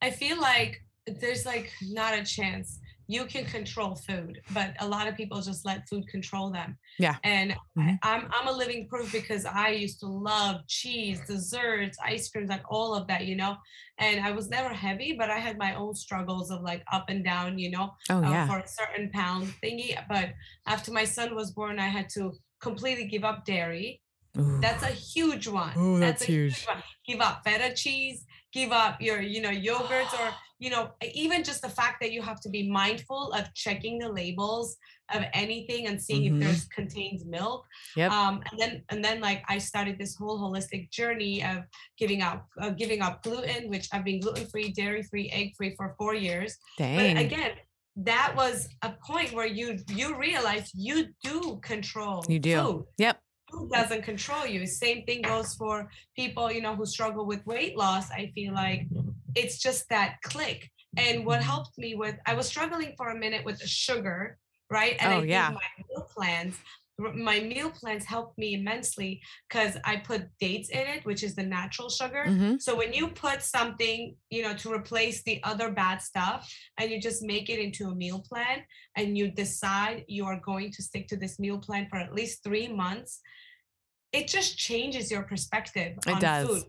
[0.00, 2.78] I feel like there's like not a chance
[3.12, 6.78] you can control food, but a lot of people just let food control them.
[6.98, 7.16] Yeah.
[7.24, 7.98] And Mhm.
[8.02, 12.48] I, I'm I'm a living proof because I used to love cheese, desserts, ice creams,
[12.48, 13.56] like all of that, you know.
[13.98, 17.22] And I was never heavy, but I had my own struggles of like up and
[17.24, 19.90] down, you know, Oh uh, for a certain pound thingy.
[20.08, 20.30] But
[20.66, 24.00] after my son was born, I had to completely give up dairy.
[24.38, 24.58] Ooh.
[24.62, 25.76] That's a huge one.
[25.76, 26.64] Ooh, that's a huge.
[26.66, 26.82] one.
[27.06, 31.60] Give up feta cheese, give up your, you know, yogurts or, you know, even just
[31.62, 34.76] the fact that you have to be mindful of checking the labels
[35.12, 36.36] of anything and seeing Mhm.
[36.36, 37.66] if there's contains milk.
[37.96, 38.10] Yep.
[38.12, 41.64] Um, and then and then like I started this whole holistic journey of
[41.98, 45.74] giving up uh, giving up gluten, which I've been gluten free, dairy free, egg free
[45.76, 46.56] for four years.
[46.78, 47.14] Dang.
[47.16, 47.52] But again,
[47.96, 52.56] that was a point where you you realize you do control You do.
[52.62, 53.20] food yep.
[53.52, 54.66] Food doesn't control you.
[54.66, 58.10] Same thing goes for people, you know, who struggle with weight loss.
[58.10, 58.86] I feel like
[59.34, 60.70] it's just that click.
[60.96, 64.38] And what helped me with, I was struggling for a minute with the sugar,
[64.70, 64.96] right?
[65.00, 65.50] And Oh, I yeah.
[65.50, 66.56] my meal plans,
[66.98, 71.42] my meal plans helped me immensely because I put dates in it, which is the
[71.42, 72.24] natural sugar.
[72.24, 76.90] hmm So when you put something, you know, to replace the other bad stuff and
[76.90, 78.58] you just make it into a meal plan
[78.96, 82.44] and you decide you are going to stick to this meal plan for at least
[82.44, 83.20] 3 months,
[84.12, 86.46] it just changes your perspective It on does.
[86.48, 86.64] food.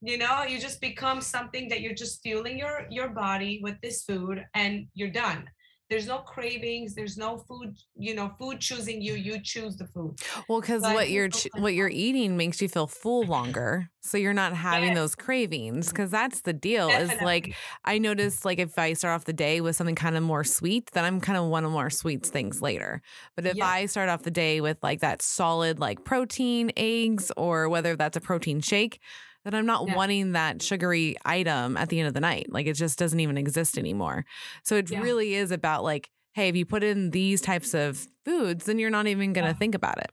[0.00, 4.04] You know, you just become something that you're just fueling your your body with this
[4.04, 5.48] food and you're done.
[5.90, 10.16] There's no cravings, there's no food, you know, food choosing you, you choose the food.
[10.48, 14.32] Well, because what you're ch- what you're eating makes you feel full longer, so you're
[14.32, 14.96] not having Yes.
[14.96, 15.88] those cravings.
[15.88, 16.88] Because that's the deal.
[16.88, 17.54] Is like
[17.84, 20.90] I noticed, like if I start off the day with something kind of more sweet,
[20.92, 23.02] then I'm kind of one of more sweets things later.
[23.36, 23.66] But if Yeah.
[23.66, 28.16] I start off the day with like that solid like protein, eggs, or whether that's
[28.16, 29.00] a protein shake,
[29.44, 29.94] then I'm not Yeah.
[29.96, 32.46] wanting that sugary item at the end of the night.
[32.50, 34.24] Like it just doesn't even exist anymore.
[34.64, 35.00] So it Yeah.
[35.00, 38.90] really is about like, hey, if you put in these types of foods, then you're
[38.90, 39.52] not even gonna Yeah.
[39.52, 40.10] think about it.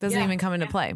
[0.00, 0.94] Doesn't even come into play.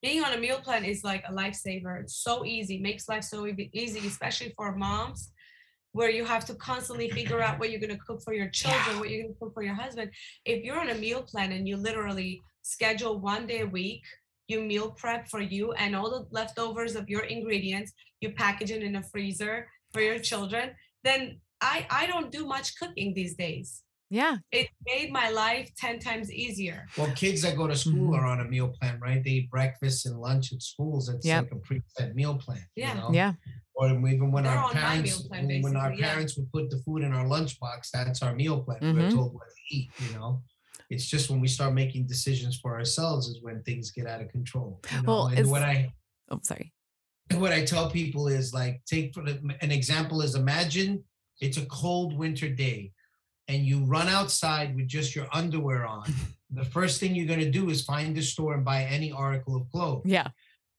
[0.00, 2.00] being on a meal plan is like a lifesaver.
[2.00, 5.30] It's so easy, makes life so easy, especially for moms,
[5.92, 8.98] where you have to constantly figure out what you're going to cook for your children,
[8.98, 10.10] what you're going to cook for your husband.
[10.44, 14.02] If you're on a meal plan and you literally schedule one day a week,
[14.52, 17.90] you meal prep for you and all the leftovers of your ingredients,
[18.22, 19.56] you package it in a freezer
[19.92, 20.66] for your children,
[21.08, 21.20] then
[21.60, 23.82] I, I don't do much cooking these days.
[24.10, 24.36] Yeah.
[24.60, 26.78] It made my life 10 times easier.
[26.98, 28.18] Well, kids that go to school Mhm.
[28.18, 29.20] are on a meal plan, right?
[29.24, 31.08] They eat breakfast and lunch at schools.
[31.08, 31.42] It's Yep.
[31.44, 32.64] like a preset meal plan.
[32.76, 32.92] Yeah.
[32.94, 33.10] You know?
[33.20, 33.32] Yeah.
[33.74, 36.08] Or even when They're our on my meal parents, plan, when, when our yeah.
[36.10, 38.80] parents would put the food in our lunchbox, that's our meal plan.
[38.82, 39.14] We're Mhm.
[39.14, 39.88] told what to eat.
[40.06, 40.42] You know,
[40.92, 44.28] it's just when we start making decisions for ourselves is when things get out of
[44.28, 44.80] control.
[44.90, 45.02] You know?
[45.08, 45.92] Well, and what I
[46.30, 46.72] Oh, sorry.
[47.34, 49.22] what I tell people is like, take for
[49.66, 51.02] an example is imagine
[51.40, 52.92] it's a cold winter day
[53.48, 56.04] and you run outside with just your underwear on.
[56.50, 59.56] the first thing you're going to do is find the store and buy any article
[59.56, 60.28] of clothes Yeah.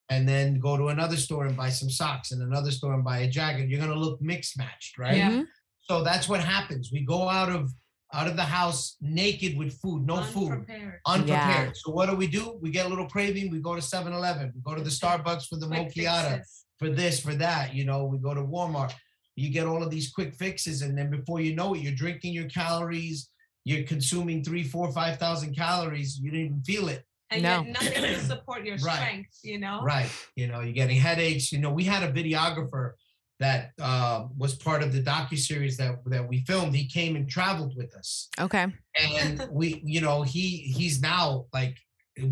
[0.10, 3.20] and then go to another store and buy some socks and another store and buy
[3.20, 3.68] a jacket.
[3.70, 5.18] You're going to look mixed matched, right?
[5.18, 5.32] Yeah.
[5.32, 5.46] Mhm.
[5.82, 6.92] So that's what happens.
[6.94, 7.72] We go out of
[8.14, 11.00] out of the house naked with food, no food Unprepared.
[11.08, 11.76] unprepared.
[11.78, 12.58] So what do we do?
[12.62, 13.50] We get a little craving.
[13.52, 14.54] We go to 7-Eleven.
[14.56, 16.66] We go to the Starbucks for the Quick macchiato, fixes.
[16.78, 17.74] for this, for that.
[17.74, 18.94] You know, we go to Walmart.
[19.36, 22.34] You get all of these quick fixes, and then before you know it, you're drinking
[22.34, 23.30] your calories.
[23.66, 26.20] You're consuming three, four, five thousand calories.
[26.20, 27.04] You didn't even feel it.
[27.32, 27.64] and No.
[27.64, 28.96] yet nothing to support your Right.
[28.96, 29.82] strength, you know?
[29.82, 30.12] Right.
[30.36, 31.52] You know, you're getting headaches.
[31.52, 32.92] You know, we had a videographer
[33.40, 36.76] that uh, was part of the docu series that that we filmed.
[36.76, 38.30] He came and traveled with us.
[38.40, 38.68] Okay.
[39.16, 41.78] and we you know he he's now like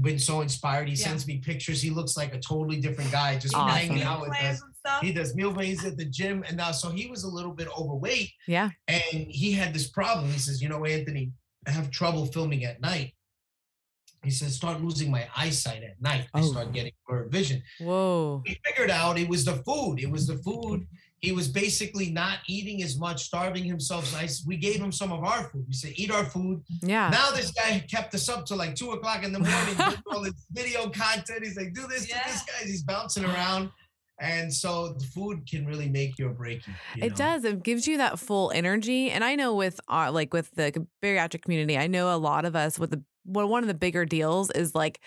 [0.02, 1.08] been so inspired he Yeah.
[1.08, 3.78] sends me pictures he looks like a totally different guy just from Awesome.
[3.80, 5.02] hanging Meal out with plans us and stuff.
[5.02, 7.68] he does meal plans at the gym and now so he was a little bit
[7.76, 8.70] overweight Yeah.
[8.88, 11.32] and he had this problem he says you know anthony
[11.68, 13.16] i have trouble filming at night
[14.24, 16.28] He said, start losing my eyesight at night.
[16.34, 16.52] I Oh.
[16.52, 17.64] start getting blurred vision.
[17.80, 18.44] Whoa.
[18.46, 20.00] He figured out it was the food.
[20.00, 20.86] It was the food.
[21.22, 24.06] He was basically not eating as much, starving himself.
[24.08, 25.66] So I s we gave him some of our food.
[25.68, 26.64] We said, eat our food.
[26.82, 27.10] Yeah.
[27.10, 30.22] Now this guy kept us up till like two o'clock in the morning, doing all
[30.22, 31.44] this video content.
[31.44, 32.66] He's like, do this, do this, guys.
[32.66, 33.70] He's bouncing around.
[34.20, 36.74] And so the food can really make you or break you.
[36.96, 37.16] you It know?
[37.16, 37.44] does.
[37.44, 39.10] It gives you that full energy.
[39.10, 42.56] And I know with our like with the bariatric community, I know a lot of
[42.56, 45.02] us with the well, one of the bigger deals is like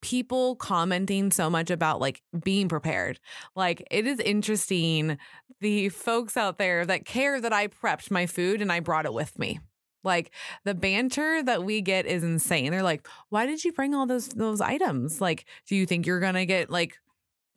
[0.00, 3.18] people commenting so much about like being prepared.
[3.56, 5.18] Like it is interesting
[5.60, 9.12] the folks out there that care that I prepped my food and I brought it
[9.12, 9.60] with me.
[10.04, 10.30] Like
[10.64, 12.70] the banter that we get is insane.
[12.70, 15.20] They're like, "Why did you bring all those those items?
[15.20, 16.96] Like, do you think you're going to get like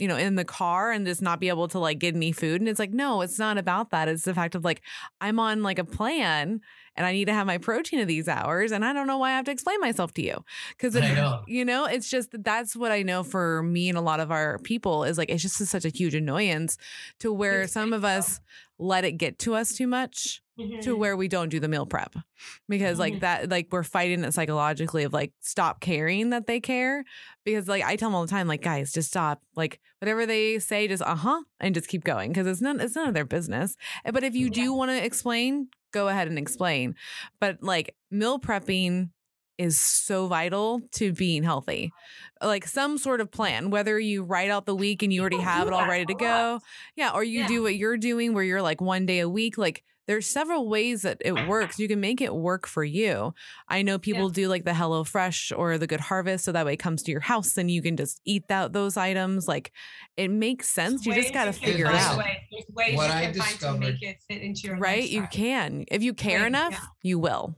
[0.01, 2.59] you know, in the car and just not be able to like get any food.
[2.59, 4.07] And it's like, no, it's not about that.
[4.07, 4.81] It's the fact of like,
[5.21, 6.61] I'm on like a plan
[6.95, 8.71] and I need to have my protein at these hours.
[8.71, 10.43] And I don't know why I have to explain myself to you.
[10.77, 11.43] Cause, I know.
[11.47, 14.59] you know, it's just that's what I know for me and a lot of our
[14.59, 16.77] people is like, it's just such a huge annoyance
[17.19, 18.39] to where It's some of us
[18.77, 20.97] let it get to us too much to Mhm.
[20.97, 22.13] where we don't do the meal prep
[22.69, 23.19] because like Mhm.
[23.21, 27.03] that like we're fighting it psychologically of like stop caring that they care
[27.45, 30.59] because like I tell them all the time like guys just stop like whatever they
[30.59, 33.75] say just uh-huh and just keep going because it's none it's none of their business
[34.11, 36.95] but if you do want to explain go ahead and explain
[37.39, 39.09] but like meal prepping
[39.57, 41.91] is so vital to being healthy
[42.41, 45.67] like some sort of plan whether you write out the week and you already have
[45.67, 46.59] it all ready to go
[46.95, 47.47] yeah, or you Yeah.
[47.47, 49.57] do what you're doing where you're like one day a week.
[49.57, 51.79] Like there's several ways that it works.
[51.79, 53.33] You can make it work for you.
[53.69, 56.73] I know people do like the Hello Fresh or the Good Harvest, so that way
[56.73, 59.47] it comes to your house and you can just eat that those items.
[59.47, 59.71] Like
[60.17, 61.05] it makes sense.
[61.05, 62.17] You just got to figure it out.
[62.17, 65.07] way- There's ways What you I find to discovered- make it fit into your Right?
[65.07, 65.85] You can.
[65.89, 66.79] If you care Right, enough, yeah.
[67.03, 67.55] you will.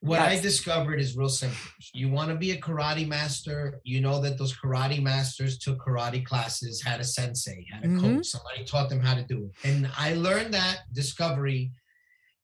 [0.00, 1.58] What I discovered is real simple.
[1.92, 6.24] You want to be a karate master, you know that those karate masters took karate
[6.24, 8.00] classes, had a sensei, had a Mhm.
[8.00, 9.68] coach, somebody taught them how to do it.
[9.68, 11.72] And I learned that discovery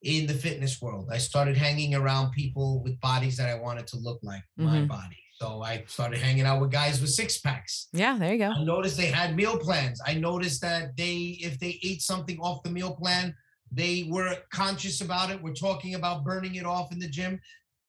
[0.02, 1.08] in the fitness world.
[1.10, 4.88] I started hanging around people with bodies that I wanted to look like my Mhm.
[4.88, 5.16] body.
[5.40, 7.88] So I started hanging out with guys with six packs.
[7.92, 8.50] Yeah, there you go.
[8.50, 10.00] I noticed they had meal plans.
[10.04, 13.34] I noticed that they, if they ate something off the meal plan,
[13.72, 15.42] they were conscious about it.
[15.42, 17.40] We're talking about burning it off in the gym.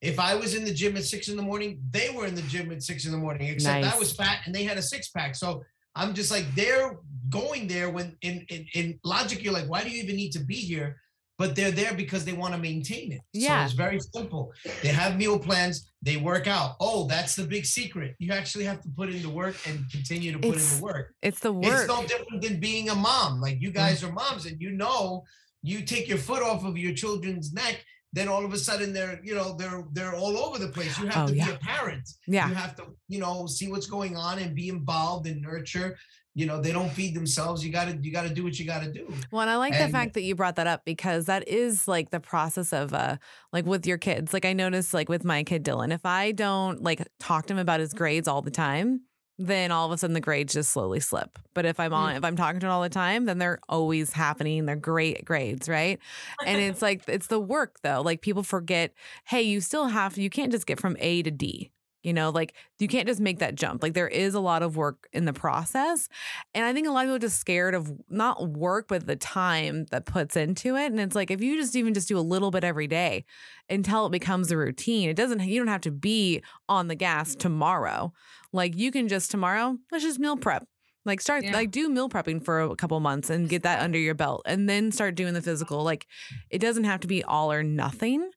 [0.02, 2.42] If I was in the gym at six in the morning, they were in the
[2.44, 5.10] gym at six in the morning, except I was fat and they had a six
[5.10, 5.36] pack.
[5.36, 5.64] So
[5.96, 6.98] I'm just like, they're
[7.30, 10.44] going there when in, in, in logic, you're like, why do you even need to
[10.44, 10.98] be here?
[11.38, 13.20] But they're there because they want to maintain it.
[13.34, 13.62] Yeah.
[13.62, 14.54] So it's very simple.
[14.82, 16.76] They have meal plans, they work out.
[16.80, 18.16] Oh, that's the big secret.
[18.20, 20.84] You actually have to put in the work and continue to put It's in the
[20.86, 21.14] work.
[21.22, 21.66] It's the work.
[21.66, 23.42] It's no different than being a mom.
[23.42, 25.24] Like you guys are moms, and you know,
[25.66, 29.20] you take your foot off of your children's neck, then all of a sudden they're,
[29.24, 30.98] you know, they're they're all over the place.
[31.00, 31.46] You have Oh, to yeah.
[31.48, 32.08] be a parent.
[32.28, 32.48] Yeah.
[32.50, 35.98] You have to, you know, see what's going on and be involved and nurture.
[36.38, 37.66] You know, they don't feed themselves.
[37.66, 39.08] You gotta you gotta do what you gotta do.
[39.32, 42.10] Well, and I like the fact that you brought that up because that is like
[42.10, 43.16] the process of uh
[43.54, 44.34] like with your kids.
[44.34, 47.60] Like I noticed like with my kid Dylan, if I don't like talk to him
[47.60, 49.02] about his grades all the time,
[49.38, 51.38] then all of a sudden the grades just slowly slip.
[51.54, 52.18] But if I'm on mm.
[52.18, 54.66] if I'm talking to him all the time, then they're always happening.
[54.66, 56.00] They're great grades, right?
[56.46, 58.02] And it's like it's the work though.
[58.02, 58.94] Like people forget,
[59.26, 61.72] hey, you still have you can't just get from A to D.
[62.06, 63.82] You know, like you can't just make that jump.
[63.82, 66.08] Like there is a lot of work in the process.
[66.54, 69.16] And I think a lot of people are just scared of not work, but the
[69.16, 70.92] time that puts into it.
[70.92, 73.26] And it's like if you just even just do a little bit every day
[73.70, 77.36] until it becomes a routine, it doesn't you don't have to be on the gas
[77.36, 78.14] tomorrow.
[78.54, 80.68] Like you can just tomorrow, let's just meal prep.
[81.06, 81.54] Like start Yeah.
[81.54, 84.68] like do meal prepping for a couple months and get that under your belt and
[84.68, 85.84] then start doing the physical.
[85.84, 86.08] Like
[86.50, 88.32] it doesn't have to be all or nothing.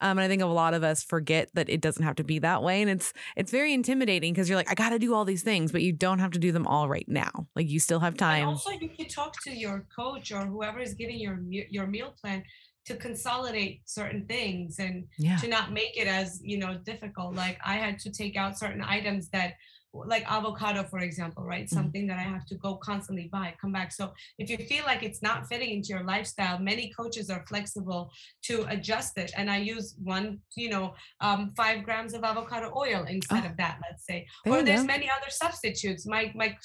[0.00, 2.38] Um, and I think a lot of us forget that it doesn't have to be
[2.40, 2.82] that way.
[2.82, 5.82] And it's it's very intimidating because you're like, I gotta do all these things, but
[5.82, 7.46] you don't have to do them all right now.
[7.56, 8.48] Like you still have And time.
[8.48, 12.42] also, you can talk to your coach or whoever is giving your your meal plan
[12.86, 15.36] to consolidate certain things and Yeah.
[15.38, 17.34] to not make it as you know difficult.
[17.34, 19.54] Like I had to take out certain items that,
[19.94, 21.66] like avocado, for example, right?
[21.66, 21.74] Mhm.
[21.78, 23.92] Something that I have to go constantly buy, come back.
[23.92, 28.10] So if you feel like it's not fitting into your lifestyle, many coaches are flexible
[28.48, 29.30] to adjust it.
[29.36, 33.50] And I use one, you know, um, five grams of avocado oil instead Oh.
[33.50, 33.78] of that.
[33.88, 34.86] Let's say There or there's go.
[34.86, 36.06] many other substitutes.
[36.06, 36.56] My my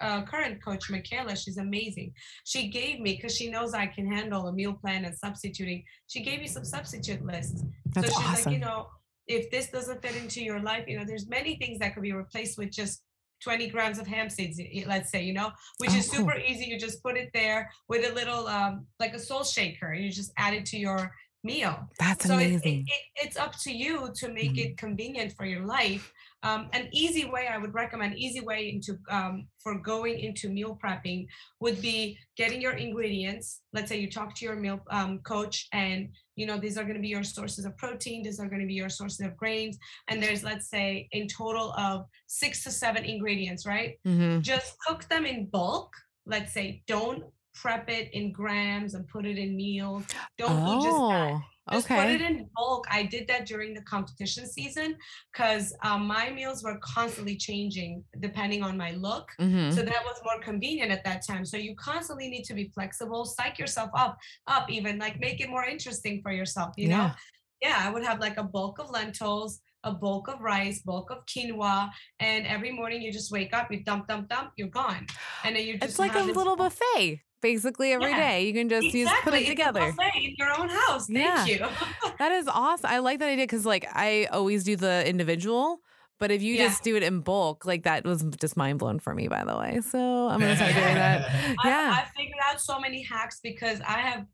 [0.00, 2.12] uh, current coach, Michaela, she's amazing.
[2.44, 5.84] She gave me because she knows I can handle a meal plan and substituting.
[6.06, 7.62] She gave me some substitute lists.
[7.94, 8.44] That's so she's awesome.
[8.52, 8.88] like, you know,
[9.28, 12.12] if this doesn't fit into your life, you know, there's many things that could be
[12.12, 13.02] replaced with just
[13.44, 16.20] 20 grams of hemp seeds, let's say, you know, which Oh, is cool.
[16.20, 16.64] super easy.
[16.64, 19.92] You just put it there with a little um like a soul shaker.
[19.94, 21.12] You just add it to your
[21.44, 22.84] meal That's so it, it, amazing.
[22.88, 24.70] it, it's up to you to make Mhm.
[24.72, 26.12] it convenient for your life
[26.42, 30.78] um, an easy way I would recommend, easy way into um, for going into meal
[30.82, 31.26] prepping
[31.60, 33.62] would be getting your ingredients.
[33.72, 36.94] Let's say you talk to your meal um, coach and you know these are going
[36.94, 39.76] to be your sources of protein these are going to be your sources of grains
[40.06, 43.98] and there's let's say in total of six to seven ingredients right?
[44.06, 44.40] Mhm.
[44.42, 45.92] just cook them in bulk.
[46.26, 47.24] Let's say don't
[47.54, 50.04] prep it in grams and put it in meals.
[50.36, 52.86] Don't do just that Just put it in bulk.
[52.90, 54.96] I did that during the competition season
[55.32, 59.28] because um, my meals were constantly changing depending on my look.
[59.40, 59.72] Mhm.
[59.74, 61.44] So that was more convenient at that time.
[61.44, 65.48] So you constantly need to be flexible, psych yourself up, up even like make it
[65.50, 66.74] more interesting for yourself.
[66.76, 67.14] You know, Yeah.
[67.62, 71.24] yeah, I would have like a bulk of lentils, a bulk of rice, bulk of
[71.26, 75.06] quinoa, and every morning you just wake up, you dump, dump, dump, you're gone,
[75.44, 78.40] and then you just It's like a little buffet basically every day.
[78.42, 79.94] Yeah, You can just use put it together.
[80.16, 81.06] in your own house.
[81.06, 81.44] Thank Yeah.
[81.46, 81.66] you.
[82.18, 82.90] That is awesome.
[82.90, 85.80] I like that idea because like I always do the individual,
[86.18, 86.66] but if you Yeah.
[86.68, 89.56] just do it in bulk, like that was just mind blown for me, by the
[89.56, 89.80] way.
[89.82, 91.30] So I'm gonna start doing that.
[91.64, 91.94] Yeah.
[91.96, 94.26] I, I figured out so many hacks because I have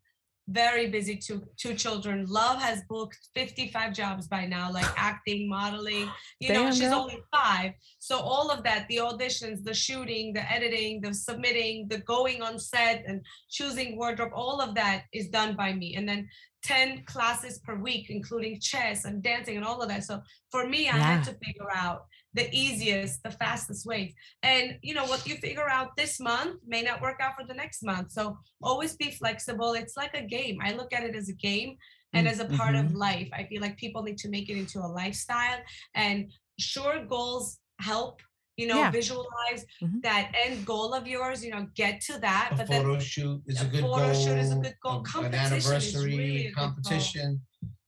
[0.49, 2.27] very busy two two children.
[2.29, 6.09] Love has booked 55 jobs by now, like acting, modeling.
[6.41, 7.01] You know, she's girl.
[7.01, 7.73] only five.
[7.99, 12.59] So all of that, the auditions, the shooting, the editing, the submitting, the going on
[12.59, 15.97] set and choosing wardrobe, all of that is done by me.
[15.97, 16.29] And then
[16.65, 20.05] 10 classes per week, including chess and dancing and all of that.
[20.05, 24.15] So for me, I had to figure out the easiest, the fastest way.
[24.43, 27.55] And you know what you figure out this month may not work out for the
[27.55, 28.11] next month.
[28.13, 29.73] So always be flexible.
[29.75, 30.59] It's like a game.
[30.63, 31.77] I look at it as a game
[32.13, 32.85] and as a part mhm.
[32.87, 33.29] of life.
[33.33, 35.61] I feel like people need to make it into a lifestyle
[35.95, 38.21] and sure goals help.
[38.57, 38.91] You know, Yeah.
[38.93, 40.01] visualize Mhm.
[40.03, 41.45] that end goal of yours.
[41.45, 42.51] You know, get to that.
[42.53, 44.15] A but then photo shoot is a a good photo goal.
[44.15, 45.03] shoot is a good goal.
[45.03, 47.39] Competition An is anniversary really a good goal.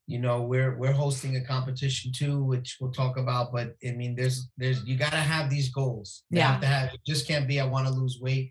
[0.07, 3.52] You know, we're we're hosting a competition too, which we'll talk about.
[3.52, 6.22] But I mean, there's there's you gotta have these goals.
[6.30, 6.52] You Yeah.
[6.52, 8.50] have to have it just can't be I want to lose weight.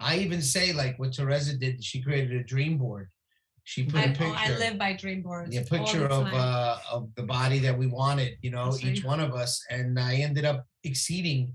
[0.00, 3.10] I even say like what Tereza did, she created a dream board.
[3.64, 4.54] She put I, a oh, picture.
[4.54, 5.54] I live by dream boards.
[5.56, 9.00] a all picture of uh of the body that we wanted, you know, That's each
[9.04, 9.08] right.
[9.08, 11.54] one of us, and I ended up exceeding,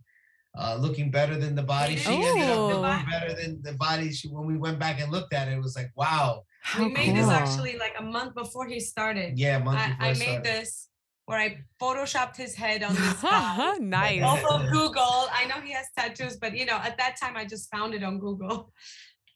[0.57, 1.95] uh, looking better than the body.
[1.95, 2.67] did She ended up Oh.
[2.81, 4.11] looking better than the body.
[4.11, 6.89] She when we went back and looked at it, it was like, wow, How we
[6.91, 7.15] made cool.
[7.15, 9.37] this actually like a month before he started.
[9.37, 10.43] yeah, a month I, before I I made started.
[10.45, 10.85] this
[11.25, 13.75] where I photoshopped his head on this guy.
[13.79, 14.23] nice.
[14.23, 15.27] off of Google.
[15.31, 18.03] I know he has tattoos, but you know, at that time I just found it
[18.03, 18.73] on Google.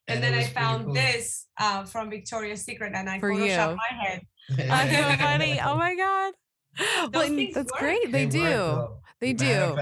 [0.10, 0.94] And, And then I found cool.
[0.96, 3.78] this uh, from Victoria's Secret and I For photoshopped you.
[3.78, 4.22] my head.
[4.50, 5.58] That's so funny.
[5.64, 6.34] Oh my god.
[6.78, 7.80] Well, Those and that's work.
[7.80, 8.12] great.
[8.12, 8.44] They, work, do.
[8.44, 8.98] though.
[9.24, 9.78] They do.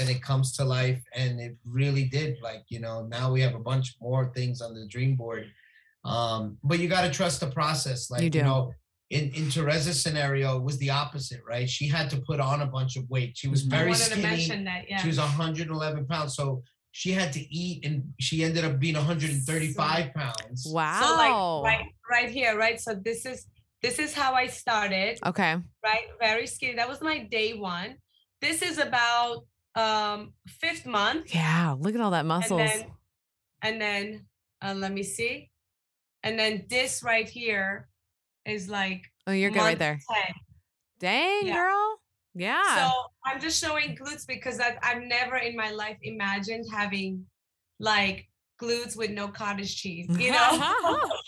[0.00, 2.36] and it comes to life, and it really did.
[2.40, 5.46] Like you know, now we have a bunch more things on the dream board.
[6.04, 8.10] Um, but you got to trust the process.
[8.12, 8.42] Like you, do.
[8.42, 8.72] know,
[9.10, 11.68] in in Tereza's scenario, it was the opposite, right?
[11.68, 13.32] She had to put on a bunch of weight.
[13.36, 13.70] She was Mhm.
[13.70, 14.22] Very wanted skinny.
[14.22, 14.82] to mention that.
[14.88, 14.98] Yeah.
[15.02, 16.62] She was 111 pounds, so
[16.92, 20.66] she had to eat, and she ended up being 135 pounds.
[20.70, 21.00] Wow.
[21.02, 22.80] So like right right here, right?
[22.80, 23.46] So this is
[23.82, 25.56] this is how I started, okay.
[25.84, 26.06] right?
[26.20, 26.74] Very skinny.
[26.76, 27.96] That was my day one.
[28.40, 31.34] This is about um fifth month.
[31.34, 31.76] Yeah.
[31.78, 32.60] Look at all that muscles.
[32.60, 32.86] And then,
[33.62, 34.26] and then
[34.62, 35.50] uh, let me see.
[36.22, 37.88] And then this right here
[38.44, 39.98] is like oh, you're good right there.
[40.12, 40.34] 10.
[40.98, 41.54] Dang, Yeah.
[41.54, 42.00] girl.
[42.34, 42.76] Yeah.
[42.76, 42.92] So
[43.24, 47.24] I'm just showing glutes because I, I've never in my life imagined having
[47.80, 48.28] like
[48.60, 50.72] glutes with no cottage cheese, you know?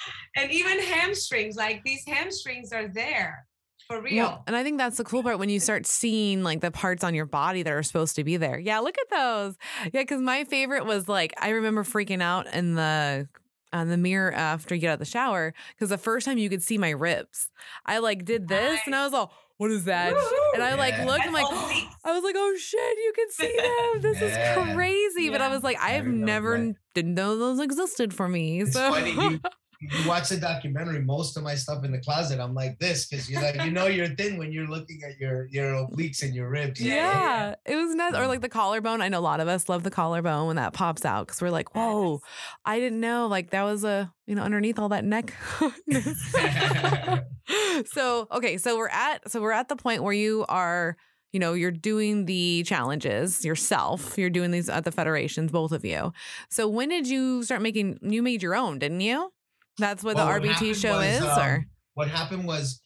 [0.37, 3.47] and even hamstrings, like these hamstrings are there
[3.89, 4.17] for real.
[4.25, 7.03] Well, and I think that's the cool part when you start seeing like the parts
[7.03, 8.59] on your body that are supposed to be there.
[8.59, 9.57] Yeah, look at those.
[9.93, 13.29] Yeah, because my favorite was like I remember freaking out in the
[13.73, 16.49] on the mirror after you get out of the shower because the first time you
[16.49, 17.51] could see my ribs,
[17.85, 20.15] I like did this and I was all, "What is that?"
[20.55, 21.05] And I like Yeah.
[21.07, 21.95] looked, I'm like, That's all leaks.
[22.05, 24.03] I was like, "Oh shit, you can see them!
[24.03, 24.27] This Yeah.
[24.29, 24.39] is
[24.75, 26.75] crazy!" But I was like, I I have remember never that.
[26.95, 28.61] didn't know those existed for me.
[28.63, 29.13] It's so funny.
[29.13, 29.41] You,
[29.81, 31.01] you watch the documentary.
[31.01, 33.87] Most of my stuff in the closet, I'm like this because you're like you know
[33.87, 36.81] you're thin when you're looking at your your obliques and your ribs.
[36.81, 38.15] Yeah, it was nice.
[38.15, 39.01] Or like the collarbone.
[39.01, 41.51] I know a lot of us love the collarbone when that pops out because we're
[41.51, 42.21] like, whoa,
[42.65, 45.35] I didn't know like that was a, you know, underneath all that neck.
[47.87, 48.59] so, okay.
[48.59, 50.97] So we're at, so we're at the point where you are,
[51.33, 54.17] you know, you're doing the challenges yourself.
[54.17, 56.13] You're doing these at the federations, both of you.
[56.51, 59.31] So when did you start making, you made your own, didn't you?
[59.79, 61.67] That's what Well, the what RBT show was, is, um, or?
[61.95, 62.81] what happened was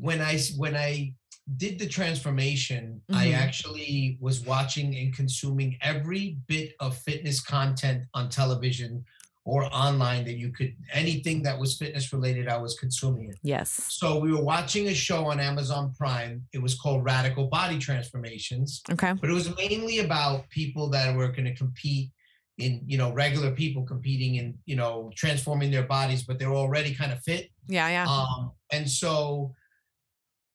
[0.00, 1.14] when I when I
[1.56, 3.34] did the transformation, I Mhm.
[3.34, 9.04] actually was watching and consuming every bit of fitness content on television
[9.46, 13.36] or online that you could anything that was fitness related, I was consuming it.
[13.42, 13.68] Yes.
[13.90, 16.46] So we were watching a show on Amazon Prime.
[16.54, 19.12] It was called Radical Body Transformations, Okay.
[19.12, 22.10] but it was mainly about people that were going to compete
[22.58, 26.94] in, you know, regular people competing in, you know, transforming their bodies, but they're already
[26.94, 27.50] kind of fit.
[27.68, 27.88] Yeah.
[27.88, 28.06] Yeah.
[28.06, 29.52] Um, and so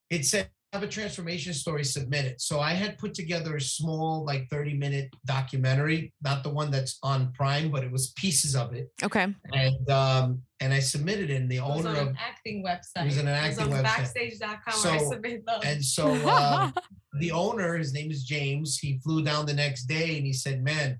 [0.09, 2.39] it said have a transformation story submitted.
[2.39, 6.99] So I had put together a small, like 30 minute documentary, not the one that's
[7.01, 8.87] on Prime, but it was pieces of it.
[9.03, 9.33] okay.
[9.51, 11.41] And um, and I submitted it.
[11.41, 13.01] And the It was owner on of an acting website.
[13.01, 13.83] It was on an It acting on website.
[13.83, 15.61] backstage.com where I So- submit those.
[15.65, 16.71] and so uh,
[17.19, 18.77] the owner, his name is James.
[18.77, 20.99] He flew down the next day and he said, "Man,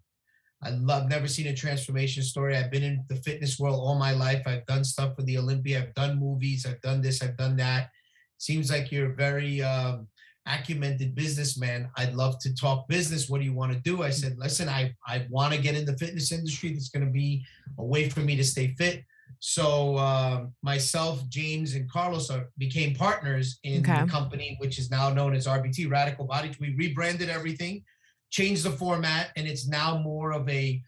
[0.62, 2.58] I love never seen a transformation story.
[2.58, 4.44] I've been in the fitness world all my life.
[4.46, 5.80] I've done stuff for the Olympia.
[5.80, 6.66] I've done movies.
[6.66, 7.22] I've done this.
[7.24, 7.90] I've done that.
[8.38, 10.08] Seems like you're a very um,
[10.48, 11.90] acumented businessman.
[11.96, 13.30] I'd love to talk business.
[13.30, 15.86] What do you want to do?" I said, "Listen, I I want to get in
[15.86, 16.74] the fitness industry.
[16.74, 17.46] That's going to be
[17.78, 19.04] a way for me to stay fit."
[19.40, 24.02] So um, myself, James, and Carlos are, became partners in Okay.
[24.02, 26.52] the company, which is now known as RBT Radical Body.
[26.60, 27.84] We rebranded everything,
[28.30, 30.82] changed the format, and it's now more of a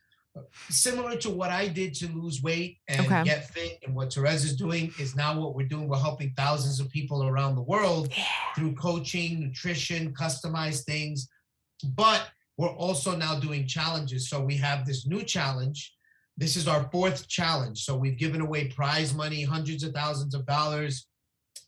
[0.69, 3.23] similar to what I did to lose weight and Okay.
[3.25, 5.89] get fit, and what Tereza is doing is now what we're doing.
[5.89, 8.23] We're helping thousands of people around the world Yeah.
[8.55, 11.27] through coaching, nutrition, customized things.
[11.83, 14.29] But we're also now doing challenges.
[14.29, 15.93] So we have this new challenge.
[16.37, 17.83] This is our fourth challenge.
[17.83, 21.07] So we've given away prize money, hundreds of thousands of dollars.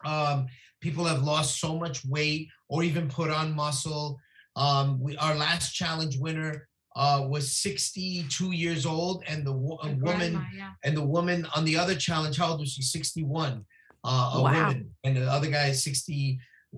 [0.06, 0.48] Um,
[0.80, 4.20] people have lost so much weight or even put on muscle.
[4.56, 9.88] Um, we, our last challenge winner uh, was 62 years old, and the wo- a
[9.90, 10.00] woman
[10.34, 10.72] grandma, yeah.
[10.84, 12.82] and the woman on the other challenge, how old was she?
[12.84, 13.66] 61.
[14.06, 14.52] Uh, a Wow.
[14.68, 16.38] woman, and the other guy is 62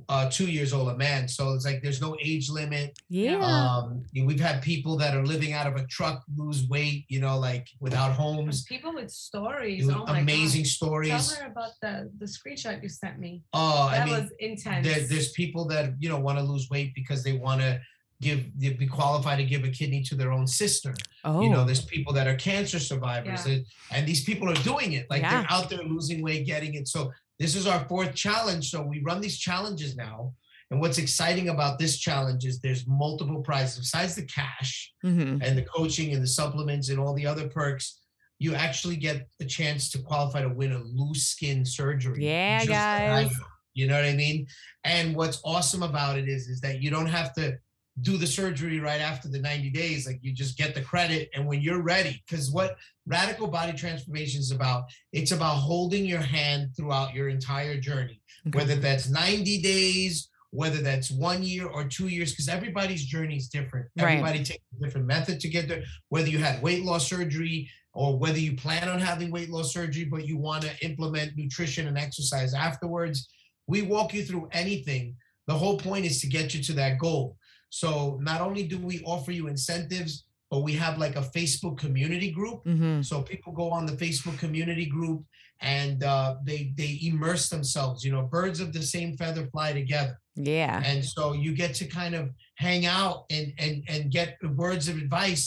[0.10, 1.28] uh, two years old, a man.
[1.28, 2.98] So it's like there's no age limit.
[3.10, 3.40] Yeah.
[3.40, 7.38] Um, we've had people that are living out of a truck lose weight, you know,
[7.40, 8.64] like without homes.
[8.66, 9.90] People with stories.
[9.90, 10.68] Oh my Amazing God.
[10.68, 11.10] stories.
[11.34, 13.42] Tell her about the the screenshot you sent me.
[13.54, 14.86] Oh, That I mean, was intense.
[14.88, 17.80] there, there's people that you know want to lose weight because they want to
[18.22, 20.94] give they be qualified to give a kidney to their own sister.
[21.26, 21.42] oh.
[21.42, 23.54] You know, there's people that are cancer survivors, Yeah.
[23.56, 25.06] and, and these people are doing it.
[25.10, 25.42] Like Yeah.
[25.42, 26.88] they're out there losing weight, getting it.
[26.88, 28.70] So this is our fourth challenge.
[28.70, 30.34] So we run these challenges now.
[30.72, 35.44] And what's exciting about this challenge is there's multiple prizes besides the cash Mhm.
[35.44, 38.00] and the coaching and the supplements and all the other perks.
[38.40, 42.26] You actually get a chance to qualify to win a loose skin surgery.
[42.26, 43.32] Yeah, like guys.
[43.74, 44.48] You know what I mean?
[44.86, 47.58] And what's awesome about it is, is that you don't have to
[48.02, 50.06] do the surgery right after the 90 days.
[50.06, 51.30] Like you just get the credit.
[51.34, 52.76] And when you're ready, because what
[53.08, 58.58] radical body transformation is about, it's about holding your hand throughout your entire journey, Okay.
[58.58, 63.48] whether that's 90 days, whether that's one year or two years, because everybody's journey is
[63.48, 63.88] different.
[63.98, 64.18] Right.
[64.18, 68.18] Everybody takes a different method to get there, whether you had weight loss surgery or
[68.20, 71.98] whether you plan on having weight loss surgery, but you want to implement nutrition and
[71.98, 73.30] exercise afterwards.
[73.68, 75.16] We walk you through anything.
[75.48, 77.38] The whole point is to get you to that goal.
[77.82, 82.32] So not only do we offer you incentives, but we have like a Facebook community
[82.32, 82.64] group.
[82.64, 83.04] Mhm.
[83.04, 85.20] So people go on the Facebook community group
[85.60, 87.98] and uh, they they immerse themselves.
[88.06, 90.82] You know, birds of the same feather fly together Yeah.
[90.90, 92.26] and so you get to kind of
[92.66, 94.30] hang out and and and get
[94.64, 95.46] words of advice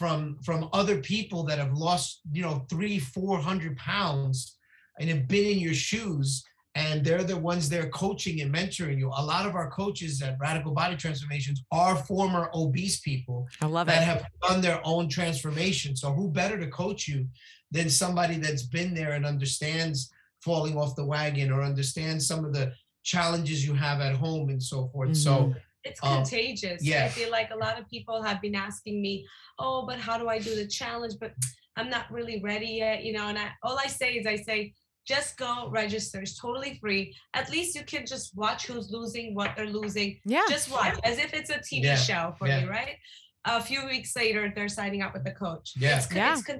[0.00, 4.36] from from other people that have lost you know three four hundred pounds
[4.98, 6.28] and have been in your shoes
[6.76, 10.36] and they're the ones there coaching and mentoring you a lot of our coaches at
[10.40, 14.04] radical body transformations are former obese people I love that it.
[14.04, 15.96] have done their own transformation.
[15.96, 17.26] So who better to coach you
[17.72, 20.10] than somebody that's been there and understands
[20.44, 24.62] falling off the wagon or understands some of the challenges you have at home and
[24.62, 25.16] so forth.
[25.16, 25.56] So Mhm.
[25.84, 26.84] it's Um, contagious.
[26.84, 27.04] yeah.
[27.04, 29.26] I feel like a lot of people have been asking me,
[29.58, 31.32] "Oh, but how do I do the challenge?" But
[31.76, 33.28] I'm not really ready yet, you know.
[33.28, 34.74] And I, all I say is, I say,
[35.14, 35.52] just go
[35.82, 36.18] register.
[36.24, 37.02] It's totally free.
[37.40, 40.10] At least you can just watch who's losing, what they're losing.
[40.24, 40.46] Yeah.
[40.48, 42.60] Just watch, as if it's a TV Yeah, show for yeah.
[42.60, 42.96] you, right?
[43.44, 45.72] A few weeks later, they're signing up with the coach.
[45.76, 45.98] Yeah.
[45.98, 46.32] It's, Yeah.
[46.34, 46.58] it's con-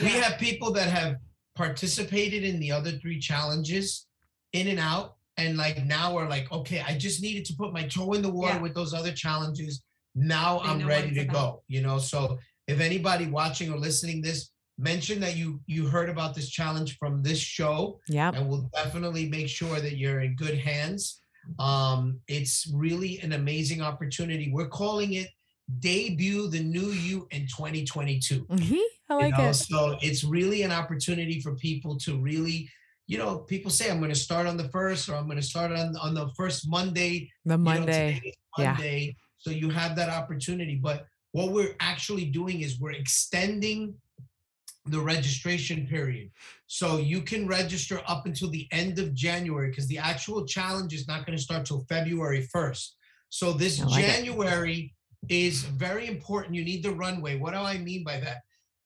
[0.00, 0.22] we yeah.
[0.24, 1.16] have people that have
[1.62, 4.06] participated in the other three challenges
[4.52, 5.08] in and out.
[5.36, 8.30] And like now we're like, okay, I just needed to put my toe in the
[8.40, 8.62] water Yeah.
[8.62, 9.82] with those other challenges.
[10.14, 11.32] Now They I'm ready to about.
[11.32, 11.62] go.
[11.68, 16.34] You know, so if anybody watching or listening this, mention that you you heard about
[16.34, 18.34] this challenge from this show Yep.
[18.36, 21.20] and we'll definitely make sure that you're in good hands.
[21.58, 24.50] Um, it's really an amazing opportunity.
[24.52, 25.28] We're calling it
[25.80, 28.44] debut the new you in 2022.
[28.46, 28.78] Mhm.
[29.10, 29.48] I you like know?
[29.48, 29.54] it.
[29.54, 32.70] So it's really an opportunity for people to really,
[33.06, 35.42] you know, people say I'm going to start on the first or I'm going to
[35.54, 37.30] start on on the first Monday.
[37.44, 38.32] The you know, Monday.
[38.58, 38.72] Yeah.
[38.72, 39.16] Monday.
[39.38, 40.76] So you have that opportunity.
[40.76, 43.94] But what we're actually doing is we're extending
[44.90, 46.30] the registration period.
[46.66, 51.06] So you can register up until the end of January because the actual challenge is
[51.08, 52.88] not going to start till February 1st.
[53.30, 54.04] So this like.
[54.04, 54.94] January
[55.28, 56.54] is very important.
[56.54, 57.38] You need the runway.
[57.38, 58.38] What do I mean by that?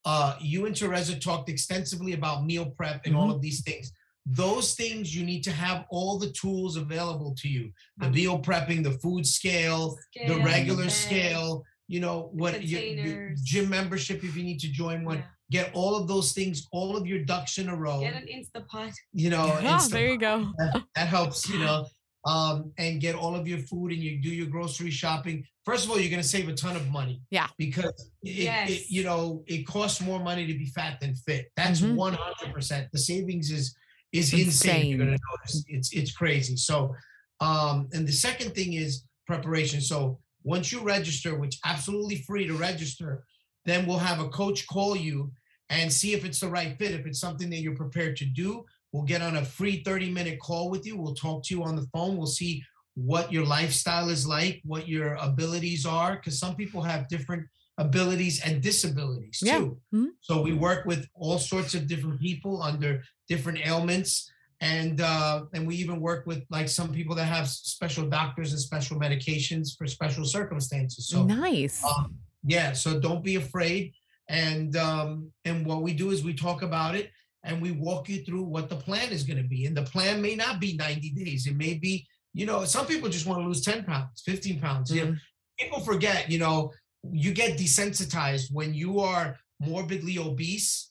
[0.04, 3.34] Uh, you and Tereza talked extensively about meal prep and all Mm-hmm.
[3.36, 3.92] of these things.
[4.26, 7.72] Those things you need to have all the tools available to you.
[7.98, 9.96] The meal prepping, the food scale,
[10.28, 14.68] the regular bag, scale, you know, what your, your gym membership if you need to
[14.70, 15.18] join one.
[15.18, 15.24] yeah.
[15.52, 18.00] Get all of those things, all of your ducks in a row.
[18.00, 18.90] Get an Instapot.
[19.12, 20.50] You know, Yeah, and there you go.
[20.56, 21.84] that, that helps, you know,
[22.24, 25.44] um, and get all of your food and you do your grocery shopping.
[25.66, 27.20] First of all, you're going to save a ton of money.
[27.30, 27.48] Yeah.
[27.58, 31.52] Because it, it, you know, it costs more money to be fat than fit.
[31.54, 31.96] That's Mhm.
[31.96, 32.88] 100%.
[32.90, 33.76] The savings is
[34.12, 34.86] is insane.
[34.86, 35.64] You're going to notice.
[35.68, 36.56] It's it's crazy.
[36.56, 36.94] So,
[37.40, 39.80] um, and the second thing is preparation.
[39.82, 43.24] So once you register, which absolutely free to register,
[43.66, 45.30] then we'll have a coach call you
[45.72, 46.92] and see if it's the right fit.
[46.92, 50.38] If it's something that you're prepared to do, we'll get on a free 30 minute
[50.38, 50.96] call with you.
[50.96, 52.16] We'll talk to you on the phone.
[52.16, 52.62] We'll see
[52.94, 57.46] what your lifestyle is like, what your abilities are, because some people have different
[57.78, 59.58] abilities and disabilities Yeah.
[59.60, 59.80] too.
[59.94, 60.08] Mhm.
[60.20, 64.30] So we work with all sorts of different people under different ailments.
[64.60, 68.60] And uh, and we even work with like some people that have special doctors and
[68.60, 71.08] special medications for special circumstances.
[71.08, 71.82] So nice.
[71.82, 73.92] um, yeah, so don't be afraid.
[74.32, 77.10] And um, and what we do is we talk about it
[77.44, 79.66] and we walk you through what the plan is going to be.
[79.66, 81.46] And the plan may not be 90 days.
[81.46, 84.90] It may be, you know, some people just want to lose 10 pounds, 15 pounds.
[84.90, 85.04] Yeah.
[85.04, 85.18] Mhm.
[85.60, 86.72] People forget, you know,
[87.12, 90.90] you get desensitized when you are morbidly obese.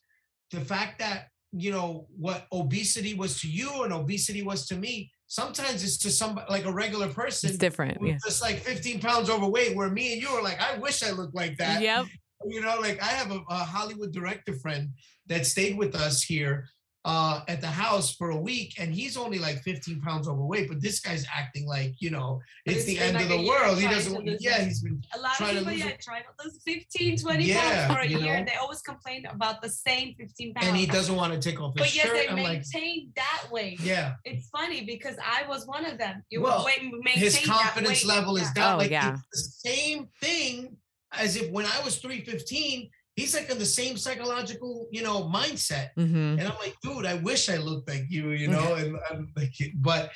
[0.51, 5.11] The fact that, you know, what obesity was to you and obesity was to me,
[5.27, 7.97] sometimes it's to somebody like a regular person It's different.
[8.05, 8.17] Yeah.
[8.23, 11.33] just like 15 pounds overweight, where me and you are like, I wish I looked
[11.33, 11.81] like that.
[11.81, 12.05] Yep.
[12.45, 14.89] You know, like I have a, a Hollywood director friend
[15.27, 16.67] that stayed with us here
[17.03, 20.79] uh, at the house for a week, and he's only like 15 pounds overweight, but
[20.83, 23.79] this guy's acting like, you know, it's it's the end like of the world.
[23.79, 24.65] He doesn't, lose yeah, it.
[24.67, 25.99] he's been A lot Trying to of people, lose yeah, it.
[26.01, 28.39] try to lose 15, 20 Yeah, pounds for a you year.
[28.41, 28.45] know.
[28.45, 30.67] They always complain about the same 15 pounds.
[30.67, 33.45] and he doesn't want to take off his But yet they I'm like, maintain that
[33.51, 33.79] weight.
[33.79, 36.23] yeah, It's funny because I was one of them.
[36.29, 38.15] You Well, wait, maintain his confidence weight.
[38.15, 38.75] level is down.
[38.75, 39.15] Oh, like yeah.
[39.33, 40.77] it's the same thing
[41.13, 45.89] as if when I was 315, he's like in the same psychological, you know, mindset.
[45.95, 49.31] hmm And I'm like, dude, I wish I looked like you, you know, and I'm
[49.35, 50.11] like, but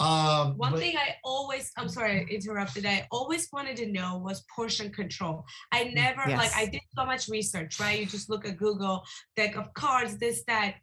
[0.00, 2.86] um One but- thing I always, I'm sorry, I interrupted.
[2.86, 5.44] I always wanted to know was portion control.
[5.72, 8.00] I never, like, I did so much research, right?
[8.00, 9.04] You just look at Google,
[9.36, 10.76] deck of cards, this, that.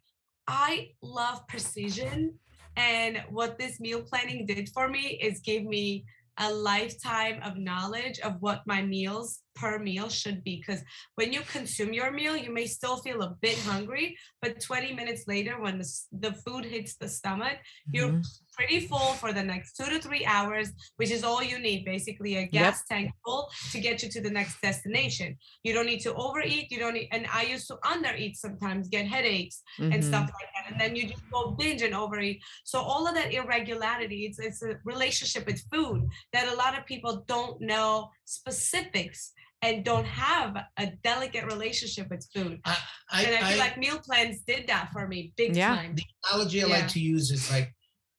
[0.46, 2.34] I love precision.
[2.76, 6.04] And what this meal planning did for me is give me
[6.38, 10.54] a lifetime of knowledge of what my meals per meal should be.
[10.64, 10.82] Because
[11.16, 15.24] when you consume your meal, you may still feel a bit hungry, but 20 minutes
[15.26, 15.88] later, when the,
[16.24, 17.58] the food hits the stomach,
[17.92, 18.24] you're Mhm.
[18.58, 22.32] pretty full for the next two to three hours, which is all you need basically
[22.36, 25.28] a gas tank full to get you to the next destination.
[25.62, 26.66] You don't need to overeat.
[26.72, 29.56] You don't need, and I used to undereat sometimes, get headaches
[29.92, 30.08] and Mhm.
[30.10, 30.64] stuff like that.
[30.72, 32.38] And then you just go binge and overeat.
[32.64, 36.00] So all of that irregularity, it's, it's a relationship with food
[36.32, 39.20] that a lot of people don't know specifics
[39.62, 42.60] and don't have a delicate relationship with food.
[42.64, 42.76] I,
[43.10, 45.74] I, and I feel I- like meal plans did that for me big Yeah.
[45.74, 45.94] time.
[45.96, 46.74] the analogy I Yeah.
[46.80, 47.74] like to use is like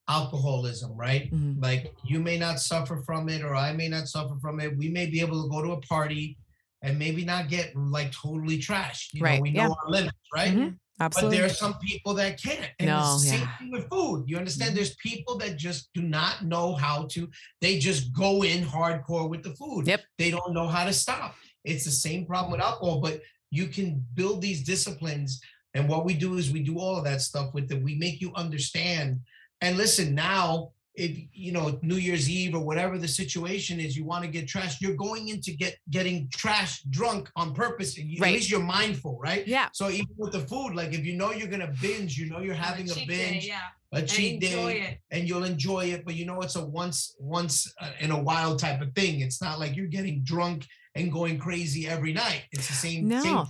[0.10, 1.32] alcoholism, right?
[1.32, 1.61] Mhm.
[1.61, 4.76] Like you may not suffer from it, or I may not suffer from it.
[4.78, 6.38] We may be able to go to a party
[6.82, 9.14] and maybe not get like totally trashed.
[9.14, 9.68] You Right, know, we yeah.
[9.68, 10.74] know our limits, right?
[11.00, 11.22] Mhm.
[11.22, 12.70] But there are some people that can't.
[12.80, 13.58] And No, it's the same yeah.
[13.58, 14.26] thing with food.
[14.28, 14.72] You understand?
[14.72, 14.76] Mhm.
[14.76, 17.30] There's people that just do not know how to,
[17.62, 19.88] they just go in hardcore with the food.
[19.88, 20.02] Yep.
[20.18, 21.36] They don't know how to stop.
[21.64, 23.22] It's the same problem with alcohol, but
[23.52, 25.40] you can build these disciplines.
[25.74, 27.82] And what we do is we do all of that stuff with it.
[27.84, 29.22] We make you understand.
[29.62, 34.04] And listen, now, if you know, New Year's Eve or whatever the situation is, you
[34.04, 37.98] want to get trashed, you're going into get getting trash drunk on purpose.
[37.98, 38.30] You- Right.
[38.30, 39.48] At least you're mindful, right?
[39.48, 39.70] yeah.
[39.74, 42.54] So even with the food, like if you know you're gonna binge, you know you're
[42.70, 43.62] having a, cheat day, binge, yeah.
[43.94, 45.00] a cheat enjoy day, it.
[45.16, 46.04] and you'll enjoy it.
[46.06, 49.22] But you know it's a once once uh, in a while type of thing.
[49.22, 50.66] It's not like you're getting drunk
[50.96, 52.44] and going crazy every night.
[52.52, 53.08] It's the same.
[53.08, 53.22] No.
[53.24, 53.46] same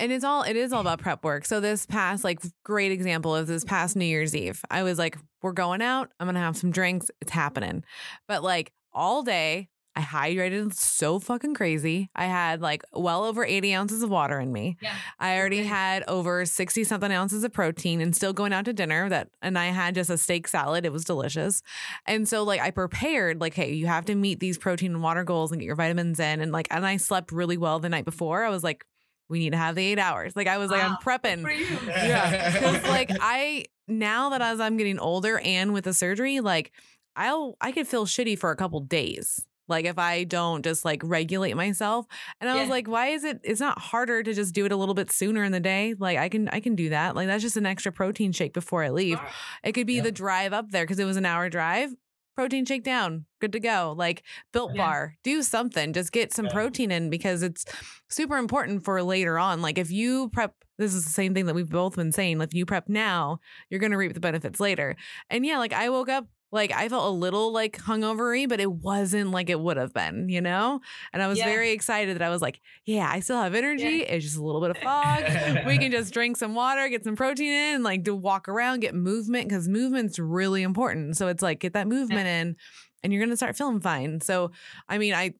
[0.00, 1.44] And it's all it is all about prep work.
[1.44, 4.62] So this past like great example of this past New Year's Eve.
[4.70, 6.10] I was like, we're going out.
[6.18, 7.10] I'm gonna have some drinks.
[7.20, 7.84] It's happening.
[8.26, 12.10] But like all day, I hydrated so fucking crazy.
[12.14, 14.76] I had like well over 80 ounces of water in me.
[14.80, 14.94] Yeah.
[15.18, 15.68] I already Okay.
[15.68, 19.58] had over 60 something ounces of protein and still going out to dinner that and
[19.58, 20.86] I had just a steak salad.
[20.86, 21.62] It was delicious.
[22.06, 25.24] And so like I prepared like, hey, you have to meet these protein and water
[25.24, 26.40] goals and get your vitamins in.
[26.40, 28.44] And like and I slept really well the night before.
[28.44, 28.84] I was like
[29.30, 30.34] we need to have the eight hours.
[30.36, 31.42] Like I was like, I'm ah, prepping.
[31.42, 31.66] For you.
[31.86, 32.52] Yeah.
[32.52, 36.72] Because like I now that as I'm getting older and with the surgery, like
[37.16, 39.46] I'll I could feel shitty for a couple days.
[39.68, 42.06] Like if I don't just like regulate myself.
[42.40, 44.76] And I was like, why is it it's not harder to just do it a
[44.76, 45.94] little bit sooner in the day?
[45.96, 47.14] Like I can I can do that.
[47.14, 49.18] Like that's just an extra protein shake before I leave.
[49.18, 49.32] Smart.
[49.62, 50.02] It could be Yeah.
[50.02, 51.94] the drive up there because it was an hour drive.
[52.40, 53.94] Protein shake down, good to go.
[53.94, 54.82] Like built Yeah.
[54.82, 55.92] bar, do something.
[55.92, 56.52] Just get some Yeah.
[56.54, 57.66] protein in because it's
[58.08, 59.60] super important for later on.
[59.60, 62.40] Like if you prep, this is the same thing that we've both been saying.
[62.40, 64.96] If you prep now, you're gonna reap the benefits later.
[65.28, 66.28] And yeah, like I woke up.
[66.52, 70.28] Like I felt a little like hungovery, but it wasn't like it would have been,
[70.28, 70.80] you know?
[71.12, 71.44] And I was Yeah.
[71.44, 74.00] very excited that I was like, yeah, I still have energy.
[74.02, 75.24] It's just a little bit of fog
[75.66, 78.94] we can just drink some water, get some protein in, like to walk around, get
[78.94, 81.16] movement because movement's really important.
[81.16, 82.56] So it's like get that movement in
[83.02, 84.20] and you're going to start feeling fine.
[84.20, 84.50] So
[84.88, 85.34] I mean, I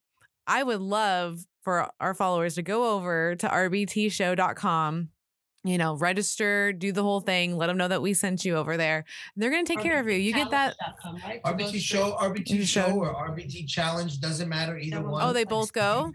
[0.46, 5.08] I would love for our followers to go over to rbtshow.com
[5.62, 8.76] you know, register, do the whole thing, let them know that we sent you over
[8.78, 9.04] there.
[9.36, 10.14] They're going to take care of you.
[10.14, 10.74] You get that.
[10.78, 11.42] Challenge.com, right?
[11.42, 14.78] RBT show, RBT You show, or RBT challenge doesn't matter.
[14.78, 15.12] Either That one.
[15.12, 15.22] one.
[15.22, 16.12] Oh, they both go?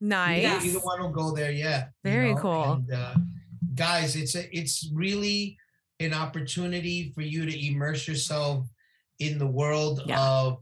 [0.00, 0.44] Nice.
[0.46, 1.52] Either, either one will go there.
[1.52, 1.86] Yeah.
[2.04, 2.72] you Very know, cool.
[2.72, 3.14] And, uh,
[3.76, 5.56] guys, it's a, it's really
[6.00, 8.66] an opportunity for you to immerse yourself
[9.20, 10.20] in the world Yeah.
[10.20, 10.58] of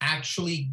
[0.00, 0.72] actually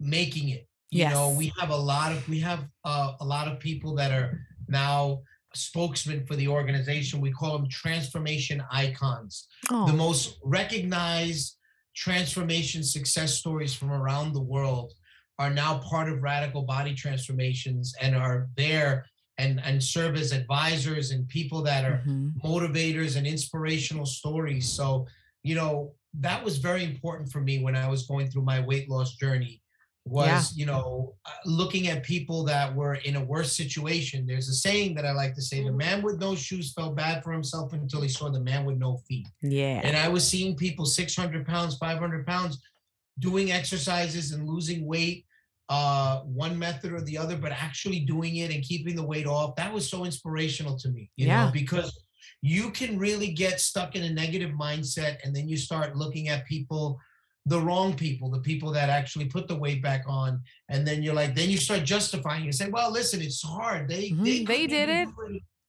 [0.00, 0.66] making it.
[0.90, 4.12] You know, we have a lot of we have uh, a lot of people that
[4.12, 4.38] are
[4.68, 5.22] now
[5.54, 7.20] spokesmen for the organization.
[7.20, 11.56] We call them transformation icons Oh, the most recognized
[11.94, 14.92] transformation success stories from around the world
[15.38, 19.06] are now part of radical body transformations and are there
[19.38, 22.32] and and serve as advisors and people that are mhm.
[22.44, 25.06] motivators and inspirational stories so
[25.42, 28.88] you know that was very important for me when i was going through my weight
[28.88, 29.60] loss journey
[30.06, 30.42] was Yeah.
[30.60, 34.94] you know uh, looking at people that were in a worse situation there's a saying
[34.96, 35.76] that i like to say the Mhm.
[35.78, 38.98] man with no shoes felt bad for himself until he saw the man with no
[39.08, 39.80] feet yeah.
[39.82, 42.58] and I was seeing people 600 pounds, 500 pounds
[43.18, 45.24] doing exercises and losing weight,
[45.70, 49.56] uh, one method or the other, but actually doing it and keeping the weight off.
[49.56, 51.46] That was so inspirational to me, you Yeah.
[51.46, 51.96] know, because
[52.42, 56.44] you can really get stuck in a negative mindset and then you start looking at
[56.44, 56.98] people
[57.46, 60.40] the wrong people the people that actually put the weight back on
[60.70, 64.10] and then you're like then you start justifying you say well listen it's hard they
[64.10, 65.08] Mhm, they, they did it.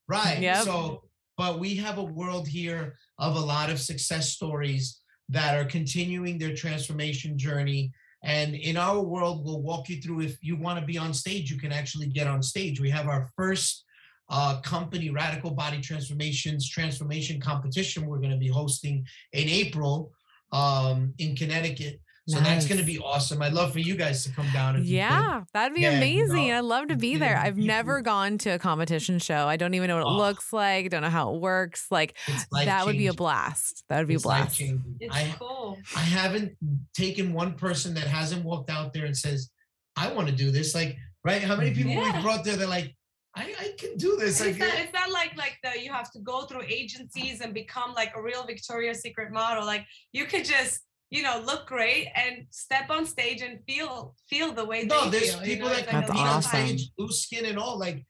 [0.07, 0.63] right Yep.
[0.63, 1.03] so
[1.37, 6.37] but we have a world here of a lot of success stories that are continuing
[6.37, 7.91] their transformation journey.
[8.23, 11.51] And in our world, we'll walk you through if you want to be on stage,
[11.51, 12.79] you can actually get on stage.
[12.79, 13.83] We have our first
[14.29, 20.11] uh, company, Radical Body Transformations Transformation Competition, we're going to be hosting in April
[20.51, 21.99] um, in Connecticut.
[22.27, 23.39] So that's going to be awesome.
[23.43, 24.77] I'd love for you guys to come down.
[24.77, 24.97] If you.
[24.97, 26.47] Yeah, that'd be Yeah, you amazing.
[26.47, 27.37] know, I'd love to be you there.
[27.37, 29.47] I've you- never gone to a competition show.
[29.47, 30.17] I don't even know what it Oh.
[30.17, 30.89] looks like.
[30.89, 31.85] Don't know how it works.
[31.91, 32.17] Like
[32.51, 33.83] that would be a blast.
[33.89, 34.59] That would be a blast.
[34.59, 35.77] It's I, cool.
[35.95, 36.53] I haven't
[36.95, 39.51] taken one person that hasn't walked out there and says,
[39.95, 40.73] I want to do this.
[40.73, 41.43] Like, right?
[41.43, 42.15] How many people Yeah.
[42.17, 42.55] we brought there?
[42.55, 42.95] They're like,
[43.35, 44.39] I, I can do this.
[44.39, 46.63] And Like, it's, not, eh it's not like like the you have to go through
[46.67, 49.65] agencies and become like a real Victoria's Secret model.
[49.65, 50.81] Like you could just
[51.11, 55.19] you know look great and step on stage and feel feel the way no, they
[55.19, 55.45] there's feel.
[55.45, 57.77] you people know, that it's like a compete on stage, lose skin and all.
[57.77, 58.05] Like,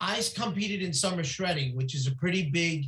[0.00, 2.84] I competed in summer shredding, which is a pretty big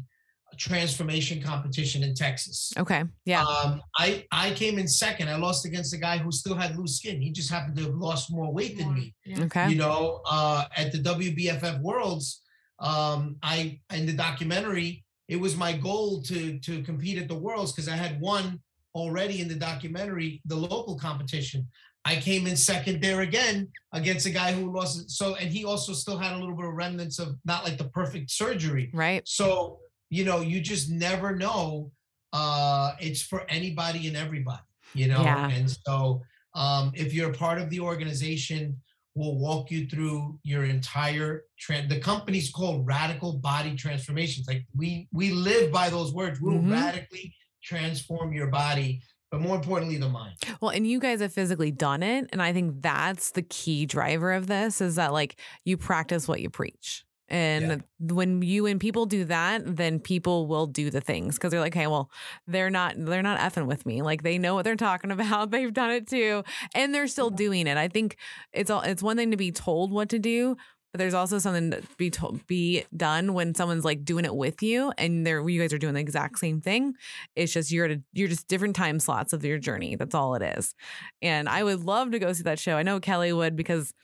[0.59, 2.73] transformation competition in Texas.
[2.79, 3.05] Okay.
[3.25, 3.43] Yeah.
[3.43, 5.29] Um, I I came in second.
[5.29, 7.21] I lost against a guy who still had loose skin.
[7.21, 9.15] He just happened to have lost more weight than me.
[9.25, 9.45] Yeah.
[9.45, 9.69] okay.
[9.71, 12.43] you know uh at the wbff worlds
[12.79, 17.73] um i in the documentary it was my goal to to compete at the worlds
[17.73, 18.61] because i had won
[18.95, 21.67] already in the documentary the local competition
[22.05, 25.93] i came in second there again against a guy who lost so and he also
[25.93, 29.23] still had a little bit of remnants of not like the perfect surgery right.
[29.27, 29.79] so
[30.11, 31.91] you know you just never know
[32.33, 34.63] uh it's for anybody and everybody
[34.95, 35.49] you know Yeah.
[35.51, 36.23] and so
[36.55, 38.77] um if you're a part of the organization
[39.15, 45.09] we'll walk you through your entire trend the company's called radical body transformations like we
[45.13, 46.73] we live by those words we'll Mhm.
[46.73, 49.01] radically transform your body
[49.31, 52.29] but more importantly the mind Well, and you guys have physically done it.
[52.33, 56.41] And I think that's the key driver of this is that like you practice what
[56.41, 57.05] you preach.
[57.31, 61.61] And when you and people do that, then people will do the things because they're
[61.61, 62.11] like, hey, well,
[62.49, 64.03] they're not they're not effing with me.
[64.03, 65.51] Like they know what they're talking about.
[65.51, 66.43] They've done it too,
[66.75, 67.77] and they're still doing it.
[67.77, 68.17] I think
[68.53, 70.57] it's all it's one thing to be told what to do,
[70.93, 74.61] but there's also something to be told be done when someone's like doing it with
[74.63, 76.95] you, and they're you guys are doing the exact same thing.
[77.37, 79.95] It's just you're at a, you're just different time slots of your journey.
[79.95, 80.75] That's all it is.
[81.23, 82.77] And I would love to go see that show.
[82.77, 83.95] I know Kelly would because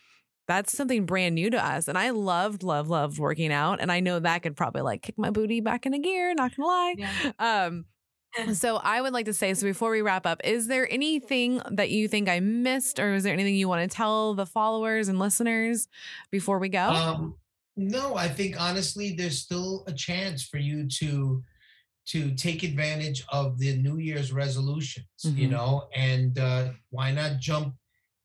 [0.47, 1.89] that's something brand new to us.
[1.89, 3.81] And I loved, loved, loved working out.
[3.81, 6.67] And I know that could probably like kick my booty back into gear, not gonna
[6.69, 6.95] lie.
[6.97, 7.33] Yeah.
[7.39, 7.85] Um,
[8.55, 11.91] so I would like to say, so before we wrap up, is there anything that
[11.91, 15.19] you think I missed, or is there anything you want to tell the followers and
[15.19, 15.89] listeners
[16.31, 16.89] before we go?
[16.91, 17.35] Um,
[17.77, 21.43] no, I think honestly, there's still a chance for you to
[22.07, 25.07] to take advantage of the New Year's resolutions.
[25.25, 25.51] You Mhm.
[25.51, 27.75] know, and uh, why not jump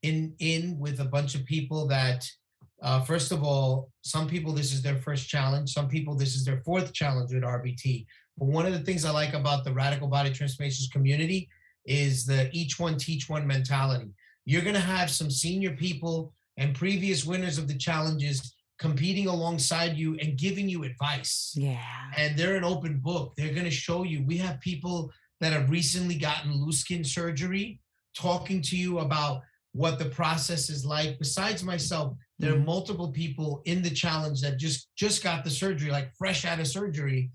[0.03, 2.27] in in with a bunch of people that.
[2.83, 5.71] Uh, first of all, some people this is their first challenge.
[5.71, 8.07] Some people this is their fourth challenge with RBT.
[8.39, 11.47] But one of the things I like about the Radical Body Transformations community
[11.85, 14.09] is the each one teach one mentality.
[14.45, 19.95] You're going to have some senior people and previous winners of the challenges competing alongside
[19.95, 21.53] you and giving you advice.
[21.55, 21.77] yeah.
[22.17, 23.33] And they're an open book.
[23.37, 24.23] They're going to show you.
[24.25, 27.79] We have people that have recently gotten loose skin surgery
[28.15, 29.41] talking to you about
[29.73, 31.17] what the process is like.
[31.19, 32.65] Besides myself, there are Mhm.
[32.65, 36.67] multiple people in the challenge that just just got the surgery, like fresh out of
[36.67, 37.31] surgery,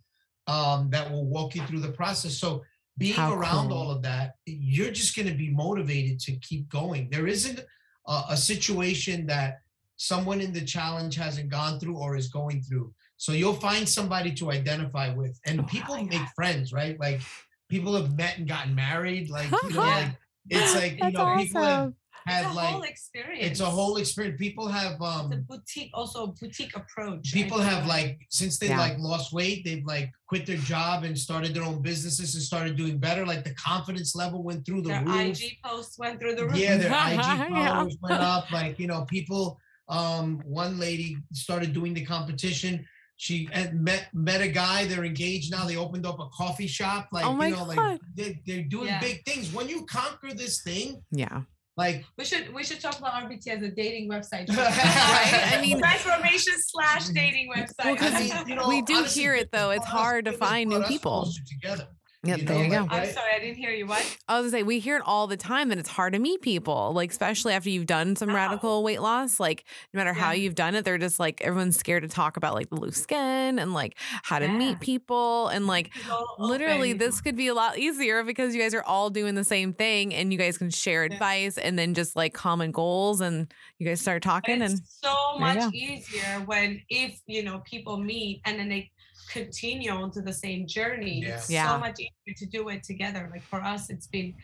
[0.47, 2.37] um, that will walk you through the process.
[2.39, 2.63] So
[2.99, 3.79] being How around cool.
[3.79, 7.09] all of that, you're just going to be motivated to keep going.
[7.11, 7.61] There isn't
[8.07, 9.61] a, a situation that
[9.97, 12.95] someone in the challenge hasn't gone through or is going through.
[13.17, 16.99] So you'll find somebody to identify with, and Oh, people make friends, right?
[17.01, 17.23] Like
[17.69, 19.31] people have met and gotten married.
[19.31, 20.15] Like you know, like
[20.51, 21.93] it's like you That's know, people have,
[22.27, 22.39] awesome.
[22.39, 23.47] It's have a like whole experience.
[23.51, 24.39] it's a whole experience.
[24.39, 27.33] People have It's a um boutique, also a boutique approach.
[27.33, 28.79] People have like since they Yeah.
[28.79, 32.77] like lost weight, they've like quit their job and started their own businesses and started
[32.77, 33.25] doing better.
[33.27, 35.41] Like the confidence level went through the their roof.
[35.43, 36.57] IG posts went through the roof.
[36.57, 37.17] Yeah, their IG
[37.51, 37.69] Yeah.
[37.75, 38.51] followers went up.
[38.51, 39.59] Like, you know, people
[39.89, 42.85] um one lady started doing the competition.
[43.19, 45.65] She met met a guy, they're engaged now.
[45.65, 47.09] They opened up a coffee shop.
[47.13, 47.99] Like, Oh my you know, like God.
[48.15, 49.01] they, they're doing Yeah.
[49.01, 49.53] big things.
[49.55, 51.43] When you conquer this thing, Yeah.
[51.77, 54.49] Like We should we should talk about RBT as a dating website.
[54.57, 55.53] Right?
[55.55, 57.85] I mean- transformation slash dating website.
[57.85, 59.71] Well, 'cause I mean, you know, we do honestly, hear it, though.
[59.71, 61.29] It's hard to find new people.
[61.61, 61.87] Together.
[62.25, 62.87] Yep, you there know, you go.
[62.91, 63.87] I'm sorry, I didn't hear you.
[63.87, 64.17] What?
[64.29, 66.43] I was gonna say we hear it all the time that it's hard to meet
[66.43, 68.37] people, like especially after you've done some Wow.
[68.37, 69.39] radical weight loss.
[69.39, 69.65] Like
[69.95, 72.69] no matter how you've done it, they're just like everyone's scared to talk about like
[72.71, 74.57] the loose skin and like how to Yeah.
[74.57, 75.91] meet people and like
[76.39, 76.99] literally open.
[76.99, 80.13] this could be a lot easier because you guys are all doing the same thing
[80.13, 81.13] and you guys can share Yeah.
[81.13, 85.15] advice and then just like common goals and you guys start talking and it's so
[85.39, 88.91] much easier when if you know people meet and then they
[89.29, 91.25] continue onto the same journey.
[91.25, 91.73] It's Yeah.
[91.73, 93.29] so much easier to do it together.
[93.33, 94.35] Like for us, it's been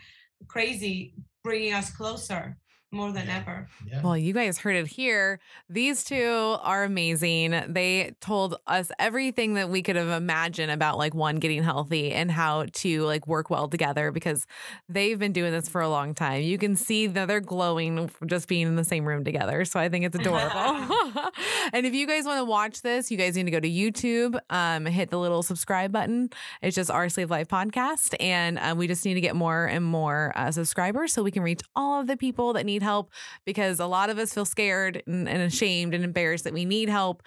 [0.48, 1.14] crazy
[1.44, 2.56] bringing us closer
[2.92, 3.38] more than Yeah.
[3.38, 3.68] ever.
[3.86, 4.02] Yeah.
[4.02, 5.40] Well, you guys heard it here.
[5.68, 7.60] These two are amazing.
[7.68, 12.30] They told us everything that we could have imagined about like one getting healthy and
[12.30, 14.46] how to like work well together because
[14.88, 16.42] they've been doing this for a long time.
[16.42, 19.64] You can see that they're glowing just being in the same room together.
[19.64, 20.50] So I think it's adorable.
[21.72, 24.38] and if you guys want to watch this, you guys need to go to YouTube,
[24.50, 26.28] um, hit the little subscribe button.
[26.60, 28.14] It's just our Sleeved Life podcast.
[28.20, 31.42] And uh, we just need to get more and more uh, subscribers so we can
[31.42, 33.10] reach all of the people that need help
[33.44, 36.88] because a lot of us feel scared and, and ashamed and embarrassed that we need
[36.88, 37.22] help.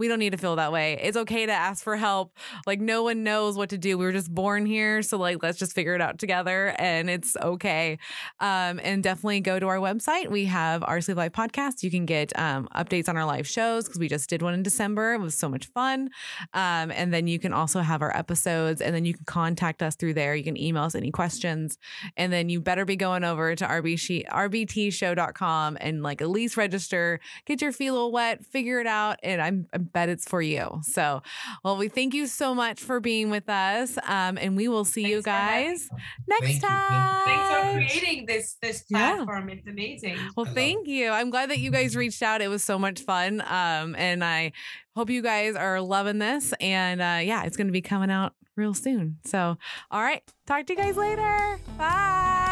[0.00, 0.98] We don't need to feel that way.
[1.00, 2.36] It's okay to ask for help.
[2.66, 3.98] Like no one knows what to do.
[3.98, 7.36] We were just born here, so like let's just figure it out together, and it's
[7.36, 7.98] okay.
[8.40, 10.30] Um, and definitely go to our website.
[10.30, 11.82] We have our Sleeved Life podcast.
[11.82, 14.62] You can get um, updates on our live shows because we just did one in
[14.62, 15.14] December.
[15.14, 16.10] It was so much fun.
[16.54, 19.94] Um, and then you can also have our episodes, and then you can contact us
[19.96, 20.34] through there.
[20.34, 21.78] You can email us any questions,
[22.16, 27.20] and then you better be going over to RBT, rbtshow.com and like at least register,
[27.46, 30.80] get your little wet, figure it out, and I'm, I bet it's for you.
[30.82, 31.22] So,
[31.64, 35.06] well, we thank you so much for being with us, um, and we will see
[35.08, 35.88] you Thanks for having guys
[36.28, 36.68] next Thank you.
[36.68, 37.24] Time.
[37.24, 37.48] Thanks
[37.94, 39.14] for creating this this Yeah.
[39.16, 39.48] platform.
[39.50, 40.18] It's amazing.
[40.36, 41.10] Well, I thank you.
[41.10, 42.40] I'm glad that you guys reached out.
[42.42, 43.40] It was so much fun.
[43.42, 44.52] Um, and I
[44.96, 46.52] hope you guys are loving this.
[46.60, 49.18] And uh, yeah, it's going to be coming out real soon.
[49.24, 49.56] So,
[49.90, 50.22] all right.
[50.46, 51.58] Talk to you guys later.
[51.78, 52.49] Bye.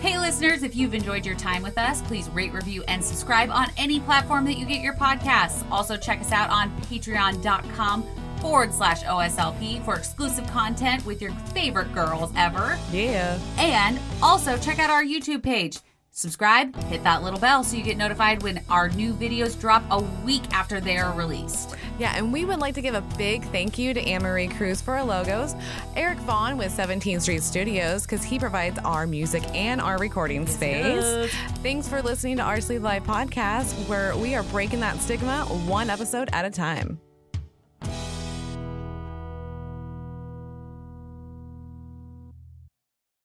[0.00, 3.66] Hey, listeners, if you've enjoyed your time with us, please rate, review, and subscribe on
[3.76, 5.62] any platform that you get your podcasts.
[5.70, 8.06] Also, check us out on patreon.com
[8.40, 12.78] forward slash OSLP for exclusive content with your favorite girls ever.
[12.90, 13.38] Yeah.
[13.58, 15.80] And also, check out our YouTube page.
[16.12, 20.00] Subscribe, hit that little bell so you get notified when our new videos drop a
[20.24, 21.76] week after they are released.
[22.00, 24.80] Yeah, and we would like to give a big thank you to Anne Marie Cruz
[24.80, 25.54] for our logos,
[25.96, 31.30] Eric Vaughn with 17th Street Studios because he provides our music and our recording space.
[31.62, 35.90] Thanks for listening to our Sleeved Life podcast, where we are breaking that stigma one
[35.90, 36.98] episode at a time.